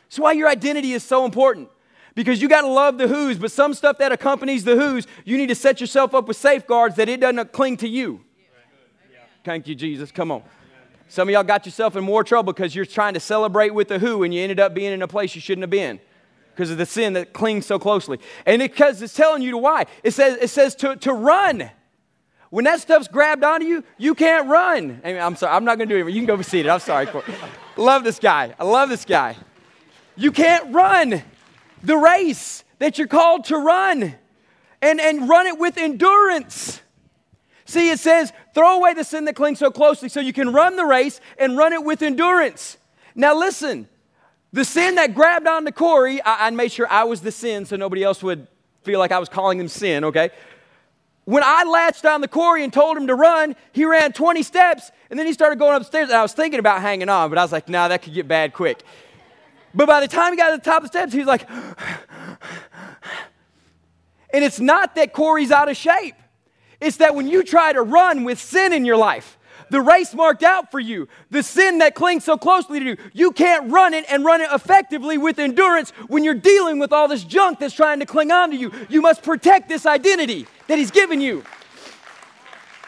That's 0.03 0.19
why 0.19 0.31
your 0.31 0.47
identity 0.47 0.93
is 0.93 1.03
so 1.03 1.25
important. 1.25 1.69
Because 2.15 2.41
you 2.41 2.47
got 2.47 2.61
to 2.61 2.67
love 2.67 2.97
the 2.97 3.07
who's, 3.07 3.37
but 3.37 3.51
some 3.51 3.73
stuff 3.73 3.97
that 3.97 4.11
accompanies 4.11 4.63
the 4.63 4.75
who's, 4.75 5.07
you 5.25 5.37
need 5.37 5.47
to 5.47 5.55
set 5.55 5.81
yourself 5.81 6.13
up 6.13 6.27
with 6.27 6.37
safeguards 6.37 6.95
that 6.95 7.09
it 7.09 7.19
doesn't 7.19 7.51
cling 7.51 7.77
to 7.77 7.89
you. 7.89 8.21
Thank 9.43 9.67
you, 9.67 9.75
Jesus. 9.75 10.11
Come 10.11 10.31
on. 10.31 10.43
Some 11.13 11.27
of 11.27 11.33
y'all 11.33 11.43
got 11.43 11.67
yourself 11.67 11.95
in 11.95 12.03
more 12.03 12.23
trouble 12.23 12.53
because 12.53 12.73
you're 12.73 12.87
trying 12.87 13.13
to 13.13 13.19
celebrate 13.19 13.69
with 13.69 13.87
the 13.87 13.99
who 13.99 14.23
and 14.23 14.33
you 14.33 14.41
ended 14.41 14.59
up 14.59 14.73
being 14.73 14.91
in 14.91 15.03
a 15.03 15.07
place 15.07 15.35
you 15.35 15.41
shouldn't 15.41 15.61
have 15.61 15.69
been. 15.69 15.99
because 16.55 16.71
of 16.71 16.79
the 16.79 16.87
sin 16.87 17.13
that 17.13 17.33
clings 17.33 17.67
so 17.67 17.77
closely. 17.77 18.17
And 18.47 18.57
because 18.57 18.99
it's 18.99 19.13
telling 19.13 19.43
you 19.43 19.51
to 19.51 19.59
why. 19.59 19.85
It 20.01 20.15
says, 20.15 20.39
it 20.41 20.47
says 20.47 20.73
to, 20.77 20.95
to 20.95 21.13
run. 21.13 21.69
When 22.49 22.65
that 22.65 22.79
stuff's 22.79 23.07
grabbed 23.07 23.43
onto 23.43 23.67
you, 23.67 23.83
you 23.99 24.15
can't 24.15 24.47
run. 24.47 25.01
I 25.03 25.13
mean, 25.13 25.21
I'm 25.21 25.35
sorry, 25.35 25.55
I'm 25.55 25.63
not 25.63 25.77
going 25.77 25.87
to 25.87 25.95
do 25.95 26.07
it. 26.07 26.11
You 26.11 26.19
can 26.19 26.25
go 26.25 26.35
be 26.35 26.41
seated. 26.41 26.67
I'm 26.67 26.79
sorry. 26.79 27.07
love 27.77 28.03
this 28.03 28.17
guy. 28.17 28.55
I 28.57 28.63
love 28.63 28.89
this 28.89 29.05
guy. 29.05 29.35
You 30.15 30.31
can't 30.31 30.73
run 30.73 31.21
the 31.83 31.95
race 31.95 32.63
that 32.79 32.97
you're 32.97 33.05
called 33.05 33.45
to 33.45 33.57
run 33.57 34.15
and, 34.81 34.99
and 34.99 35.29
run 35.29 35.45
it 35.45 35.59
with 35.59 35.77
endurance. 35.77 36.81
See, 37.65 37.89
it 37.89 37.99
says, 37.99 38.33
throw 38.53 38.77
away 38.77 38.93
the 38.93 39.03
sin 39.03 39.25
that 39.25 39.35
clings 39.35 39.59
so 39.59 39.71
closely 39.71 40.09
so 40.09 40.19
you 40.19 40.33
can 40.33 40.51
run 40.51 40.75
the 40.75 40.85
race 40.85 41.21
and 41.37 41.57
run 41.57 41.73
it 41.73 41.83
with 41.83 42.01
endurance. 42.01 42.77
Now, 43.15 43.37
listen, 43.37 43.87
the 44.51 44.65
sin 44.65 44.95
that 44.95 45.15
grabbed 45.15 45.47
onto 45.47 45.71
Corey, 45.71 46.21
I, 46.21 46.47
I 46.47 46.49
made 46.51 46.71
sure 46.71 46.87
I 46.89 47.05
was 47.05 47.21
the 47.21 47.31
sin 47.31 47.65
so 47.65 47.75
nobody 47.75 48.03
else 48.03 48.21
would 48.21 48.47
feel 48.83 48.99
like 48.99 49.11
I 49.11 49.19
was 49.19 49.29
calling 49.29 49.59
him 49.59 49.67
sin, 49.67 50.03
okay? 50.05 50.31
When 51.25 51.41
I 51.43 51.63
latched 51.63 52.05
on 52.05 52.19
the 52.19 52.27
Corey 52.27 52.63
and 52.63 52.73
told 52.73 52.97
him 52.97 53.07
to 53.07 53.15
run, 53.15 53.55
he 53.71 53.85
ran 53.85 54.11
20 54.11 54.43
steps 54.43 54.91
and 55.09 55.17
then 55.17 55.25
he 55.25 55.31
started 55.31 55.57
going 55.57 55.77
upstairs. 55.77 56.09
And 56.09 56.17
I 56.17 56.21
was 56.21 56.33
thinking 56.33 56.59
about 56.59 56.81
hanging 56.81 57.07
on, 57.07 57.29
but 57.29 57.37
I 57.37 57.43
was 57.43 57.53
like, 57.53 57.69
nah, 57.69 57.87
that 57.87 58.01
could 58.01 58.13
get 58.13 58.27
bad 58.27 58.53
quick. 58.53 58.83
But 59.73 59.87
by 59.87 60.01
the 60.01 60.07
time 60.07 60.33
he 60.33 60.37
got 60.37 60.51
to 60.51 60.57
the 60.57 60.63
top 60.63 60.83
of 60.83 60.91
the 60.91 60.97
steps, 60.97 61.13
he 61.13 61.19
was 61.19 61.27
like, 61.27 61.49
and 64.33 64.43
it's 64.43 64.59
not 64.59 64.95
that 64.95 65.13
Corey's 65.13 65.51
out 65.51 65.69
of 65.69 65.77
shape. 65.77 66.15
It's 66.83 66.97
that 66.97 67.15
when 67.15 67.27
you 67.27 67.43
try 67.43 67.71
to 67.71 67.81
run 67.81 68.25
with 68.25 68.39
sin 68.39 68.73
in 68.73 68.83
your 68.83 68.97
life, 68.97 69.37
the 69.69 69.81
race 69.81 70.13
marked 70.13 70.43
out 70.43 70.69
for 70.69 70.79
you, 70.79 71.07
the 71.31 71.41
sin 71.41 71.79
that 71.79 71.95
clings 71.95 72.25
so 72.25 72.37
closely 72.37 72.79
to 72.79 72.85
you. 72.85 72.97
You 73.13 73.31
can't 73.31 73.71
run 73.71 73.93
it 73.93 74.05
and 74.09 74.25
run 74.25 74.41
it 74.41 74.49
effectively 74.51 75.17
with 75.17 75.39
endurance 75.39 75.91
when 76.07 76.23
you're 76.23 76.33
dealing 76.33 76.79
with 76.79 76.91
all 76.91 77.07
this 77.07 77.23
junk 77.23 77.59
that's 77.59 77.73
trying 77.73 77.99
to 78.01 78.05
cling 78.05 78.31
on 78.31 78.51
to 78.51 78.57
you. 78.57 78.71
You 78.89 79.01
must 79.01 79.23
protect 79.23 79.69
this 79.69 79.85
identity 79.85 80.45
that 80.67 80.77
He's 80.77 80.91
given 80.91 81.21
you. 81.21 81.43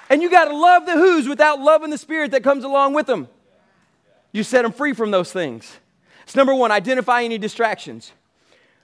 And 0.09 0.21
you 0.21 0.29
got 0.29 0.45
to 0.45 0.55
love 0.55 0.85
the 0.85 0.93
who's 0.93 1.27
without 1.27 1.59
loving 1.59 1.89
the 1.89 1.97
spirit 1.97 2.31
that 2.31 2.43
comes 2.43 2.63
along 2.63 2.93
with 2.93 3.07
them. 3.07 3.29
You 4.31 4.43
set 4.43 4.63
them 4.63 4.73
free 4.73 4.93
from 4.93 5.09
those 5.09 5.31
things. 5.31 5.77
It's 6.23 6.35
number 6.35 6.53
one, 6.53 6.71
identify 6.71 7.23
any 7.23 7.37
distractions. 7.37 8.11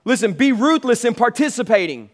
Listen, 0.05 0.33
be 0.33 0.53
ruthless 0.53 1.05
in 1.05 1.13
participating 1.13 2.09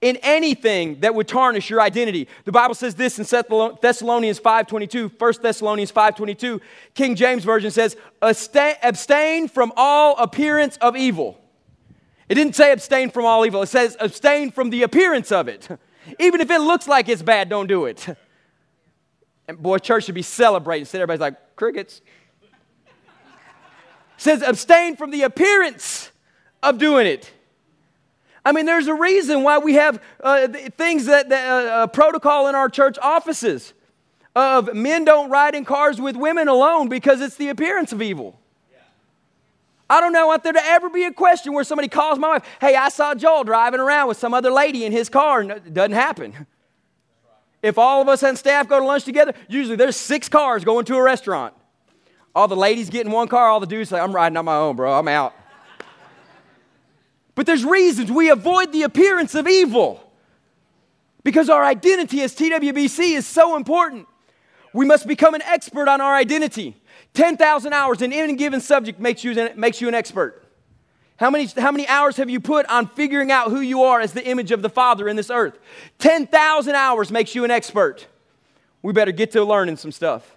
in 0.00 0.16
anything 0.22 1.00
that 1.00 1.14
would 1.14 1.28
tarnish 1.28 1.68
your 1.68 1.80
identity. 1.80 2.26
The 2.44 2.52
Bible 2.52 2.74
says 2.74 2.94
this 2.94 3.18
in 3.18 3.24
Thessalonians 3.24 4.40
5.22, 4.40 5.20
1 5.20 5.34
Thessalonians 5.42 5.92
5.22. 5.92 6.60
King 6.94 7.14
James 7.14 7.44
Version 7.44 7.70
says, 7.70 7.96
abstain 8.22 9.48
from 9.48 9.72
all 9.76 10.16
appearance 10.16 10.78
of 10.78 10.96
evil. 10.96 11.38
It 12.30 12.36
didn't 12.36 12.54
say 12.54 12.72
abstain 12.72 13.10
from 13.10 13.26
all 13.26 13.44
evil. 13.44 13.62
It 13.62 13.66
says 13.66 13.96
abstain 14.00 14.52
from 14.52 14.70
the 14.70 14.84
appearance 14.84 15.32
of 15.32 15.48
it. 15.48 15.68
Even 16.18 16.40
if 16.40 16.50
it 16.50 16.60
looks 16.60 16.88
like 16.88 17.08
it's 17.08 17.22
bad, 17.22 17.48
don't 17.48 17.66
do 17.66 17.86
it. 17.86 18.06
And 19.48 19.60
boy, 19.60 19.78
church 19.78 20.04
should 20.04 20.14
be 20.14 20.22
celebrating. 20.22 20.82
Instead, 20.82 21.00
everybody's 21.00 21.20
like, 21.20 21.56
crickets. 21.56 22.02
It 22.40 22.50
says 24.16 24.42
abstain 24.42 24.94
from 24.94 25.10
the 25.10 25.22
appearance 25.22 26.12
of 26.62 26.78
doing 26.78 27.08
it. 27.08 27.32
I 28.44 28.52
mean, 28.52 28.66
there's 28.66 28.86
a 28.86 28.94
reason 28.94 29.42
why 29.42 29.58
we 29.58 29.74
have 29.74 30.02
uh, 30.22 30.48
things 30.76 31.06
that, 31.06 31.28
that 31.28 31.66
uh, 31.66 31.86
protocol 31.88 32.48
in 32.48 32.54
our 32.54 32.68
church 32.68 32.96
offices 33.02 33.74
of 34.34 34.74
men 34.74 35.04
don't 35.04 35.30
ride 35.30 35.54
in 35.54 35.64
cars 35.64 36.00
with 36.00 36.16
women 36.16 36.48
alone 36.48 36.88
because 36.88 37.20
it's 37.20 37.36
the 37.36 37.48
appearance 37.48 37.92
of 37.92 38.00
evil. 38.00 38.38
I 39.90 40.00
don't 40.00 40.12
know 40.12 40.28
want 40.28 40.44
there 40.44 40.52
to 40.52 40.64
ever 40.64 40.88
be 40.88 41.02
a 41.02 41.12
question 41.12 41.52
where 41.52 41.64
somebody 41.64 41.88
calls 41.88 42.16
my 42.16 42.28
wife, 42.28 42.44
hey, 42.60 42.76
I 42.76 42.90
saw 42.90 43.12
Joel 43.12 43.42
driving 43.42 43.80
around 43.80 44.06
with 44.06 44.18
some 44.18 44.32
other 44.32 44.50
lady 44.50 44.84
in 44.84 44.92
his 44.92 45.08
car. 45.08 45.42
No, 45.42 45.56
it 45.56 45.74
doesn't 45.74 45.92
happen. 45.92 46.46
If 47.60 47.76
all 47.76 48.00
of 48.00 48.08
us 48.08 48.22
and 48.22 48.38
staff 48.38 48.68
go 48.68 48.78
to 48.78 48.86
lunch 48.86 49.04
together, 49.04 49.34
usually 49.48 49.74
there's 49.74 49.96
six 49.96 50.28
cars 50.28 50.64
going 50.64 50.84
to 50.86 50.94
a 50.94 51.02
restaurant. 51.02 51.54
All 52.36 52.46
the 52.46 52.56
ladies 52.56 52.88
get 52.88 53.04
in 53.04 53.10
one 53.10 53.26
car, 53.26 53.48
all 53.48 53.58
the 53.58 53.66
dudes 53.66 53.90
say, 53.90 53.98
I'm 53.98 54.14
riding 54.14 54.36
on 54.36 54.44
my 54.44 54.54
own, 54.54 54.76
bro. 54.76 54.96
I'm 54.96 55.08
out. 55.08 55.34
But 57.40 57.46
there's 57.46 57.64
reasons 57.64 58.12
we 58.12 58.28
avoid 58.28 58.70
the 58.70 58.82
appearance 58.82 59.34
of 59.34 59.48
evil 59.48 60.12
because 61.24 61.48
our 61.48 61.64
identity 61.64 62.20
as 62.20 62.34
TWBC 62.34 63.16
is 63.16 63.26
so 63.26 63.56
important. 63.56 64.06
We 64.74 64.84
must 64.84 65.06
become 65.06 65.32
an 65.32 65.40
expert 65.44 65.88
on 65.88 66.02
our 66.02 66.14
identity. 66.14 66.76
10,000 67.14 67.72
hours 67.72 68.02
in 68.02 68.12
any 68.12 68.36
given 68.36 68.60
subject 68.60 69.00
makes 69.00 69.24
you, 69.24 69.48
makes 69.56 69.80
you 69.80 69.88
an 69.88 69.94
expert. 69.94 70.44
How 71.16 71.30
many, 71.30 71.46
how 71.46 71.72
many 71.72 71.88
hours 71.88 72.18
have 72.18 72.28
you 72.28 72.40
put 72.40 72.66
on 72.66 72.86
figuring 72.88 73.32
out 73.32 73.48
who 73.48 73.60
you 73.60 73.84
are 73.84 74.02
as 74.02 74.12
the 74.12 74.28
image 74.28 74.50
of 74.50 74.60
the 74.60 74.68
Father 74.68 75.08
in 75.08 75.16
this 75.16 75.30
earth? 75.30 75.58
10,000 75.98 76.74
hours 76.74 77.10
makes 77.10 77.34
you 77.34 77.44
an 77.44 77.50
expert. 77.50 78.06
We 78.82 78.92
better 78.92 79.12
get 79.12 79.30
to 79.30 79.42
learning 79.42 79.78
some 79.78 79.92
stuff. 79.92 80.36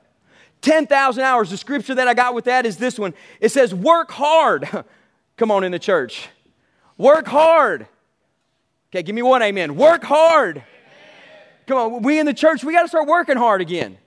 10,000 0.62 1.22
hours. 1.22 1.50
The 1.50 1.58
scripture 1.58 1.96
that 1.96 2.08
I 2.08 2.13
got 2.13 2.34
with 2.34 2.46
that 2.46 2.66
is 2.66 2.78
this 2.78 2.98
one. 2.98 3.13
It 3.42 3.50
says, 3.50 3.76
Work 3.76 4.10
hard. 4.12 4.86
Come 5.36 5.52
on 5.52 5.66
in 5.66 5.74
the 5.74 5.80
church. 5.80 6.30
Work 6.97 7.27
hard. 7.27 7.88
Okay, 8.91 9.03
give 9.03 9.15
me 9.15 9.21
one 9.21 9.41
amen. 9.41 9.75
Work 9.75 10.03
hard. 10.03 10.58
Amen. 10.58 10.67
Come 11.65 11.77
on, 11.77 12.01
we 12.03 12.19
in 12.19 12.25
the 12.25 12.34
church, 12.34 12.63
we 12.63 12.73
got 12.73 12.84
to 12.84 12.88
start 12.88 13.08
working 13.08 13.38
hard 13.38 13.62
again. 13.62 13.97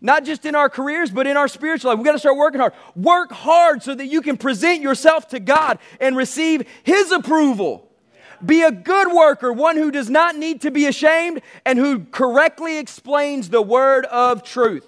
Not 0.00 0.24
just 0.24 0.46
in 0.46 0.54
our 0.54 0.68
careers, 0.68 1.10
but 1.10 1.26
in 1.26 1.36
our 1.36 1.48
spiritual 1.48 1.90
life. 1.90 1.98
We 1.98 2.04
got 2.04 2.12
to 2.12 2.18
start 2.18 2.36
working 2.36 2.60
hard. 2.60 2.72
Work 2.94 3.32
hard 3.32 3.82
so 3.82 3.94
that 3.94 4.06
you 4.06 4.22
can 4.22 4.36
present 4.36 4.80
yourself 4.80 5.28
to 5.28 5.40
God 5.40 5.78
and 6.00 6.16
receive 6.16 6.66
His 6.84 7.10
approval. 7.10 7.88
Be 8.44 8.62
a 8.62 8.70
good 8.70 9.12
worker, 9.12 9.52
one 9.52 9.76
who 9.76 9.90
does 9.90 10.08
not 10.08 10.36
need 10.36 10.60
to 10.60 10.70
be 10.70 10.86
ashamed 10.86 11.42
and 11.64 11.78
who 11.78 12.04
correctly 12.04 12.78
explains 12.78 13.48
the 13.48 13.60
word 13.60 14.04
of 14.06 14.44
truth. 14.44 14.86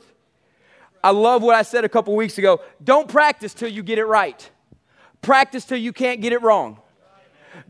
I 1.02 1.10
love 1.10 1.42
what 1.42 1.56
I 1.56 1.62
said 1.62 1.84
a 1.84 1.88
couple 1.88 2.14
weeks 2.14 2.38
ago. 2.38 2.60
Don't 2.82 3.08
practice 3.08 3.52
till 3.52 3.68
you 3.68 3.82
get 3.82 3.98
it 3.98 4.04
right, 4.04 4.48
practice 5.22 5.64
till 5.64 5.78
you 5.78 5.92
can't 5.92 6.20
get 6.20 6.32
it 6.32 6.42
wrong. 6.42 6.79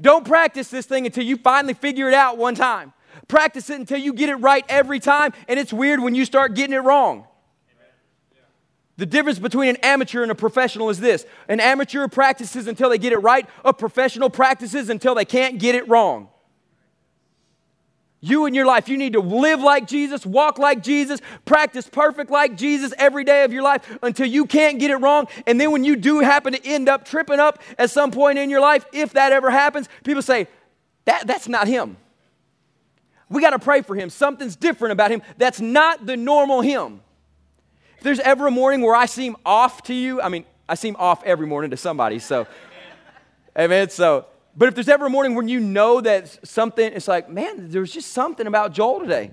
Don't 0.00 0.24
practice 0.24 0.68
this 0.68 0.86
thing 0.86 1.06
until 1.06 1.24
you 1.24 1.36
finally 1.36 1.74
figure 1.74 2.08
it 2.08 2.14
out 2.14 2.38
one 2.38 2.54
time. 2.54 2.92
Practice 3.28 3.70
it 3.70 3.78
until 3.78 3.98
you 3.98 4.12
get 4.12 4.28
it 4.28 4.36
right 4.36 4.64
every 4.68 5.00
time, 5.00 5.32
and 5.48 5.58
it's 5.58 5.72
weird 5.72 6.00
when 6.00 6.14
you 6.14 6.24
start 6.24 6.54
getting 6.54 6.74
it 6.74 6.80
wrong. 6.80 7.26
The 8.96 9.06
difference 9.06 9.38
between 9.38 9.70
an 9.70 9.76
amateur 9.76 10.22
and 10.22 10.30
a 10.30 10.34
professional 10.34 10.90
is 10.90 11.00
this 11.00 11.24
an 11.48 11.58
amateur 11.58 12.06
practices 12.06 12.66
until 12.66 12.90
they 12.90 12.98
get 12.98 13.14
it 13.14 13.18
right, 13.18 13.48
a 13.64 13.72
professional 13.72 14.28
practices 14.28 14.90
until 14.90 15.14
they 15.14 15.24
can't 15.24 15.58
get 15.58 15.74
it 15.74 15.88
wrong. 15.88 16.28
You 18.22 18.44
in 18.44 18.54
your 18.54 18.66
life, 18.66 18.88
you 18.88 18.98
need 18.98 19.14
to 19.14 19.20
live 19.20 19.60
like 19.60 19.86
Jesus, 19.86 20.26
walk 20.26 20.58
like 20.58 20.82
Jesus, 20.82 21.20
practice 21.46 21.88
perfect 21.88 22.30
like 22.30 22.54
Jesus 22.54 22.92
every 22.98 23.24
day 23.24 23.44
of 23.44 23.52
your 23.52 23.62
life 23.62 23.98
until 24.02 24.26
you 24.26 24.44
can't 24.44 24.78
get 24.78 24.90
it 24.90 24.96
wrong. 24.96 25.26
And 25.46 25.58
then 25.58 25.70
when 25.70 25.84
you 25.84 25.96
do 25.96 26.20
happen 26.20 26.52
to 26.52 26.66
end 26.66 26.90
up 26.90 27.06
tripping 27.06 27.40
up 27.40 27.62
at 27.78 27.90
some 27.90 28.10
point 28.10 28.38
in 28.38 28.50
your 28.50 28.60
life, 28.60 28.84
if 28.92 29.14
that 29.14 29.32
ever 29.32 29.50
happens, 29.50 29.88
people 30.04 30.20
say, 30.20 30.48
that, 31.06 31.26
that's 31.26 31.48
not 31.48 31.66
him. 31.66 31.96
We 33.30 33.40
got 33.40 33.50
to 33.50 33.58
pray 33.58 33.80
for 33.80 33.94
him. 33.94 34.10
Something's 34.10 34.56
different 34.56 34.92
about 34.92 35.10
him. 35.10 35.22
That's 35.38 35.60
not 35.60 36.04
the 36.04 36.16
normal 36.16 36.60
him. 36.60 37.00
If 37.96 38.04
there's 38.04 38.20
ever 38.20 38.48
a 38.48 38.50
morning 38.50 38.82
where 38.82 38.96
I 38.96 39.06
seem 39.06 39.34
off 39.46 39.84
to 39.84 39.94
you, 39.94 40.20
I 40.20 40.28
mean, 40.28 40.44
I 40.68 40.74
seem 40.74 40.94
off 40.98 41.24
every 41.24 41.46
morning 41.46 41.70
to 41.70 41.76
somebody, 41.76 42.18
so. 42.18 42.46
Amen. 43.58 43.88
So 43.88 44.26
but 44.60 44.68
if 44.68 44.74
there's 44.74 44.90
ever 44.90 45.06
a 45.06 45.08
morning 45.08 45.34
when 45.34 45.48
you 45.48 45.58
know 45.58 46.02
that 46.02 46.46
something, 46.46 46.92
it's 46.92 47.08
like, 47.08 47.30
man, 47.30 47.70
there's 47.70 47.90
just 47.90 48.12
something 48.12 48.46
about 48.46 48.74
Joel 48.74 49.00
today. 49.00 49.30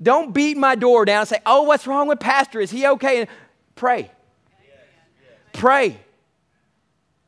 Don't 0.00 0.32
beat 0.32 0.56
my 0.56 0.76
door 0.76 1.04
down 1.04 1.22
and 1.22 1.28
say, 1.28 1.40
oh, 1.44 1.64
what's 1.64 1.88
wrong 1.88 2.06
with 2.06 2.20
Pastor? 2.20 2.60
Is 2.60 2.70
he 2.70 2.86
okay? 2.86 3.22
And 3.22 3.28
pray. 3.74 4.12
Pray. 5.52 5.98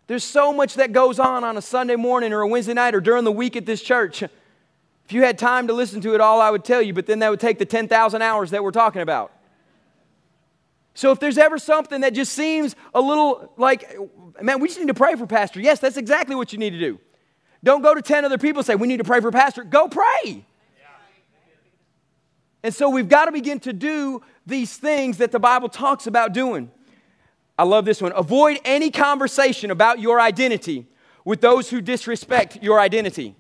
There's 0.07 0.23
so 0.23 0.53
much 0.53 0.75
that 0.75 0.92
goes 0.92 1.18
on 1.18 1.42
on 1.42 1.57
a 1.57 1.62
Sunday 1.62 1.96
morning 1.96 2.33
or 2.33 2.42
a 2.42 2.46
Wednesday 2.46 2.75
night 2.75 2.94
or 2.94 3.00
during 3.00 3.25
the 3.25 3.33
week 3.33 3.56
at 3.56 3.67
this 3.67 3.83
church. 3.83 4.23
If 4.23 4.31
you 5.08 5.25
had 5.25 5.37
time 5.37 5.67
to 5.67 5.73
listen 5.73 6.00
to 6.02 6.15
it 6.15 6.21
all, 6.21 6.40
I 6.40 6.50
would 6.50 6.65
tell 6.65 6.81
you, 6.81 6.94
but 6.94 7.06
then 7.06 7.19
that 7.19 7.31
would 7.31 7.40
take 7.40 7.58
the 7.58 7.67
10,000 7.67 8.23
hours 8.23 8.52
that 8.52 8.63
we're 8.63 8.71
talking 8.71 9.02
about. 9.02 9.33
So 11.01 11.13
if 11.13 11.19
there's 11.19 11.38
ever 11.38 11.57
something 11.57 12.03
that 12.03 12.13
just 12.13 12.35
seems 12.35 12.77
a 12.92 13.01
little 13.01 13.55
like, 13.57 13.96
man, 14.42 14.61
we 14.61 14.69
just 14.69 14.79
need 14.79 14.88
to 14.88 14.94
pray 14.94 15.15
for 15.15 15.27
Pastor. 15.27 15.59
Yes, 15.59 15.81
that's 15.81 15.96
exactly 15.96 16.37
what 16.37 16.53
you 16.53 16.59
need 16.59 16.73
to 16.73 16.79
do. 16.79 16.98
Don't 17.65 17.81
go 17.81 17.94
to 17.94 18.03
10 18.03 18.27
other 18.27 18.37
people 18.37 18.61
and 18.61 18.67
say, 18.67 18.75
we 18.75 18.87
need 18.87 18.98
to 18.98 19.05
pray 19.05 19.23
for 19.23 19.33
Pastor. 19.33 19.65
Go 19.65 19.88
pray. 19.88 20.44
And 22.63 22.75
so 22.75 22.90
we've 22.90 23.09
got 23.09 23.25
to 23.25 23.33
begin 23.33 23.61
to 23.61 23.73
do 23.73 24.21
these 24.44 24.77
things 24.77 25.17
that 25.17 25.33
the 25.33 25.38
Bible 25.38 25.71
talks 25.71 26.07
about 26.07 26.35
doing. 26.35 26.71
I 27.59 27.63
love 27.63 27.87
this 27.87 28.03
one. 28.03 28.13
Avoid 28.15 28.59
any 28.67 28.90
conversation 28.90 29.71
about 29.71 30.01
your 30.01 30.21
identity 30.21 30.87
with 31.25 31.40
those 31.40 31.71
who 31.71 31.81
disrespect 31.81 32.63
your 32.63 32.79
identity. 32.79 33.37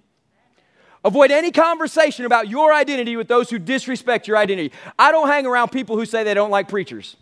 Avoid 1.04 1.30
any 1.30 1.50
conversation 1.50 2.24
about 2.24 2.48
your 2.48 2.72
identity 2.72 3.16
with 3.16 3.28
those 3.28 3.50
who 3.50 3.58
disrespect 3.58 4.26
your 4.26 4.38
identity. 4.38 4.72
I 4.98 5.12
don't 5.12 5.28
hang 5.28 5.44
around 5.44 5.68
people 5.72 5.98
who 5.98 6.06
say 6.06 6.24
they 6.24 6.32
don't 6.32 6.50
like 6.50 6.66
preachers. 6.66 7.16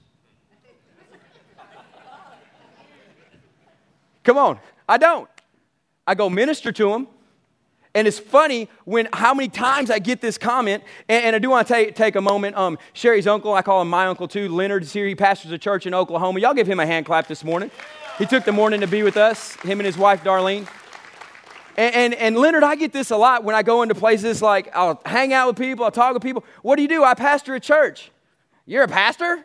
Come 4.24 4.38
on. 4.38 4.58
I 4.88 4.98
don't. 4.98 5.28
I 6.06 6.14
go 6.14 6.30
minister 6.30 6.72
to 6.72 6.90
them. 6.90 7.08
And 7.94 8.06
it's 8.06 8.18
funny 8.18 8.68
when 8.84 9.08
how 9.12 9.34
many 9.34 9.48
times 9.48 9.90
I 9.90 9.98
get 9.98 10.20
this 10.20 10.38
comment, 10.38 10.84
and, 11.08 11.24
and 11.24 11.36
I 11.36 11.38
do 11.38 11.50
want 11.50 11.66
to 11.66 11.74
take, 11.74 11.94
take 11.94 12.16
a 12.16 12.20
moment. 12.20 12.56
Um, 12.56 12.78
Sherry's 12.92 13.26
uncle, 13.26 13.54
I 13.54 13.62
call 13.62 13.82
him 13.82 13.88
my 13.88 14.06
uncle 14.06 14.28
too, 14.28 14.48
Leonard 14.48 14.82
is 14.82 14.92
here. 14.92 15.06
He 15.06 15.14
pastors 15.14 15.50
a 15.50 15.58
church 15.58 15.86
in 15.86 15.94
Oklahoma. 15.94 16.40
Y'all 16.40 16.54
give 16.54 16.66
him 16.66 16.80
a 16.80 16.86
hand 16.86 17.06
clap 17.06 17.26
this 17.26 17.42
morning. 17.42 17.70
He 18.18 18.26
took 18.26 18.44
the 18.44 18.52
morning 18.52 18.80
to 18.80 18.86
be 18.86 19.02
with 19.02 19.16
us, 19.16 19.54
him 19.56 19.80
and 19.80 19.86
his 19.86 19.96
wife, 19.96 20.22
Darlene. 20.22 20.68
And, 21.76 21.94
and, 21.94 22.14
and, 22.14 22.36
Leonard, 22.36 22.64
I 22.64 22.74
get 22.74 22.92
this 22.92 23.10
a 23.10 23.16
lot 23.16 23.44
when 23.44 23.54
I 23.54 23.62
go 23.62 23.82
into 23.82 23.94
places 23.94 24.42
like 24.42 24.68
I'll 24.74 25.00
hang 25.06 25.32
out 25.32 25.46
with 25.46 25.56
people, 25.56 25.84
I'll 25.84 25.90
talk 25.90 26.12
with 26.14 26.22
people. 26.22 26.44
What 26.62 26.76
do 26.76 26.82
you 26.82 26.88
do? 26.88 27.04
I 27.04 27.14
pastor 27.14 27.54
a 27.54 27.60
church. 27.60 28.10
You're 28.66 28.82
a 28.82 28.88
pastor? 28.88 29.44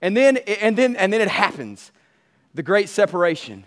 And 0.00 0.16
then, 0.16 0.38
and 0.38 0.76
then, 0.76 0.96
and 0.96 1.12
then 1.12 1.20
it 1.20 1.28
happens 1.28 1.92
the 2.54 2.62
great 2.62 2.88
separation. 2.88 3.64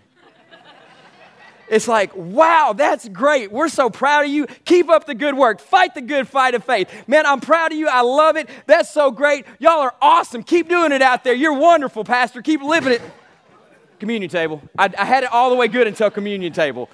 It's 1.68 1.88
like, 1.88 2.14
wow, 2.14 2.74
that's 2.76 3.08
great. 3.08 3.50
We're 3.50 3.70
so 3.70 3.88
proud 3.88 4.26
of 4.26 4.30
you. 4.30 4.46
Keep 4.66 4.90
up 4.90 5.06
the 5.06 5.14
good 5.14 5.34
work. 5.34 5.58
Fight 5.58 5.94
the 5.94 6.02
good 6.02 6.28
fight 6.28 6.54
of 6.54 6.62
faith. 6.64 6.90
Man, 7.08 7.24
I'm 7.24 7.40
proud 7.40 7.72
of 7.72 7.78
you. 7.78 7.88
I 7.88 8.02
love 8.02 8.36
it. 8.36 8.50
That's 8.66 8.90
so 8.90 9.10
great. 9.10 9.46
Y'all 9.58 9.80
are 9.80 9.94
awesome. 10.02 10.42
Keep 10.42 10.68
doing 10.68 10.92
it 10.92 11.00
out 11.00 11.24
there. 11.24 11.32
You're 11.32 11.54
wonderful, 11.54 12.04
Pastor. 12.04 12.42
Keep 12.42 12.62
living 12.62 12.92
it. 12.92 13.02
Communion 13.98 14.30
table. 14.30 14.60
I, 14.78 14.90
I 14.98 15.06
had 15.06 15.24
it 15.24 15.32
all 15.32 15.48
the 15.48 15.56
way 15.56 15.66
good 15.66 15.86
until 15.86 16.10
communion 16.10 16.52
table. 16.52 16.90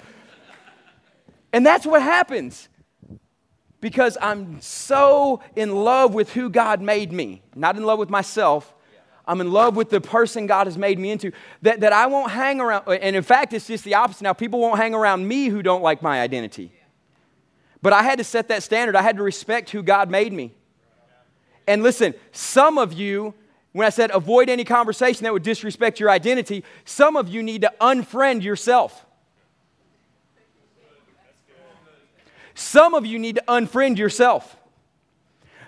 And 1.51 1.65
that's 1.65 1.85
what 1.85 2.01
happens 2.01 2.69
because 3.81 4.17
I'm 4.21 4.61
so 4.61 5.41
in 5.55 5.75
love 5.75 6.13
with 6.13 6.31
who 6.33 6.49
God 6.49 6.81
made 6.81 7.11
me, 7.11 7.41
not 7.53 7.75
in 7.75 7.83
love 7.83 7.99
with 7.99 8.09
myself. 8.09 8.73
I'm 9.29 9.41
in 9.41 9.51
love 9.51 9.75
with 9.75 9.91
the 9.91 10.01
person 10.01 10.47
God 10.47 10.65
has 10.65 10.75
made 10.75 10.97
me 10.97 11.11
into, 11.11 11.31
that, 11.61 11.81
that 11.81 11.93
I 11.93 12.07
won't 12.07 12.31
hang 12.31 12.59
around. 12.59 12.87
And 12.87 13.15
in 13.15 13.21
fact, 13.21 13.53
it's 13.53 13.67
just 13.67 13.83
the 13.83 13.93
opposite. 13.93 14.23
Now, 14.23 14.33
people 14.33 14.59
won't 14.59 14.79
hang 14.79 14.95
around 14.95 15.27
me 15.27 15.49
who 15.49 15.61
don't 15.61 15.83
like 15.83 16.01
my 16.01 16.19
identity. 16.19 16.71
But 17.83 17.93
I 17.93 18.01
had 18.01 18.17
to 18.17 18.23
set 18.23 18.47
that 18.47 18.63
standard. 18.63 18.95
I 18.95 19.03
had 19.03 19.17
to 19.17 19.23
respect 19.23 19.69
who 19.69 19.83
God 19.83 20.09
made 20.09 20.33
me. 20.33 20.51
And 21.67 21.83
listen, 21.83 22.15
some 22.31 22.79
of 22.79 22.91
you, 22.91 23.35
when 23.71 23.85
I 23.85 23.91
said 23.91 24.09
avoid 24.09 24.49
any 24.49 24.63
conversation 24.63 25.25
that 25.25 25.31
would 25.31 25.43
disrespect 25.43 25.99
your 25.99 26.09
identity, 26.09 26.63
some 26.83 27.15
of 27.15 27.29
you 27.29 27.43
need 27.43 27.61
to 27.61 27.71
unfriend 27.79 28.41
yourself. 28.41 29.05
Some 32.55 32.95
of 32.95 33.05
you 33.05 33.19
need 33.19 33.35
to 33.35 33.43
unfriend 33.47 33.99
yourself 33.99 34.57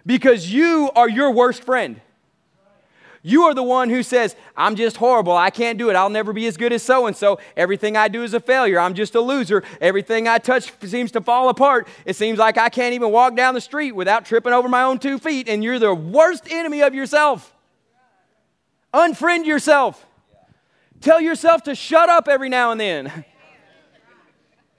because 0.04 0.52
you 0.52 0.90
are 0.96 1.08
your 1.08 1.30
worst 1.30 1.64
friend. 1.64 2.02
You 3.24 3.44
are 3.44 3.54
the 3.54 3.64
one 3.64 3.90
who 3.90 4.02
says, 4.02 4.36
I'm 4.58 4.76
just 4.76 4.98
horrible. 4.98 5.36
I 5.36 5.52
can't 5.52 5.78
do 5.78 5.92
it. 5.92 5.96
I'll 5.96 6.10
never 6.10 6.34
be 6.34 6.48
as 6.48 6.58
good 6.58 6.74
as 6.74 6.82
so 6.82 7.06
and 7.06 7.16
so. 7.16 7.40
Everything 7.56 7.96
I 7.96 8.08
do 8.08 8.24
is 8.24 8.34
a 8.34 8.40
failure. 8.40 8.80
I'm 8.80 8.96
just 8.96 9.14
a 9.14 9.22
loser. 9.22 9.64
Everything 9.80 10.28
I 10.28 10.40
touch 10.40 10.74
seems 10.84 11.12
to 11.12 11.22
fall 11.22 11.50
apart. 11.50 11.88
It 12.06 12.16
seems 12.16 12.40
like 12.40 12.58
I 12.58 12.70
can't 12.70 12.96
even 12.96 13.12
walk 13.12 13.36
down 13.36 13.54
the 13.54 13.62
street 13.62 13.92
without 13.92 14.26
tripping 14.26 14.54
over 14.54 14.68
my 14.68 14.82
own 14.82 14.98
two 14.98 15.20
feet. 15.20 15.48
And 15.48 15.64
you're 15.64 15.78
the 15.78 15.94
worst 15.94 16.52
enemy 16.52 16.82
of 16.82 16.96
yourself. 16.96 17.54
Unfriend 18.92 19.46
yourself. 19.46 20.04
Tell 21.00 21.22
yourself 21.22 21.64
to 21.64 21.76
shut 21.76 22.10
up 22.10 22.28
every 22.28 22.50
now 22.50 22.72
and 22.72 22.82
then. 22.82 23.26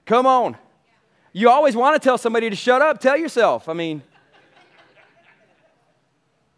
Come 0.05 0.25
on. 0.25 0.57
You 1.31 1.49
always 1.49 1.77
want 1.77 1.99
to 1.99 2.05
tell 2.05 2.17
somebody 2.17 2.49
to 2.49 2.55
shut 2.57 2.81
up. 2.81 2.99
Tell 2.99 3.15
yourself. 3.15 3.69
I 3.69 3.73
mean, 3.73 4.03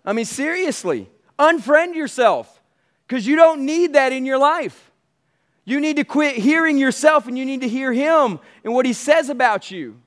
I 0.04 0.14
mean, 0.14 0.26
seriously. 0.26 1.10
Unfriend 1.38 1.96
yourself 1.96 2.62
because 3.08 3.28
you 3.28 3.36
don't 3.36 3.66
need 3.66 3.94
that 3.94 4.12
in 4.12 4.26
your 4.26 4.38
life. 4.38 4.92
You 5.66 5.80
need 5.80 5.98
to 5.98 6.04
quit 6.04 6.36
hearing 6.36 6.78
yourself 6.78 7.28
and 7.28 7.38
you 7.38 7.46
need 7.46 7.62
to 7.62 7.68
hear 7.68 7.92
Him 7.92 8.40
and 8.64 8.74
what 8.74 8.86
He 8.86 8.94
says 8.94 9.30
about 9.30 9.72
you. 9.72 10.00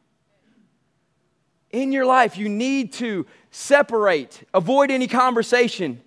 In 1.71 1.93
your 1.93 2.07
life, 2.07 2.39
you 2.39 2.49
need 2.49 2.93
to 2.95 3.27
separate, 3.51 4.43
avoid 4.55 4.91
any 4.91 5.07
conversation 5.07 6.01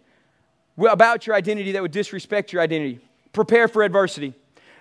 about 0.78 1.28
your 1.28 1.36
identity 1.36 1.74
that 1.74 1.82
would 1.82 1.91
disrespect 1.91 2.51
your 2.51 2.61
identity. 2.61 2.99
Prepare 3.34 3.67
for 3.67 3.84
adversity. 3.84 4.34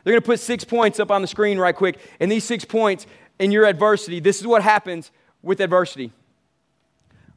They're 0.03 0.13
going 0.13 0.23
to 0.23 0.27
put 0.27 0.41
six 0.41 0.65
points 0.65 0.99
up 0.99 1.11
on 1.11 1.21
the 1.21 1.29
screen 1.29 1.59
right 1.59 1.77
quick. 1.77 1.99
And 2.19 2.33
these 2.33 2.45
six 2.45 2.65
points 2.65 3.07
in 3.39 3.53
your 3.53 3.67
adversity, 3.67 4.21
this 4.21 4.41
is 4.41 4.47
what 4.47 4.63
happens 4.63 5.11
with 5.43 5.61
adversity. 5.61 6.13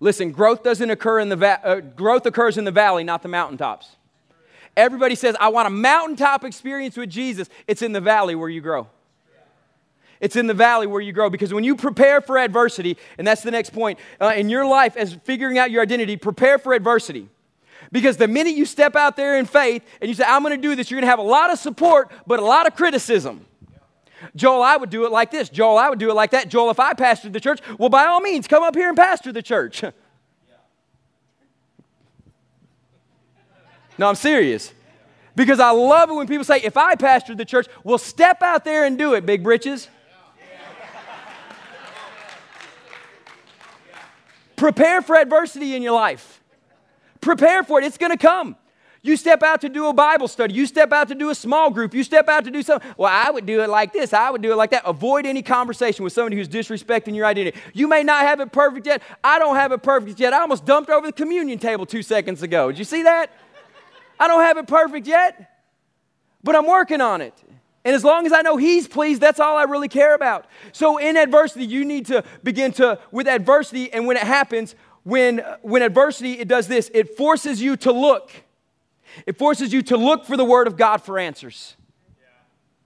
Listen, 0.03 0.33
growth 0.33 0.63
doesn't 0.63 0.89
occur 0.89 1.19
in 1.19 1.29
the 1.29 1.37
va- 1.37 1.61
uh, 1.63 1.79
growth 1.79 2.25
occurs 2.25 2.57
in 2.57 2.65
the 2.65 2.71
valley, 2.71 3.05
not 3.05 3.21
the 3.21 3.29
mountaintops. 3.29 3.95
Everybody 4.75 5.15
says, 5.15 5.33
"I 5.39 5.47
want 5.47 5.65
a 5.65 5.69
mountaintop 5.69 6.43
experience 6.43 6.97
with 6.97 7.09
Jesus." 7.09 7.47
It's 7.67 7.81
in 7.81 7.93
the 7.93 8.01
valley 8.01 8.35
where 8.35 8.49
you 8.49 8.59
grow. 8.59 8.87
It's 10.19 10.35
in 10.35 10.47
the 10.47 10.53
valley 10.53 10.87
where 10.87 10.99
you 10.99 11.13
grow 11.13 11.29
because 11.29 11.53
when 11.53 11.63
you 11.63 11.77
prepare 11.77 12.19
for 12.19 12.37
adversity, 12.37 12.97
and 13.17 13.25
that's 13.25 13.43
the 13.43 13.51
next 13.51 13.69
point 13.69 13.97
uh, 14.19 14.33
in 14.35 14.49
your 14.49 14.65
life 14.65 14.97
as 14.97 15.13
figuring 15.23 15.57
out 15.57 15.71
your 15.71 15.81
identity, 15.81 16.17
prepare 16.17 16.57
for 16.57 16.73
adversity. 16.73 17.29
Because 17.89 18.17
the 18.17 18.27
minute 18.27 18.55
you 18.55 18.65
step 18.65 18.97
out 18.97 19.15
there 19.15 19.37
in 19.37 19.45
faith 19.45 19.83
and 20.01 20.09
you 20.09 20.15
say, 20.15 20.25
I'm 20.27 20.43
going 20.43 20.55
to 20.55 20.61
do 20.61 20.75
this, 20.75 20.91
you're 20.91 20.97
going 20.99 21.07
to 21.07 21.11
have 21.11 21.19
a 21.19 21.21
lot 21.21 21.49
of 21.49 21.59
support, 21.59 22.11
but 22.27 22.39
a 22.39 22.45
lot 22.45 22.67
of 22.67 22.75
criticism. 22.75 23.45
Joel, 24.35 24.61
I 24.63 24.77
would 24.77 24.89
do 24.89 25.05
it 25.05 25.11
like 25.11 25.31
this. 25.31 25.49
Joel, 25.49 25.77
I 25.77 25.89
would 25.89 25.99
do 25.99 26.09
it 26.09 26.13
like 26.13 26.31
that. 26.31 26.49
Joel, 26.49 26.69
if 26.69 26.79
I 26.79 26.93
pastored 26.93 27.33
the 27.33 27.39
church, 27.39 27.59
well, 27.77 27.89
by 27.89 28.05
all 28.05 28.21
means, 28.21 28.47
come 28.47 28.63
up 28.63 28.75
here 28.75 28.87
and 28.87 28.97
pastor 28.97 29.31
the 29.31 29.41
church. 29.41 29.83
no, 33.97 34.07
I'm 34.07 34.15
serious. 34.15 34.73
Because 35.35 35.59
I 35.59 35.71
love 35.71 36.09
it 36.09 36.13
when 36.13 36.27
people 36.27 36.43
say, 36.43 36.61
if 36.61 36.77
I 36.77 36.95
pastored 36.95 37.37
the 37.37 37.45
church, 37.45 37.67
well, 37.83 37.97
step 37.97 38.43
out 38.43 38.63
there 38.65 38.85
and 38.85 38.97
do 38.97 39.13
it, 39.13 39.25
big 39.25 39.43
britches. 39.43 39.89
Prepare 44.55 45.01
for 45.01 45.17
adversity 45.17 45.75
in 45.75 45.81
your 45.81 45.93
life. 45.93 46.41
Prepare 47.19 47.63
for 47.63 47.79
it, 47.79 47.85
it's 47.85 47.97
going 47.97 48.11
to 48.11 48.17
come. 48.17 48.55
You 49.05 49.17
step 49.17 49.43
out 49.43 49.59
to 49.61 49.69
do 49.69 49.87
a 49.87 49.93
Bible 49.93 50.29
study. 50.29 50.53
You 50.53 50.65
step 50.65 50.93
out 50.93 51.09
to 51.09 51.15
do 51.15 51.29
a 51.29 51.35
small 51.35 51.69
group. 51.69 51.93
You 51.93 52.05
step 52.05 52.29
out 52.29 52.45
to 52.45 52.51
do 52.51 52.63
something. 52.63 52.89
Well, 52.95 53.11
I 53.13 53.31
would 53.31 53.45
do 53.45 53.61
it 53.61 53.69
like 53.69 53.91
this. 53.91 54.13
I 54.13 54.29
would 54.29 54.41
do 54.41 54.53
it 54.53 54.55
like 54.55 54.71
that. 54.71 54.83
Avoid 54.85 55.25
any 55.25 55.41
conversation 55.41 56.05
with 56.05 56.13
somebody 56.13 56.37
who's 56.37 56.47
disrespecting 56.47 57.13
your 57.13 57.25
identity. 57.25 57.59
You 57.73 57.89
may 57.89 58.03
not 58.03 58.21
have 58.21 58.39
it 58.39 58.53
perfect 58.53 58.87
yet. 58.87 59.03
I 59.21 59.39
don't 59.39 59.57
have 59.57 59.73
it 59.73 59.83
perfect 59.83 60.21
yet. 60.21 60.31
I 60.31 60.39
almost 60.39 60.63
dumped 60.63 60.89
over 60.89 61.05
the 61.05 61.11
communion 61.11 61.59
table 61.59 61.85
two 61.85 62.01
seconds 62.01 62.43
ago. 62.43 62.71
Did 62.71 62.79
you 62.79 62.85
see 62.85 63.03
that? 63.03 63.29
I 64.17 64.29
don't 64.29 64.41
have 64.41 64.57
it 64.57 64.67
perfect 64.67 65.05
yet, 65.05 65.59
but 66.41 66.55
I'm 66.55 66.65
working 66.65 67.01
on 67.01 67.19
it. 67.19 67.33
And 67.83 67.93
as 67.93 68.05
long 68.05 68.25
as 68.25 68.31
I 68.31 68.41
know 68.41 68.55
He's 68.55 68.87
pleased, 68.87 69.19
that's 69.19 69.41
all 69.41 69.57
I 69.57 69.63
really 69.63 69.89
care 69.89 70.15
about. 70.15 70.45
So 70.71 70.97
in 70.97 71.17
adversity, 71.17 71.65
you 71.65 71.83
need 71.83 72.05
to 72.05 72.23
begin 72.41 72.71
to, 72.73 72.99
with 73.11 73.27
adversity, 73.27 73.91
and 73.91 74.07
when 74.07 74.15
it 74.15 74.23
happens, 74.23 74.75
when, 75.03 75.39
when 75.61 75.81
adversity, 75.81 76.39
it 76.39 76.47
does 76.47 76.69
this 76.69 76.89
it 76.93 77.17
forces 77.17 77.61
you 77.61 77.75
to 77.77 77.91
look. 77.91 78.31
It 79.25 79.37
forces 79.37 79.73
you 79.73 79.81
to 79.83 79.97
look 79.97 80.25
for 80.25 80.37
the 80.37 80.45
Word 80.45 80.67
of 80.67 80.77
God 80.77 81.01
for 81.01 81.19
answers. 81.19 81.75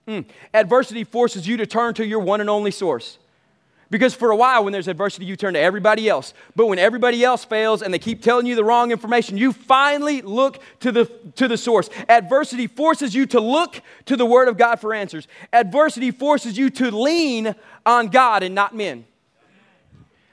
Mm. 0.07 0.25
Adversity 0.53 1.03
forces 1.03 1.47
you 1.47 1.57
to 1.57 1.65
turn 1.65 1.93
to 1.95 2.05
your 2.05 2.19
one 2.19 2.41
and 2.41 2.49
only 2.49 2.71
source. 2.71 3.17
Because 3.89 4.13
for 4.13 4.32
a 4.32 4.36
while, 4.36 4.63
when 4.63 4.73
there's 4.73 4.89
adversity, 4.89 5.25
you 5.25 5.38
turn 5.38 5.53
to 5.53 5.59
everybody 5.59 6.09
else. 6.09 6.34
But 6.55 6.67
when 6.67 6.78
everybody 6.78 7.23
else 7.23 7.45
fails 7.45 7.82
and 7.82 7.93
they 7.93 7.99
keep 7.99 8.21
telling 8.21 8.45
you 8.45 8.55
the 8.55 8.63
wrong 8.63 8.91
information, 8.91 9.38
you 9.38 9.53
finally 9.53 10.21
look 10.21 10.61
to 10.82 10.91
the, 10.91 11.05
to 11.36 11.47
the 11.47 11.57
source. 11.57 11.89
Adversity 12.09 12.67
forces 12.67 13.15
you 13.15 13.25
to 13.28 13.39
look 13.39 13.82
to 14.05 14.17
the 14.17 14.25
Word 14.25 14.49
of 14.49 14.57
God 14.57 14.82
for 14.82 14.93
answers. 14.93 15.28
Adversity 15.53 16.11
forces 16.11 16.57
you 16.57 16.69
to 16.71 16.91
lean 16.91 17.55
on 17.86 18.07
God 18.07 18.43
and 18.43 18.53
not 18.53 18.75
men. 18.75 19.05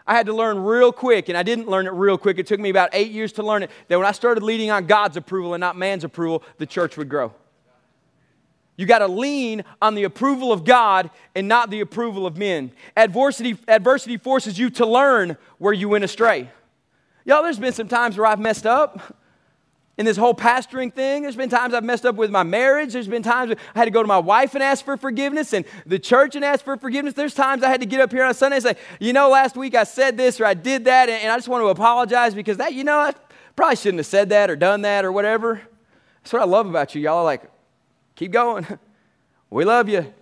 I 0.07 0.15
had 0.15 0.27
to 0.27 0.35
learn 0.35 0.63
real 0.63 0.93
quick, 0.93 1.29
and 1.29 1.39
I 1.39 1.43
didn't 1.43 1.69
learn 1.69 1.87
it 1.87 1.93
real 1.93 2.19
quick. 2.19 2.39
It 2.39 2.47
took 2.47 2.61
me 2.61 2.69
about 2.69 2.91
eight 2.93 3.11
years 3.11 3.33
to 3.33 3.43
learn 3.43 3.63
it. 3.63 3.71
That 3.89 3.97
when 3.97 4.07
I 4.07 4.13
started 4.13 4.43
leaning 4.43 4.71
on 4.71 4.87
God's 4.87 5.17
approval 5.17 5.55
and 5.55 5.61
not 5.61 5.77
man's 5.77 6.05
approval, 6.05 6.43
the 6.59 6.67
church 6.67 6.97
would 6.97 7.09
grow. 7.09 7.33
You 8.77 8.87
got 8.87 8.99
to 8.99 9.09
lean 9.09 9.65
on 9.81 9.95
the 9.95 10.05
approval 10.05 10.53
of 10.53 10.65
God 10.65 11.11
and 11.35 11.47
not 11.49 11.71
the 11.71 11.81
approval 11.81 12.27
of 12.27 12.37
men. 12.37 12.73
Adversity, 12.97 13.57
adversity 13.69 14.17
forces 14.17 14.59
you 14.59 14.69
to 14.71 14.85
learn 14.85 15.37
where 15.59 15.73
you 15.73 15.89
went 15.89 16.05
astray. 16.05 16.51
Y'all, 17.25 17.43
there's 17.43 17.59
been 17.59 17.73
some 17.73 17.89
times 17.89 18.19
where 18.19 18.27
I've 18.27 18.41
messed 18.41 18.67
up 18.67 19.17
in 19.97 20.07
this 20.07 20.17
whole 20.17 20.35
pastoring 20.35 20.93
thing. 20.93 21.23
There's 21.23 21.37
been 21.37 21.49
times 21.49 21.73
I've 21.73 21.85
messed 21.85 22.05
up 22.05 22.17
with 22.17 22.31
my 22.31 22.43
marriage. 22.43 22.93
There's 22.93 23.07
been 23.07 23.23
times 23.23 23.55
I 23.75 23.79
had 23.79 23.85
to 23.85 23.91
go 23.91 24.03
to 24.03 24.09
my 24.09 24.19
wife 24.19 24.55
and 24.55 24.63
ask 24.63 24.85
for 24.85 24.97
forgiveness 24.97 25.53
and 25.53 25.65
the 25.87 25.99
church 25.99 26.35
and 26.35 26.45
ask 26.45 26.65
for 26.65 26.77
forgiveness. 26.77 27.15
There's 27.15 27.35
times 27.35 27.63
I 27.63 27.69
had 27.69 27.81
to 27.81 27.87
get 27.87 28.01
up 28.01 28.11
here 28.11 28.25
on 28.25 28.35
Sunday 28.35 28.57
and 28.57 28.65
say, 28.65 28.77
you 28.99 29.13
know, 29.13 29.31
last 29.31 29.57
week 29.57 29.75
I 29.75 29.85
said 29.85 30.17
this 30.17 30.41
or 30.41 30.47
I 30.47 30.55
did 30.55 30.87
that 30.87 31.09
and, 31.09 31.31
I 31.31 31.37
just 31.37 31.49
want 31.49 31.63
to 31.63 31.69
apologize 31.69 32.35
because 32.35 32.57
that, 32.57 32.75
you 32.75 32.85
know, 32.85 32.99
I 32.99 33.13
probably 33.57 33.77
shouldn't 33.77 34.01
have 34.01 34.07
said 34.07 34.31
that 34.31 34.51
or 34.51 34.57
done 34.57 34.83
that 34.83 35.05
or 35.05 35.13
whatever. 35.13 35.61
That's 36.23 36.33
what 36.33 36.43
I 36.43 36.47
love 36.47 36.67
about 36.67 36.95
you. 36.95 37.03
Y'all 37.03 37.19
are 37.19 37.25
like, 37.25 37.43
keep 38.17 38.33
going. 38.33 38.67
we 39.51 39.65
love 39.65 39.89
you. 39.89 40.13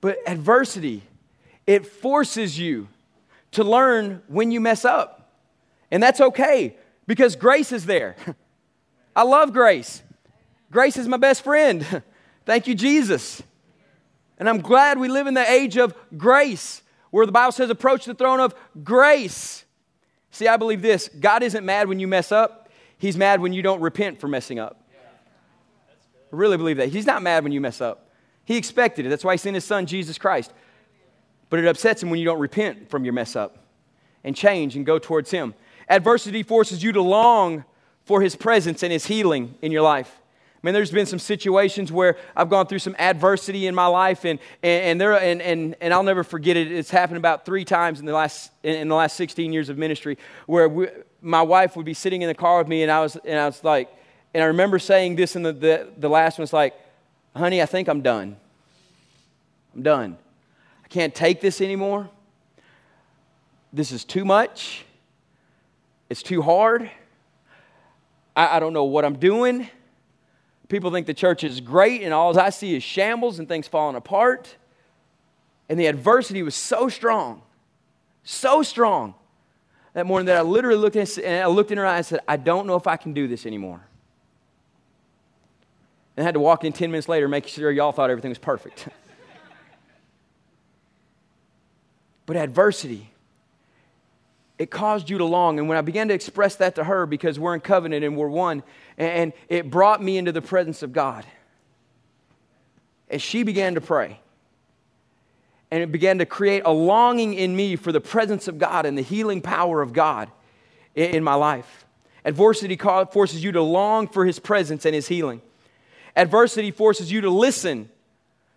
But 0.00 0.18
adversity, 0.26 1.02
it 1.66 1.86
forces 1.86 2.58
you 2.58 2.88
to 3.52 3.62
learn 3.62 4.22
when 4.26 4.50
you 4.50 4.60
mess 4.60 4.84
up. 4.84 5.30
And 5.90 6.02
that's 6.02 6.20
okay 6.20 6.76
because 7.06 7.36
grace 7.36 7.72
is 7.72 7.86
there. 7.86 8.16
I 9.16 9.22
love 9.22 9.52
grace. 9.52 10.02
Grace 10.70 10.96
is 10.96 11.08
my 11.08 11.16
best 11.16 11.42
friend. 11.42 12.02
Thank 12.46 12.66
you, 12.66 12.74
Jesus. 12.74 13.42
And 14.38 14.48
I'm 14.48 14.60
glad 14.60 14.98
we 14.98 15.08
live 15.08 15.26
in 15.26 15.34
the 15.34 15.50
age 15.50 15.76
of 15.76 15.94
grace, 16.16 16.82
where 17.10 17.26
the 17.26 17.32
Bible 17.32 17.52
says, 17.52 17.68
approach 17.68 18.06
the 18.06 18.14
throne 18.14 18.40
of 18.40 18.54
grace. 18.82 19.64
See, 20.30 20.48
I 20.48 20.56
believe 20.56 20.80
this 20.80 21.08
God 21.08 21.42
isn't 21.42 21.64
mad 21.64 21.88
when 21.88 22.00
you 22.00 22.08
mess 22.08 22.32
up, 22.32 22.68
He's 22.98 23.16
mad 23.16 23.40
when 23.40 23.52
you 23.52 23.62
don't 23.62 23.80
repent 23.80 24.20
for 24.20 24.28
messing 24.28 24.58
up. 24.58 24.76
I 26.32 26.36
really 26.36 26.56
believe 26.56 26.76
that. 26.76 26.90
He's 26.90 27.06
not 27.06 27.22
mad 27.22 27.42
when 27.42 27.52
you 27.52 27.60
mess 27.60 27.80
up. 27.80 28.10
He 28.44 28.56
expected 28.56 29.06
it. 29.06 29.08
That's 29.08 29.24
why 29.24 29.34
He 29.34 29.38
sent 29.38 29.54
His 29.54 29.64
Son, 29.64 29.86
Jesus 29.86 30.18
Christ. 30.18 30.52
But 31.48 31.58
it 31.58 31.66
upsets 31.66 32.02
Him 32.02 32.10
when 32.10 32.18
you 32.20 32.24
don't 32.24 32.38
repent 32.38 32.90
from 32.90 33.04
your 33.04 33.12
mess 33.12 33.36
up 33.36 33.58
and 34.22 34.36
change 34.36 34.76
and 34.76 34.86
go 34.86 34.98
towards 34.98 35.30
Him. 35.30 35.54
Adversity 35.90 36.42
forces 36.42 36.82
you 36.82 36.92
to 36.92 37.02
long 37.02 37.64
for 38.04 38.22
His 38.22 38.36
presence 38.36 38.82
and 38.82 38.92
His 38.92 39.06
healing 39.06 39.56
in 39.60 39.72
your 39.72 39.82
life. 39.82 40.20
I 40.62 40.66
mean, 40.66 40.74
there's 40.74 40.90
been 40.90 41.06
some 41.06 41.18
situations 41.18 41.90
where 41.90 42.18
I've 42.36 42.50
gone 42.50 42.66
through 42.66 42.80
some 42.80 42.94
adversity 42.98 43.66
in 43.66 43.74
my 43.74 43.86
life, 43.86 44.24
and, 44.26 44.38
and, 44.62 44.84
and, 44.84 45.00
there, 45.00 45.14
and, 45.14 45.40
and, 45.40 45.74
and 45.80 45.94
I'll 45.94 46.02
never 46.02 46.22
forget 46.22 46.56
it. 46.56 46.70
It's 46.70 46.90
happened 46.90 47.16
about 47.16 47.46
three 47.46 47.64
times 47.64 47.98
in 47.98 48.04
the 48.04 48.12
last, 48.12 48.52
in 48.62 48.88
the 48.88 48.94
last 48.94 49.16
16 49.16 49.54
years 49.54 49.70
of 49.70 49.78
ministry 49.78 50.18
where 50.46 50.68
we, 50.68 50.88
my 51.22 51.40
wife 51.40 51.76
would 51.76 51.86
be 51.86 51.94
sitting 51.94 52.20
in 52.20 52.28
the 52.28 52.34
car 52.34 52.58
with 52.58 52.68
me, 52.68 52.82
and 52.82 52.92
I 52.92 53.00
was, 53.00 53.16
and 53.16 53.40
I 53.40 53.46
was 53.46 53.64
like, 53.64 53.88
and 54.34 54.44
I 54.44 54.46
remember 54.46 54.78
saying 54.78 55.16
this 55.16 55.34
in 55.34 55.42
the, 55.42 55.52
the, 55.52 55.88
the 55.96 56.08
last 56.10 56.38
one, 56.38 56.42
it's 56.42 56.52
like, 56.52 56.74
honey, 57.34 57.62
I 57.62 57.66
think 57.66 57.88
I'm 57.88 58.02
done. 58.02 58.36
I'm 59.74 59.82
done. 59.82 60.18
I 60.84 60.88
can't 60.88 61.14
take 61.14 61.40
this 61.40 61.60
anymore. 61.60 62.10
This 63.72 63.92
is 63.92 64.04
too 64.04 64.26
much. 64.26 64.84
It's 66.10 66.24
too 66.24 66.42
hard. 66.42 66.90
I, 68.34 68.56
I 68.56 68.60
don't 68.60 68.72
know 68.72 68.84
what 68.84 69.04
I'm 69.04 69.16
doing. 69.16 69.68
People 70.68 70.90
think 70.90 71.06
the 71.06 71.14
church 71.14 71.44
is 71.44 71.60
great, 71.60 72.02
and 72.02 72.12
all 72.12 72.38
I 72.38 72.50
see 72.50 72.74
is 72.74 72.82
shambles 72.82 73.38
and 73.38 73.48
things 73.48 73.68
falling 73.68 73.96
apart. 73.96 74.56
And 75.68 75.78
the 75.78 75.86
adversity 75.86 76.42
was 76.42 76.56
so 76.56 76.88
strong, 76.88 77.42
so 78.24 78.62
strong 78.62 79.14
that 79.94 80.04
morning 80.04 80.26
that 80.26 80.36
I 80.36 80.42
literally 80.42 80.78
looked, 80.78 80.96
at, 80.96 81.16
and 81.18 81.44
I 81.44 81.46
looked 81.46 81.70
in 81.70 81.78
her 81.78 81.86
eyes 81.86 82.10
and 82.10 82.18
said, 82.18 82.20
I 82.26 82.36
don't 82.36 82.66
know 82.66 82.74
if 82.74 82.88
I 82.88 82.96
can 82.96 83.12
do 83.12 83.28
this 83.28 83.46
anymore. 83.46 83.80
And 86.16 86.24
I 86.24 86.26
had 86.26 86.34
to 86.34 86.40
walk 86.40 86.64
in 86.64 86.72
10 86.72 86.90
minutes 86.90 87.08
later, 87.08 87.28
making 87.28 87.50
sure 87.50 87.70
y'all 87.70 87.92
thought 87.92 88.10
everything 88.10 88.30
was 88.30 88.38
perfect. 88.38 88.88
but 92.26 92.36
adversity 92.36 93.10
it 94.60 94.70
caused 94.70 95.08
you 95.08 95.16
to 95.16 95.24
long. 95.24 95.58
And 95.58 95.70
when 95.70 95.78
I 95.78 95.80
began 95.80 96.08
to 96.08 96.14
express 96.14 96.56
that 96.56 96.74
to 96.74 96.84
her, 96.84 97.06
because 97.06 97.38
we're 97.38 97.54
in 97.54 97.62
covenant 97.62 98.04
and 98.04 98.14
we're 98.14 98.28
one, 98.28 98.62
and 98.98 99.32
it 99.48 99.70
brought 99.70 100.02
me 100.02 100.18
into 100.18 100.32
the 100.32 100.42
presence 100.42 100.82
of 100.82 100.92
God. 100.92 101.24
As 103.08 103.22
she 103.22 103.42
began 103.42 103.74
to 103.76 103.80
pray, 103.80 104.20
and 105.70 105.82
it 105.82 105.90
began 105.90 106.18
to 106.18 106.26
create 106.26 106.62
a 106.66 106.70
longing 106.70 107.32
in 107.32 107.56
me 107.56 107.74
for 107.74 107.90
the 107.90 108.02
presence 108.02 108.48
of 108.48 108.58
God 108.58 108.84
and 108.84 108.98
the 108.98 109.02
healing 109.02 109.40
power 109.40 109.80
of 109.80 109.94
God 109.94 110.30
in 110.94 111.24
my 111.24 111.36
life. 111.36 111.86
Adversity 112.26 112.76
forces 112.76 113.42
you 113.42 113.52
to 113.52 113.62
long 113.62 114.08
for 114.08 114.26
His 114.26 114.38
presence 114.38 114.84
and 114.84 114.94
His 114.94 115.08
healing. 115.08 115.40
Adversity 116.14 116.70
forces 116.70 117.10
you 117.10 117.22
to 117.22 117.30
listen 117.30 117.88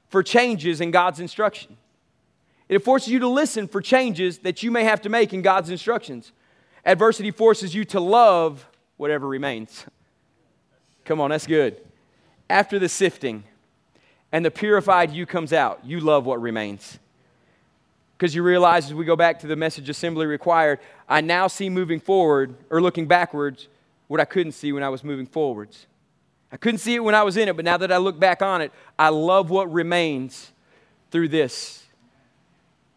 for 0.10 0.22
changes 0.22 0.82
in 0.82 0.92
God's 0.92 1.22
instruction. 1.22 1.78
It 2.74 2.84
forces 2.84 3.10
you 3.10 3.20
to 3.20 3.28
listen 3.28 3.68
for 3.68 3.82
changes 3.82 4.40
that 4.40 4.64
you 4.64 4.72
may 4.72 4.84
have 4.84 5.02
to 5.02 5.10
make 5.10 5.32
in 5.32 5.44
God's 5.44 5.70
instructions. 5.70 6.32
Adversity 6.84 7.30
forces 7.30 7.76
you 7.76 7.86
to 7.86 8.00
love 8.00 8.66
whatever 8.98 9.28
remains. 9.28 9.86
Come 11.06 11.22
on, 11.22 11.30
that's 11.30 11.46
good. 11.46 11.78
After 12.50 12.80
the 12.80 12.90
sifting 12.90 13.44
and 14.32 14.44
the 14.44 14.50
purified 14.50 15.12
you 15.12 15.28
comes 15.28 15.54
out, 15.54 15.82
you 15.86 16.00
love 16.00 16.26
what 16.26 16.42
remains. 16.42 16.98
Because 18.18 18.34
you 18.34 18.42
realize 18.42 18.88
as 18.88 18.96
we 18.96 19.06
go 19.06 19.16
back 19.16 19.40
to 19.42 19.48
the 19.48 19.56
message 19.56 19.88
assembly 19.88 20.26
required, 20.26 20.80
I 21.08 21.22
now 21.22 21.46
see 21.46 21.70
moving 21.70 22.00
forward 22.00 22.56
or 22.72 22.82
looking 22.82 23.06
backwards 23.06 23.68
what 24.08 24.20
I 24.20 24.26
couldn't 24.26 24.54
see 24.54 24.72
when 24.72 24.82
I 24.82 24.90
was 24.90 25.04
moving 25.04 25.28
forwards. 25.28 25.86
I 26.52 26.58
couldn't 26.58 26.80
see 26.80 26.96
it 26.96 27.04
when 27.04 27.14
I 27.14 27.22
was 27.22 27.38
in 27.38 27.50
it, 27.50 27.56
but 27.56 27.66
now 27.66 27.78
that 27.78 27.92
I 27.92 27.98
look 27.98 28.20
back 28.20 28.42
on 28.42 28.62
it, 28.62 28.72
I 28.98 29.10
love 29.10 29.52
what 29.52 29.72
remains 29.72 30.52
through 31.12 31.28
this. 31.28 31.83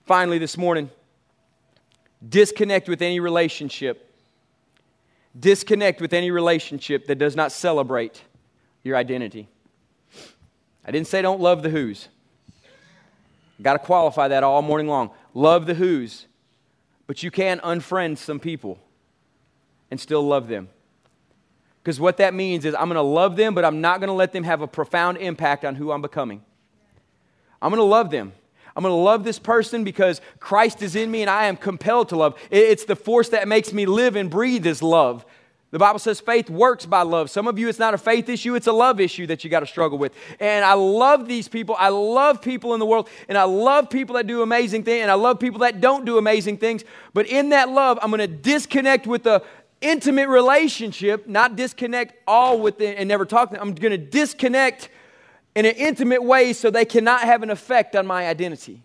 Finally, 0.07 0.39
this 0.39 0.57
morning, 0.57 0.89
disconnect 2.27 2.89
with 2.89 3.03
any 3.03 3.19
relationship. 3.19 4.15
Disconnect 5.39 6.01
with 6.01 6.13
any 6.13 6.31
relationship 6.31 7.07
that 7.09 7.17
does 7.17 7.35
not 7.35 7.51
celebrate 7.51 8.23
your 8.85 8.97
identity. 8.97 9.49
I 10.85 10.93
didn't 10.93 11.09
say 11.09 11.21
don't 11.23 11.41
love 11.41 11.63
the 11.63 11.71
who's. 11.71 12.09
Got 13.61 13.73
to 13.73 13.79
qualify 13.81 14.29
that 14.29 14.45
all 14.45 14.63
morning 14.63 14.87
long. 14.87 15.11
Love 15.35 15.67
the 15.67 15.75
who's, 15.75 16.27
but 17.09 17.23
you 17.25 17.33
can 17.33 17.59
unfriend 17.61 18.19
some 18.19 18.39
people 18.39 18.79
and 19.91 19.99
still 19.99 20.23
love 20.23 20.47
them. 20.47 20.69
Because 21.83 21.99
what 21.99 22.19
that 22.19 22.33
means 22.33 22.65
is 22.65 22.75
I'm 22.75 22.89
going 22.89 22.95
to 22.95 23.03
love 23.03 23.35
them, 23.35 23.55
but 23.55 23.65
I'm 23.65 23.81
not 23.81 23.99
going 23.99 24.09
to 24.09 24.15
let 24.15 24.33
them 24.33 24.45
have 24.45 24.61
a 24.61 24.69
profound 24.69 25.19
impact 25.19 25.65
on 25.65 25.75
who 25.75 25.91
I'm 25.91 26.03
becoming. 26.03 26.43
I'm 27.61 27.71
going 27.71 27.81
to 27.81 27.85
love 27.85 28.11
them. 28.11 28.33
I'm 28.77 28.83
going 28.83 28.93
to 28.93 28.97
love 28.97 29.25
this 29.25 29.39
person 29.39 29.83
because 29.83 30.21
Christ 30.39 30.83
is 30.83 30.95
in 30.95 31.11
me 31.11 31.23
and 31.23 31.31
I 31.31 31.47
am 31.47 31.57
compelled 31.57 32.11
to 32.11 32.17
love. 32.17 32.39
It's 32.51 32.85
the 32.85 32.95
force 32.95 33.31
that 33.31 33.49
makes 33.49 33.73
me 33.73 33.87
live 33.87 34.17
and 34.17 34.31
breathe 34.31 34.67
is 34.67 34.83
love. 34.83 35.25
The 35.73 35.79
Bible 35.79 35.99
says 35.99 36.21
faith 36.21 36.49
works 36.49 36.87
by 36.87 37.03
love. 37.03 37.29
Some 37.29 37.49
of 37.49 37.59
you, 37.59 37.69
it's 37.69 37.79
not 37.79 37.93
a 37.93 37.99
faith 37.99 38.29
issue, 38.29 38.55
it's 38.55 38.69
a 38.69 38.73
love 38.73 39.01
issue 39.01 39.27
that 39.27 39.43
you 39.43 39.51
got 39.51 39.61
to 39.61 39.67
struggle 39.67 39.99
with. 39.99 40.15
And 40.39 40.65
I 40.65 40.75
love 40.75 41.27
these 41.27 41.49
people. 41.49 41.75
I 41.79 41.89
love 41.89 42.41
people 42.41 42.73
in 42.75 42.81
the 42.81 42.87
world, 42.87 43.09
and 43.29 43.37
I 43.37 43.43
love 43.45 43.91
people 43.91 44.15
that 44.15 44.27
do 44.27 44.43
amazing 44.43 44.85
things, 44.85 45.03
and 45.03 45.11
I 45.11 45.15
love 45.15 45.41
people 45.41 45.61
that 45.61 45.81
don't 45.81 46.05
do 46.05 46.19
amazing 46.19 46.59
things. 46.59 46.85
But 47.15 47.27
in 47.27 47.49
that 47.49 47.69
love, 47.69 47.99
I'm 48.01 48.11
going 48.11 48.21
to 48.21 48.27
disconnect 48.29 49.07
with 49.07 49.25
the 49.25 49.43
intimate 49.81 50.29
relationship, 50.29 51.27
not 51.27 51.57
disconnect 51.57 52.15
all 52.27 52.61
with 52.61 52.81
it 52.81 52.97
and 52.99 53.09
never 53.09 53.25
talk 53.25 53.51
to 53.51 53.57
them. 53.57 53.69
I'm 53.69 53.75
going 53.75 53.91
to 53.91 53.99
disconnect 53.99 54.89
in 55.57 55.65
an 55.65 55.75
intimate 55.75 56.23
way 56.23 56.53
so 56.53 56.71
they 56.71 56.85
cannot 56.85 57.23
have 57.23 57.43
an 57.43 57.49
effect 57.51 57.97
on 57.97 58.07
my 58.07 58.29
identity. 58.29 58.83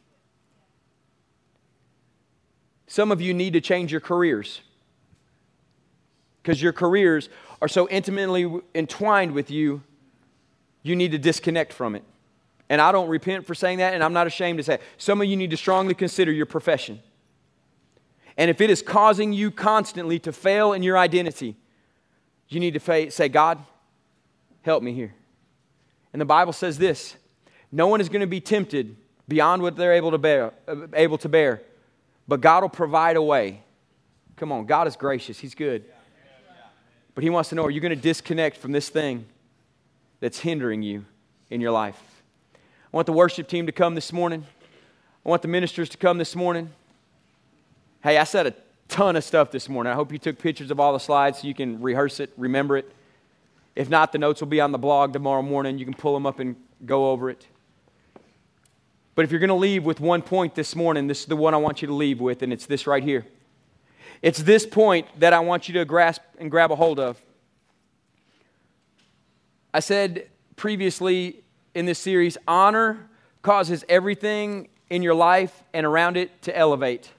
Some 2.88 3.12
of 3.12 3.22
you 3.22 3.34
need 3.34 3.54
to 3.54 3.62
change 3.62 3.92
your 3.92 4.02
careers 4.02 4.62
because 6.42 6.62
your 6.62 6.72
careers 6.72 7.30
are 7.62 7.68
so 7.68 7.90
intimately 7.90 8.50
entwined 8.74 9.34
with 9.34 9.52
you, 9.52 9.84
you 10.82 10.96
need 10.96 11.12
to 11.12 11.20
disconnect 11.20 11.74
from 11.74 11.94
it. 11.94 12.04
And 12.70 12.82
I 12.82 12.94
don't 12.94 13.10
repent 13.10 13.46
for 13.46 13.54
saying 13.54 13.80
that, 13.80 13.94
and 13.94 14.02
I'm 14.02 14.14
not 14.14 14.26
ashamed 14.26 14.58
to 14.60 14.64
say 14.64 14.76
it. 14.76 14.82
Some 14.98 15.22
of 15.22 15.28
you 15.28 15.36
need 15.36 15.52
to 15.52 15.58
strongly 15.58 15.94
consider 15.94 16.32
your 16.32 16.46
profession. 16.46 17.02
And 18.38 18.50
if 18.50 18.62
it 18.62 18.70
is 18.70 18.82
causing 18.82 19.34
you 19.34 19.52
constantly 19.52 20.20
to 20.20 20.32
fail 20.32 20.72
in 20.72 20.82
your 20.84 20.98
identity, 20.98 21.58
you 22.48 22.62
need 22.62 22.74
to 22.74 23.12
say, 23.12 23.28
God, 23.28 23.60
help 24.64 24.82
me 24.82 24.94
here. 24.94 25.14
And 26.14 26.22
the 26.22 26.26
Bible 26.26 26.54
says 26.54 26.78
this 26.78 27.16
no 27.72 27.88
one 27.88 28.02
is 28.02 28.10
going 28.10 28.22
to 28.22 28.28
be 28.28 28.42
tempted 28.42 28.96
beyond 29.28 29.62
what 29.62 29.76
they're 29.76 29.94
able 29.94 30.12
to 30.12 30.18
bear, 30.18 30.54
uh, 30.68 30.88
able 30.94 31.18
to 31.20 31.30
bear, 31.30 31.62
but 32.28 32.42
God 32.42 32.64
will 32.64 32.70
provide 32.70 33.16
a 33.16 33.22
way. 33.22 33.64
Come 34.36 34.52
on, 34.52 34.66
God 34.66 34.88
is 34.88 34.96
gracious, 34.96 35.40
He's 35.40 35.56
good. 35.56 35.86
But 37.14 37.24
He 37.24 37.30
wants 37.30 37.50
to 37.50 37.56
know 37.56 37.64
are 37.64 37.72
you 37.72 37.82
going 37.82 37.96
to 37.96 38.02
disconnect 38.02 38.58
from 38.58 38.72
this 38.72 38.90
thing 38.90 39.26
that's 40.20 40.40
hindering 40.40 40.82
you 40.82 41.06
in 41.50 41.62
your 41.62 41.72
life? 41.72 42.02
I 42.54 42.98
want 42.98 43.06
the 43.06 43.14
worship 43.14 43.48
team 43.48 43.66
to 43.68 43.72
come 43.72 43.96
this 43.96 44.12
morning. 44.12 44.46
I 45.26 45.30
want 45.30 45.42
the 45.42 45.48
ministers 45.48 45.88
to 45.90 45.98
come 45.98 46.18
this 46.18 46.36
morning. 46.36 46.72
Hey, 48.04 48.18
I 48.18 48.24
said 48.24 48.48
a 48.48 48.54
ton 48.88 49.16
of 49.16 49.24
stuff 49.24 49.52
this 49.52 49.70
morning. 49.70 49.92
I 49.92 49.96
hope 49.96 50.12
you 50.12 50.18
took 50.18 50.40
pictures 50.40 50.72
of 50.72 50.80
all 50.80 50.92
the 50.92 51.00
slides 51.00 51.40
so 51.40 51.48
you 51.48 51.54
can 51.54 51.82
rehearse 51.82 52.20
it, 52.20 52.34
remember 52.36 52.76
it. 52.76 52.92
If 53.76 53.90
not, 53.90 54.12
the 54.12 54.18
notes 54.18 54.42
will 54.42 54.48
be 54.48 54.62
on 54.62 54.72
the 54.72 54.78
blog 54.78 55.14
tomorrow 55.14 55.42
morning. 55.42 55.78
You 55.78 55.86
can 55.86 55.94
pull 55.94 56.14
them 56.14 56.26
up 56.26 56.40
and 56.40 56.56
go 56.86 57.12
over 57.12 57.30
it. 57.30 57.48
But 59.16 59.26
if 59.26 59.32
you're 59.32 59.40
going 59.40 59.50
to 59.50 59.56
leave 59.56 59.84
with 59.84 60.00
one 60.00 60.22
point 60.22 60.56
this 60.56 60.76
morning, 60.76 61.08
this 61.08 61.22
is 61.22 61.26
the 61.26 61.36
one 61.36 61.54
I 61.54 61.58
want 61.58 61.82
you 61.82 61.88
to 61.88 61.94
leave 61.94 62.20
with, 62.20 62.42
and 62.42 62.52
it's 62.52 62.66
this 62.66 62.88
right 62.88 63.04
here. 63.04 63.26
It's 64.22 64.40
this 64.40 64.66
point 64.66 65.08
that 65.20 65.34
I 65.34 65.40
want 65.40 65.68
you 65.68 65.74
to 65.76 65.86
grasp 65.86 66.22
and 66.40 66.50
grab 66.50 66.72
a 66.72 66.76
hold 66.76 67.00
of. 67.00 67.22
I 69.74 69.80
said 69.80 70.28
previously 70.56 71.44
in 71.74 71.86
this 71.86 72.00
series 72.00 72.38
honor 72.48 73.10
causes 73.42 73.84
everything 73.90 74.68
in 74.90 75.02
your 75.02 75.16
life 75.16 75.64
and 75.74 75.86
around 75.86 76.18
it 76.18 76.42
to 76.44 76.56
elevate. 76.56 77.10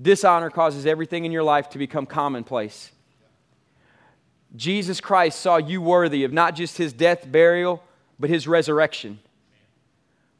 Dishonor 0.00 0.50
causes 0.50 0.84
everything 0.84 1.24
in 1.24 1.32
your 1.32 1.44
life 1.44 1.70
to 1.70 1.78
become 1.78 2.04
commonplace. 2.04 2.90
Jesus 4.56 5.00
Christ 5.00 5.40
saw 5.40 5.58
you 5.58 5.82
worthy 5.82 6.24
of 6.24 6.32
not 6.32 6.54
just 6.54 6.78
his 6.78 6.92
death, 6.92 7.30
burial, 7.30 7.82
but 8.18 8.30
his 8.30 8.48
resurrection. 8.48 9.18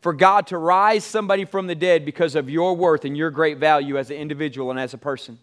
For 0.01 0.13
God 0.13 0.47
to 0.49 0.59
rise 0.59 1.05
somebody 1.05 1.45
from 1.45 1.67
the 1.67 1.75
dead 1.75 2.05
because 2.05 2.35
of 2.35 2.49
your 2.49 2.75
worth 2.75 3.05
and 3.05 3.17
your 3.17 3.31
great 3.31 3.59
value 3.59 3.99
as 3.99 4.11
an 4.11 4.17
individual 4.17 4.71
and 4.71 4.79
as 4.79 4.95
a 4.95 4.99
person. 4.99 5.39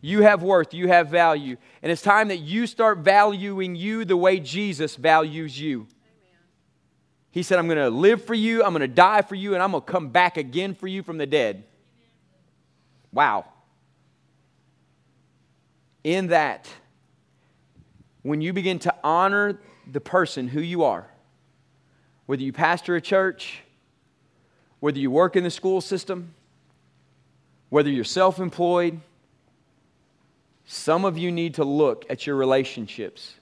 You 0.00 0.20
have 0.20 0.42
worth, 0.42 0.74
you 0.74 0.88
have 0.88 1.08
value. 1.08 1.56
And 1.82 1.90
it's 1.90 2.02
time 2.02 2.28
that 2.28 2.38
you 2.38 2.66
start 2.66 2.98
valuing 2.98 3.74
you 3.74 4.04
the 4.04 4.16
way 4.16 4.38
Jesus 4.38 4.96
values 4.96 5.58
you. 5.58 5.86
He 7.30 7.42
said, 7.42 7.58
I'm 7.58 7.66
going 7.66 7.78
to 7.78 7.90
live 7.90 8.22
for 8.22 8.34
you, 8.34 8.62
I'm 8.62 8.72
going 8.72 8.82
to 8.82 8.86
die 8.88 9.22
for 9.22 9.34
you, 9.34 9.54
and 9.54 9.62
I'm 9.62 9.72
going 9.72 9.82
to 9.82 9.90
come 9.90 10.10
back 10.10 10.36
again 10.36 10.74
for 10.74 10.86
you 10.86 11.02
from 11.02 11.18
the 11.18 11.26
dead. 11.26 11.64
Wow. 13.12 13.46
In 16.04 16.26
that, 16.26 16.68
when 18.24 18.40
you 18.40 18.52
begin 18.52 18.78
to 18.80 18.94
honor 19.04 19.60
the 19.86 20.00
person 20.00 20.48
who 20.48 20.60
you 20.60 20.82
are, 20.82 21.06
whether 22.26 22.42
you 22.42 22.52
pastor 22.52 22.96
a 22.96 23.00
church, 23.00 23.60
whether 24.80 24.98
you 24.98 25.10
work 25.10 25.36
in 25.36 25.44
the 25.44 25.50
school 25.50 25.80
system, 25.80 26.34
whether 27.68 27.90
you're 27.90 28.02
self 28.02 28.40
employed, 28.40 28.98
some 30.64 31.04
of 31.04 31.18
you 31.18 31.30
need 31.30 31.54
to 31.54 31.64
look 31.64 32.06
at 32.08 32.26
your 32.26 32.36
relationships 32.36 33.34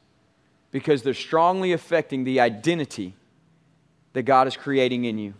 because 0.72 1.02
they're 1.02 1.14
strongly 1.14 1.72
affecting 1.72 2.24
the 2.24 2.40
identity 2.40 3.14
that 4.14 4.24
God 4.24 4.48
is 4.48 4.56
creating 4.56 5.04
in 5.04 5.16
you. 5.16 5.34